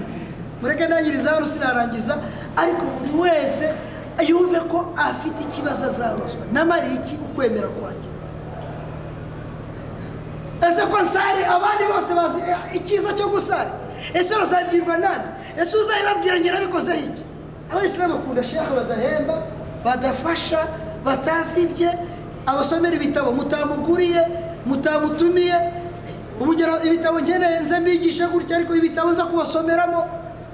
mureke 0.62 0.88
nangiriza 0.88 1.30
hano 1.30 1.46
sinarangiza 1.46 2.18
ariko 2.56 2.82
buri 2.82 3.22
wese 3.32 3.74
yumve 4.22 4.60
ko 4.72 4.94
afite 4.98 5.40
ikibazo 5.44 5.86
azabazwa 5.86 6.42
namariye 6.54 6.96
iki? 6.96 7.16
Ukwemera 7.16 7.68
kwanjye. 7.68 8.10
Ese 10.70 10.82
ko 10.92 10.98
nsari 11.02 11.44
abandi 11.48 11.84
bose 11.92 12.12
bazi 12.14 12.40
eh, 12.52 12.76
icyiza 12.76 13.14
cyo 13.18 13.28
gusari 13.30 13.70
ese 14.14 14.36
bazabwirwa 14.36 14.98
nande 14.98 15.30
ese 15.62 15.78
uzabibabwira 15.78 16.38
njye 16.40 16.52
nabikoze 16.52 16.94
iki? 17.00 17.24
Abayisilamu 17.72 18.14
bakunda 18.14 18.44
shekhe 18.44 18.72
badahemba 18.76 19.36
badafasha 19.86 20.68
batazibye 21.06 21.90
abasomera 22.46 22.96
ibitabo 22.96 23.32
mutamuguriye 23.32 24.22
mutamutumiye. 24.66 25.56
Ubugero 26.40 26.84
ibitabo 26.84 27.20
nkeneye 27.20 27.60
nze 27.60 27.80
mbigishe 27.80 28.28
gutya 28.28 28.58
ariko 28.58 28.76
ibitabo 28.76 29.12
nza 29.12 29.26
kubasomeramo. 29.26 30.02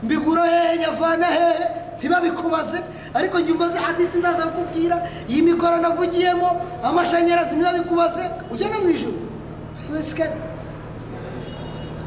Mbigura 0.05 0.43
hehe 0.45 0.77
nyavana 0.77 1.25
hehe 1.25 1.65
ntibabikubaze. 1.97 2.79
Ariko 3.13 3.39
njye 3.39 3.51
umbaze 3.53 3.77
haditi 3.77 4.17
nzaza 4.17 4.43
kukubwira 4.43 4.95
iyi 5.29 5.41
mikoro 5.41 5.77
navugiyemo 5.77 6.49
amashanyarazi 6.83 7.55
ntibabikubaze. 7.55 8.23
Ugenda 8.51 8.77
mu 8.79 8.89
ijoro 8.89 9.17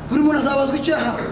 buri 0.08 0.22
muntu 0.22 0.38
azabazwa 0.38 0.76
icyo 0.76 0.92
yahawe 0.94 1.22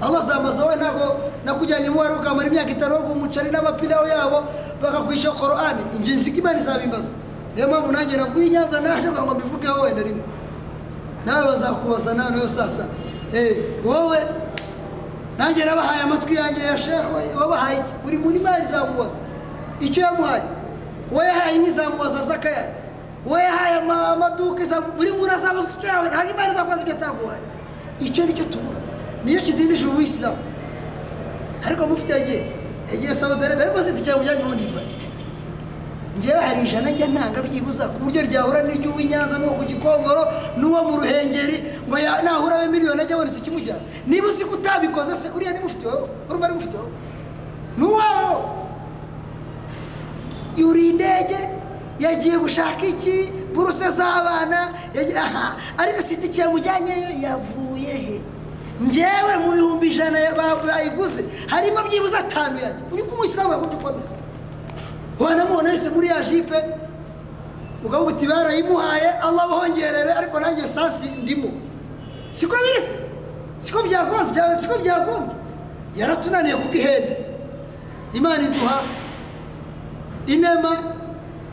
allah 0.00 0.20
azambaza 0.22 0.62
wowe 0.64 0.76
ntabwo 0.76 1.04
nakujyanye 1.44 1.88
wari 1.88 2.14
ukamara 2.14 2.48
imyaka 2.48 2.70
itanu 2.70 2.94
wo 2.94 3.12
umuceri 3.12 3.50
n'amapirawo 3.50 4.06
yabo 4.08 4.38
bakakwishyura 4.82 5.34
korani 5.36 5.82
ingenzi 5.96 6.30
ko 6.32 6.38
imana 6.38 6.58
izabimbaza. 6.60 7.10
Niyo 7.54 7.68
mpamvu 7.68 7.92
nanjye 7.92 8.16
navuye 8.16 8.46
i 8.46 8.50
nyanza 8.50 8.80
naje 8.80 9.06
kugira 9.08 9.22
ngo 9.26 9.34
mbivugeho 9.34 9.80
wenda 9.82 10.02
rimwe. 10.02 10.24
Nawe 11.26 11.42
bazakubaza 11.46 12.14
nawe 12.14 12.30
nawe 12.30 12.48
sasa. 12.48 12.84
Eh, 13.34 13.56
wowe 13.84 14.18
nanjye 15.40 15.64
nabahaye 15.64 16.00
amatwi 16.04 16.34
yanjye 16.36 16.62
ya 16.70 16.76
shehe 16.78 17.00
wabahaye 17.40 17.78
iki? 17.80 17.92
Buri 18.04 18.16
muntu 18.18 18.36
imana 18.40 18.60
izamubaza 18.64 19.18
icyo 19.80 20.00
yamuhaye? 20.04 20.44
Wowe 21.12 21.26
yahaye 21.26 21.58
n'izamubaza 21.58 22.20
zakayari 22.28 22.72
wowe 23.26 23.42
yahaye 23.42 23.74
ama- 23.80 24.08
amaduka 24.14 24.62
buri 24.96 25.10
muntu 25.16 25.32
azabazwa 25.34 25.70
icyo 25.78 25.88
yawe 25.88 26.06
ntabwo 26.08 26.30
imana 26.34 26.52
izakubaza 26.52 26.82
ibyo 26.84 26.94
ataguhaye. 26.94 27.42
Icyo 28.00 28.22
ni 28.26 28.32
cyo 28.36 28.44
tubura 28.52 28.80
niyo 29.24 29.40
kidindije 29.40 29.84
ubuyisilamu 29.86 30.40
ariko 31.66 31.82
mufite 31.86 32.12
yagiye 32.12 32.42
yagiye 32.92 33.14
saudi 33.14 33.44
arabia. 33.44 33.64
Ariko 33.66 33.80
si 33.84 33.90
itike 33.90 34.12
mujyanye 34.14 34.42
ubundi 34.44 34.64
mfate? 34.70 34.94
Njyewe 36.18 36.40
hari 36.40 36.60
ijana 36.66 36.90
njya 36.90 37.06
ntanga 37.06 37.42
byibuza 37.42 37.88
ku 37.92 37.98
buryo 38.04 38.20
ryahura 38.28 38.60
n'iry'uw'i 38.66 39.04
nyanza 39.10 39.38
n'uwo 39.38 39.54
ku 39.58 39.64
gikongoro 39.70 40.22
n'uwo 40.58 40.80
mu 40.88 40.94
ruhengeri 41.00 41.56
ngo 41.88 41.96
nahura 42.24 42.54
abe 42.60 42.66
miliyoni 42.74 43.00
ajya 43.02 43.14
abona 43.16 43.30
ikimujyana. 43.40 43.80
Niba 44.06 44.26
uzi 44.26 44.44
ko 44.44 44.54
utabikoze 44.58 45.12
se 45.16 45.28
uriya 45.36 45.52
ni 45.54 45.60
mufite 45.64 45.86
wowe 45.86 46.08
urumva 46.28 46.44
ari 46.46 46.54
mufite 46.54 46.76
wowe 46.76 46.90
ni 47.78 47.84
uwawe 47.84 48.42
yuriye 50.56 50.90
indege 50.90 51.38
yagiye 52.00 52.36
gushaka 52.38 52.82
iki? 52.86 53.32
Buruse 53.54 53.90
z'abana 53.90 54.74
ariko 55.78 56.02
si 56.02 56.14
itike 56.14 56.40
yamujyanyeyo 56.40 57.10
yavuye 57.22 57.94
he? 58.04 58.20
Njyewe 58.80 59.36
mu 59.42 59.52
bihumbi 59.52 59.86
ijana 59.86 60.18
bayiguze 60.66 61.24
harimo 61.46 61.82
byibuze 61.86 62.16
atanu 62.16 62.58
yanjye 62.60 62.82
uri 62.92 63.02
kumusilamu 63.02 63.52
yagombye 63.52 63.78
kwameza 63.78 64.14
wanamubona 65.20 65.70
wese 65.70 65.88
muri 65.90 66.06
ya 66.08 66.22
jipe 66.24 66.56
ukavuga 67.84 68.10
uti 68.12 68.26
barayimuhaye 68.26 69.08
allah 69.22 69.44
abahongerere 69.44 70.12
ariko 70.12 70.40
nanjye 70.40 70.68
sansi 70.68 71.06
ndimo. 71.06 71.50
Siko 72.30 72.56
biri 72.56 72.80
se 72.86 72.94
siko 73.58 73.82
byagonze? 73.82 74.34
Cyangwa 74.34 74.58
siko 74.58 74.78
byagombye 74.78 75.34
yaratunaniye 75.96 76.54
kuko 76.56 76.74
ihene 76.74 77.16
imana 78.12 78.42
iduha 78.42 78.82
inema 80.26 80.72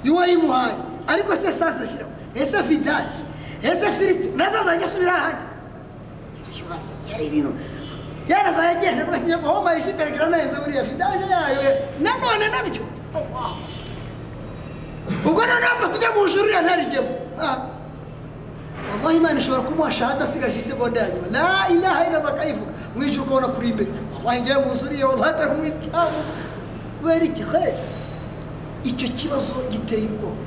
y'uwayimuhaye. 0.04 0.74
Ariko 1.08 1.36
se 1.36 1.52
sansi 1.54 1.84
ashyiraho? 1.84 2.12
Ese 2.36 2.62
vidaje 2.62 3.22
ese 3.64 3.92
firiti? 3.92 4.30
Nazo 4.36 4.58
azajya 4.60 4.86
asubira 4.86 5.16
ahandi. 5.16 5.44
Yari 7.12 7.26
ibintu 7.26 7.54
yarazajya 8.28 8.72
agenda 8.80 9.06
ngo 9.08 9.16
njye 9.18 9.38
guhoma 9.38 9.76
ijipe 9.78 10.06
regira 10.06 10.30
neza 10.30 10.60
buriya 10.60 10.84
vidaje 10.84 11.26
yayo. 11.32 11.62
Nanone 12.00 12.48
na 12.52 12.64
byo. 12.64 12.84
Ubwo 15.28 15.42
noneho 15.48 15.74
ngo 15.80 15.88
tujye 15.94 16.10
mu 16.16 16.28
ijuru 16.28 16.44
uriya 16.44 16.62
ntarijyemo 16.62 17.10
Ah. 17.40 17.58
wallahi 18.92 19.18
imana 19.18 19.40
ishobora 19.40 19.62
kumuha 19.62 19.92
shahada 19.92 20.24
asigaje 20.26 20.58
isegonda 20.58 21.00
ya 21.02 21.08
nyuma. 21.10 21.28
La 21.32 21.70
ilaha 21.70 22.02
illallah 22.08 22.34
akayivuga 22.34 22.72
mu 22.96 23.04
ijuru 23.04 23.24
ukabona 23.24 23.48
kuri 23.48 23.68
imbere 23.70 23.90
wallahi 24.16 24.42
ngiye 24.42 24.56
mu 24.58 24.74
ijuru 24.74 24.94
iyo 24.96 25.08
wallahi 25.10 25.30
atari 25.30 25.52
umuyisilamu 25.52 26.20
kubera 27.00 27.26
iki? 27.26 27.44
Khe 27.44 27.66
icyo 28.84 29.08
kibazo 29.18 29.54
giteye 29.72 30.06
ubwoba. 30.10 30.42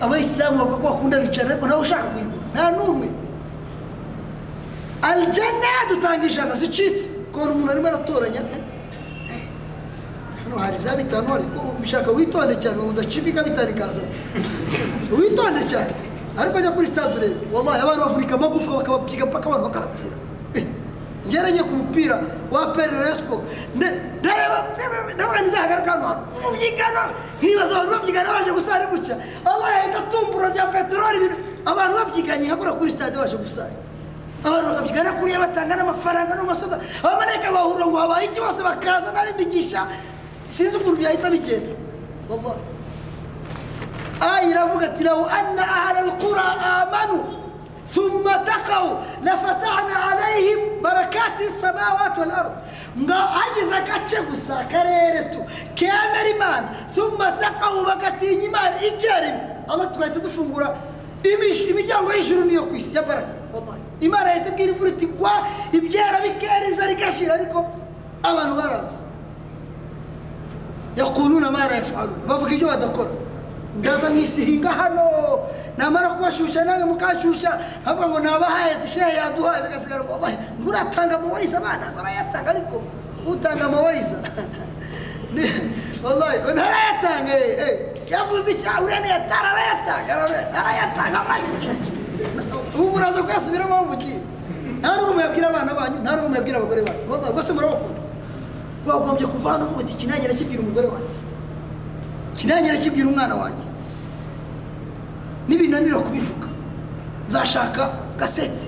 Abayisilamu 0.00 0.58
bavuga 0.58 0.76
ko 0.76 0.82
bakunda 0.94 1.16
bicara 1.20 1.48
ariko 1.50 1.66
nawe 1.66 1.80
ushaka 1.80 2.04
kuyigura. 2.12 2.44
Nta 2.54 2.64
n'umwe. 2.76 3.08
Aljana 5.02 5.72
dutanga 5.88 6.26
ijana 6.26 6.54
zicitse 6.54 7.04
kubona 7.32 7.52
umuntu 7.52 7.72
arimo 7.72 7.88
aratoranya 7.88 8.40
eh, 8.40 8.56
eh. 8.56 8.62
Hano 10.50 10.58
hari 10.62 10.76
za 10.76 10.96
bitanu 10.96 11.34
ariko 11.34 11.58
ubishaka 11.78 12.10
witonde 12.10 12.54
cyane 12.62 12.76
ngo 12.82 12.90
udacibika 12.90 13.42
bitanu 13.42 13.70
ikaza 13.70 14.00
witonde 15.18 15.62
cyane 15.70 15.92
ariko 16.38 16.58
ajya 16.58 16.70
kuri 16.70 16.86
stade 16.86 17.14
urebe 17.18 17.36
wallahi 17.52 17.80
abantu 17.82 18.00
bavunika 18.04 18.34
amagufa 18.34 18.70
bakababyiga 18.76 19.26
mpaka 19.26 19.46
abantu 19.48 19.64
bakabapfira 19.68 20.16
Eh, 21.30 21.42
nagiye 21.42 21.62
ku 21.62 21.74
mupira 21.78 22.16
wa 22.50 22.66
peri 22.74 22.96
respo 22.98 23.42
ndareba 23.76 24.58
ndavuga 25.14 25.40
nizahagaruka 25.42 25.90
hano 25.92 26.04
hantu 26.08 26.22
umubyigano 26.38 27.00
nkibaza 27.38 27.72
abantu 27.76 27.90
babyigana 27.94 28.28
baje 28.34 28.50
gusara 28.50 28.86
gutya 28.90 29.14
abaye 29.46 29.76
ahita 29.80 30.00
tumbura 30.10 30.48
rya 30.50 30.66
peteroli 30.74 31.18
abantu 31.70 31.94
babyiganye 31.98 32.46
hagura 32.50 32.72
kuri 32.72 32.90
stade 32.90 33.14
baje 33.16 33.36
gusara 33.36 33.70
abantu 34.44 34.66
bakabyigana 34.74 35.10
kuriya 35.12 35.38
batanga 35.44 35.74
n'amafaranga 35.78 36.34
n'amasoda 36.34 36.76
abamarayika 37.04 37.48
bahurira 37.54 37.86
ngo 37.86 37.96
habaye 38.02 38.24
iki 38.26 38.40
bose 38.40 38.60
bakaza 38.66 39.08
n'abimigisha 39.14 39.80
sinzi 40.49 40.77
ukuntu 40.77 40.97
byahita 41.01 41.29
bigenda 41.29 41.71
wallahi 42.29 42.61
aya 44.21 44.49
iravuga 44.49 44.85
ati 44.85 45.03
law 45.03 45.25
anna 45.29 45.63
ahla 45.63 45.99
alqura 45.99 46.43
amanu 46.81 47.19
ثم 47.95 48.23
تقوا 48.27 48.97
لفتحنا 49.23 49.95
عليهم 49.95 50.59
بركات 50.83 51.37
السماوات 51.41 52.19
والارض 52.19 52.51
nga 53.07 53.15
hagize 53.37 53.71
agace 53.75 54.17
gusa 54.29 54.53
akarere 54.65 55.31
tu 55.31 55.39
kemera 55.79 56.27
imana 56.35 56.67
thumma 56.95 57.31
taqawu 57.39 57.85
bagatinya 57.85 58.43
imana 58.49 58.75
icyarimwe 58.89 59.41
allah 59.69 59.87
tugahita 59.93 60.19
dufungura 60.19 60.75
imish- 61.23 61.69
imiryango 61.71 62.09
y'ijuru 62.13 62.43
niyo 62.49 62.65
ku 62.67 62.75
isi 62.75 62.95
ya 62.95 63.01
baraka 63.05 63.31
wallahi 63.53 63.79
imana 64.01 64.27
yahita 64.33 64.49
ibwira 64.51 64.71
imvura 64.73 64.89
iti 64.89 65.05
gwa 65.05 65.33
ibyera 65.71 66.17
bikera 66.25 66.65
inzara 66.67 66.91
igashira 66.91 67.33
ariko 67.39 67.59
abantu 68.23 68.53
barazi 68.59 68.97
yakuluna 70.96 71.50
ma 71.50 71.66
la 71.68 71.74
yafaluna 71.80 72.24
bavuga 72.28 72.52
ibyo 72.54 72.68
badakora 72.68 73.10
ndaza 73.78 74.08
nkisihinga 74.10 74.70
hano 74.70 75.04
namara 75.78 76.08
kubashusha 76.08 76.64
nawe 76.64 76.84
mukashusha 76.84 77.50
havuga 77.84 78.08
ngo 78.08 78.18
nabahaye 78.20 78.74
shehe 78.92 79.16
yaduhaye 79.16 79.62
bigasigara 79.62 80.02
ngo 80.04 80.12
wallahi 80.12 80.36
ngo 80.60 80.68
uratanga 80.70 81.14
amawayiza 81.16 81.56
abana 81.58 81.86
ngo 81.92 82.00
arayatanga 82.00 82.50
ariko 82.50 82.76
utanga 83.26 83.64
amawayiza 83.64 84.16
Ni- 85.34 85.52
wallahi 86.04 86.36
ngo 86.42 86.50
ntarayatanga 86.52 87.32
yavuze 88.10 88.50
icya 88.52 88.80
uriya 88.82 89.00
niyatara 89.00 89.48
arayatanga 89.54 90.12
arayatanga 90.60 91.18
amagi 91.22 91.68
ubu 92.74 92.90
muraza 92.90 93.22
kuyasubiramo 93.22 93.74
aho 93.74 93.84
mugiye 93.84 94.18
nta 94.80 94.88
n'ubwo 94.96 95.12
muyabwira 95.14 95.46
abana 95.48 95.72
banyu 95.78 95.98
nta 96.02 96.10
n'ubwo 96.16 96.28
muyabwira 96.32 96.56
abagore 96.58 96.82
banyu 96.82 97.32
bose 97.36 97.50
murabakunda 97.54 98.00
wagombye 98.86 99.26
kuva 99.26 99.50
hano 99.52 99.64
uvuga 99.64 99.80
uti 99.84 99.92
iki 99.92 100.06
nanjye 100.06 100.28
nakibwira 100.28 100.60
umugore 100.62 100.86
wanjye. 100.86 101.16
Iki 102.34 102.46
nanjye 102.46 102.72
nakibwira 102.72 103.08
umwana 103.08 103.34
wanjye. 103.34 103.66
Nibinanira 105.48 105.98
kubivuga. 105.98 106.46
Nzashaka 107.28 107.90
gasete 108.18 108.66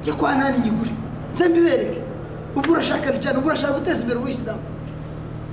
njye 0.00 0.12
kwa 0.12 0.34
nani 0.34 0.58
nyigure 0.64 0.90
nze 1.34 1.48
mbibereke. 1.48 2.00
Ubwo 2.56 2.72
urashaka 2.72 3.12
cyane 3.22 3.38
ubwo 3.38 3.48
urashaka 3.50 3.72
guteza 3.78 4.00
imbere 4.02 4.18
ubuyisilamu 4.18 4.60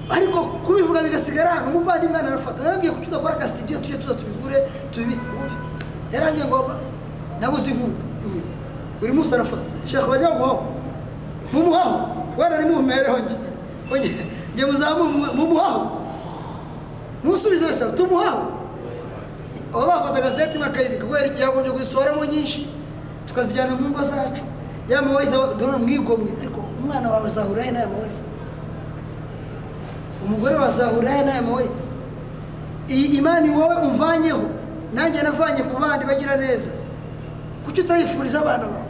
ariko 0.10 0.40
kubivuga 0.66 1.04
bigasigara 1.04 1.50
hano. 1.50 1.68
Umuvandimwe 1.72 2.18
arafata. 2.20 2.64
Narambwiye 2.64 2.92
kuki 2.94 3.08
udakora 3.08 3.36
agasitidiyo 3.36 3.80
tujye 3.80 3.98
tuza 3.98 4.14
tubigure 4.14 4.58
tubibike. 4.92 5.22
Yarambwiye 6.14 6.46
ngo 6.48 6.60
nabuze 7.40 7.72
ibuye 7.72 8.42
buri 9.00 9.12
munsi 9.14 9.36
arafata. 9.36 9.62
Shekhe 9.86 10.08
bajya 10.10 10.30
guhaho 10.32 10.64
mumuhaho 11.54 11.98
wenda 12.38 12.58
nimuhumereho 12.58 13.18
njye. 13.20 13.38
Njye- 13.98 15.34
mumuhaho 15.36 15.82
musubize 17.24 17.66
wese 17.66 17.86
tumuhaho 17.98 18.42
aho 19.74 19.86
bafata 19.88 20.22
gazeti 20.22 20.58
bakayibika 20.58 21.06
kubera 21.06 21.28
igihe 21.28 21.42
yagombye 21.44 21.72
kuzisohoramo 21.72 22.26
nyinshi 22.26 22.68
tukazijyana 23.28 23.76
mu 23.76 23.90
ngo 23.90 24.02
zacu. 24.04 24.44
Ya 24.90 25.02
mawayiza 25.02 25.38
dore 25.58 25.78
mwigomwe 25.78 26.32
ariko 26.42 26.60
umwana 26.80 27.10
wawe 27.12 27.26
azahura 27.28 27.64
he 27.64 27.72
n'aya 27.72 27.88
mawayiza 27.88 28.20
umugore 30.26 30.56
wawe 30.56 30.68
azahura 30.68 31.12
he 31.12 31.24
n'aya 31.26 31.42
mawayiza 31.42 31.74
iyi 32.90 33.06
imani 33.18 33.50
wowe 33.50 33.76
umvanyeho 33.88 34.44
nanjye 34.94 35.22
navanye 35.24 35.64
ku 35.64 35.80
bandi 35.80 36.06
bagira 36.06 36.36
neza. 36.36 36.70
Kuki 37.66 37.82
utayifuriza 37.82 38.40
abana 38.44 38.66
bawe? 38.68 38.90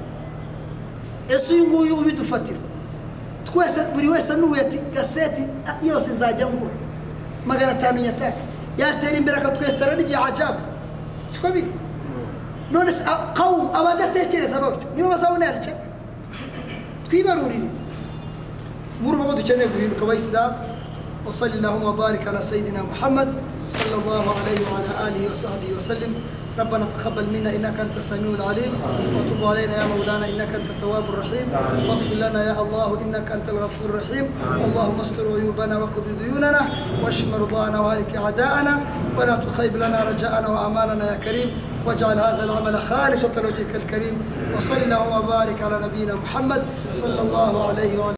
Ese 1.30 1.54
uyu 1.54 1.68
nguyu 1.68 1.95
ubidufatira? 1.97 2.60
twese 3.54 3.82
buri 3.93 4.10
wese 4.10 4.34
anubuye 4.34 4.62
ati 4.62 4.80
gaseti 4.93 5.43
yose 5.82 6.12
nzajya 6.12 6.45
nkura 6.45 6.76
magana 7.45 7.72
atanu 7.72 8.01
nyataka. 8.01 8.38
Yatera 8.78 9.18
imbere 9.18 9.38
akatwesitara 9.38 9.95
n'ibya 9.95 10.26
ajabu. 10.26 10.60
Siko 11.28 11.47
biri? 11.51 11.72
None 12.72 12.91
se 12.91 13.04
kawumu 13.34 13.70
abadatekereza 13.76 14.60
batyo 14.60 14.88
nibo 14.95 15.10
bazabona 15.10 15.45
yarice 15.45 15.74
twibarurire. 17.10 17.70
Murumva 19.01 19.26
ko 19.26 19.34
dukeneye 19.38 19.68
guhinduka 19.68 20.04
abayisilamu 20.04 20.56
وصلى 21.24 21.54
اللهم 21.54 21.84
وبارك 21.84 22.28
على 22.28 22.41
سيدنا 22.41 22.84
محمد 22.84 23.34
صلى 23.72 23.95
الله 23.95 24.26
عليه 24.39 24.60
وعلى 24.68 24.91
اله 25.08 25.32
وصحبه 25.32 25.70
وسلم 25.78 26.12
ربنا 26.60 26.86
تقبل 26.97 27.26
منا 27.34 27.49
انك 27.56 27.80
انت 27.80 27.97
السميع 27.97 28.36
العليم 28.36 28.72
وتب 29.18 29.43
علينا 29.45 29.74
يا 29.82 29.86
مولانا 29.86 30.26
انك 30.30 30.56
انت 30.56 30.70
التواب 30.70 31.04
الرحيم 31.10 31.47
واغفر 31.88 32.14
لنا 32.14 32.43
يا 32.43 32.62
الله 32.62 33.01
انك 33.01 33.32
انت 33.32 33.49
الغفور 33.49 33.89
الرحيم 33.89 34.26
اللهم 34.66 34.99
استر 34.99 35.24
عيوبنا 35.39 35.78
واقض 35.78 36.04
ديوننا 36.20 36.62
واشف 37.04 37.26
مرضانا 37.28 37.80
وهلك 37.80 38.16
اعداءنا 38.16 38.82
ولا 39.18 39.36
تخيب 39.36 39.76
لنا 39.76 40.04
رجاءنا 40.04 40.47
وامالنا 40.47 41.12
يا 41.12 41.18
كريم 41.18 41.51
واجعل 41.86 42.18
هذا 42.20 42.43
العمل 42.43 42.82
خالصا 42.82 43.28
لوجهك 43.28 43.76
الكريم 43.76 44.22
وصل 44.58 44.74
اللهم 44.78 45.12
وبارك 45.24 45.62
على 45.62 45.80
نبينا 45.86 46.16
محمد 46.16 46.64
صلى 46.95 47.22
الله 47.22 47.68
عليه 47.68 47.97
وعلى 47.99 48.12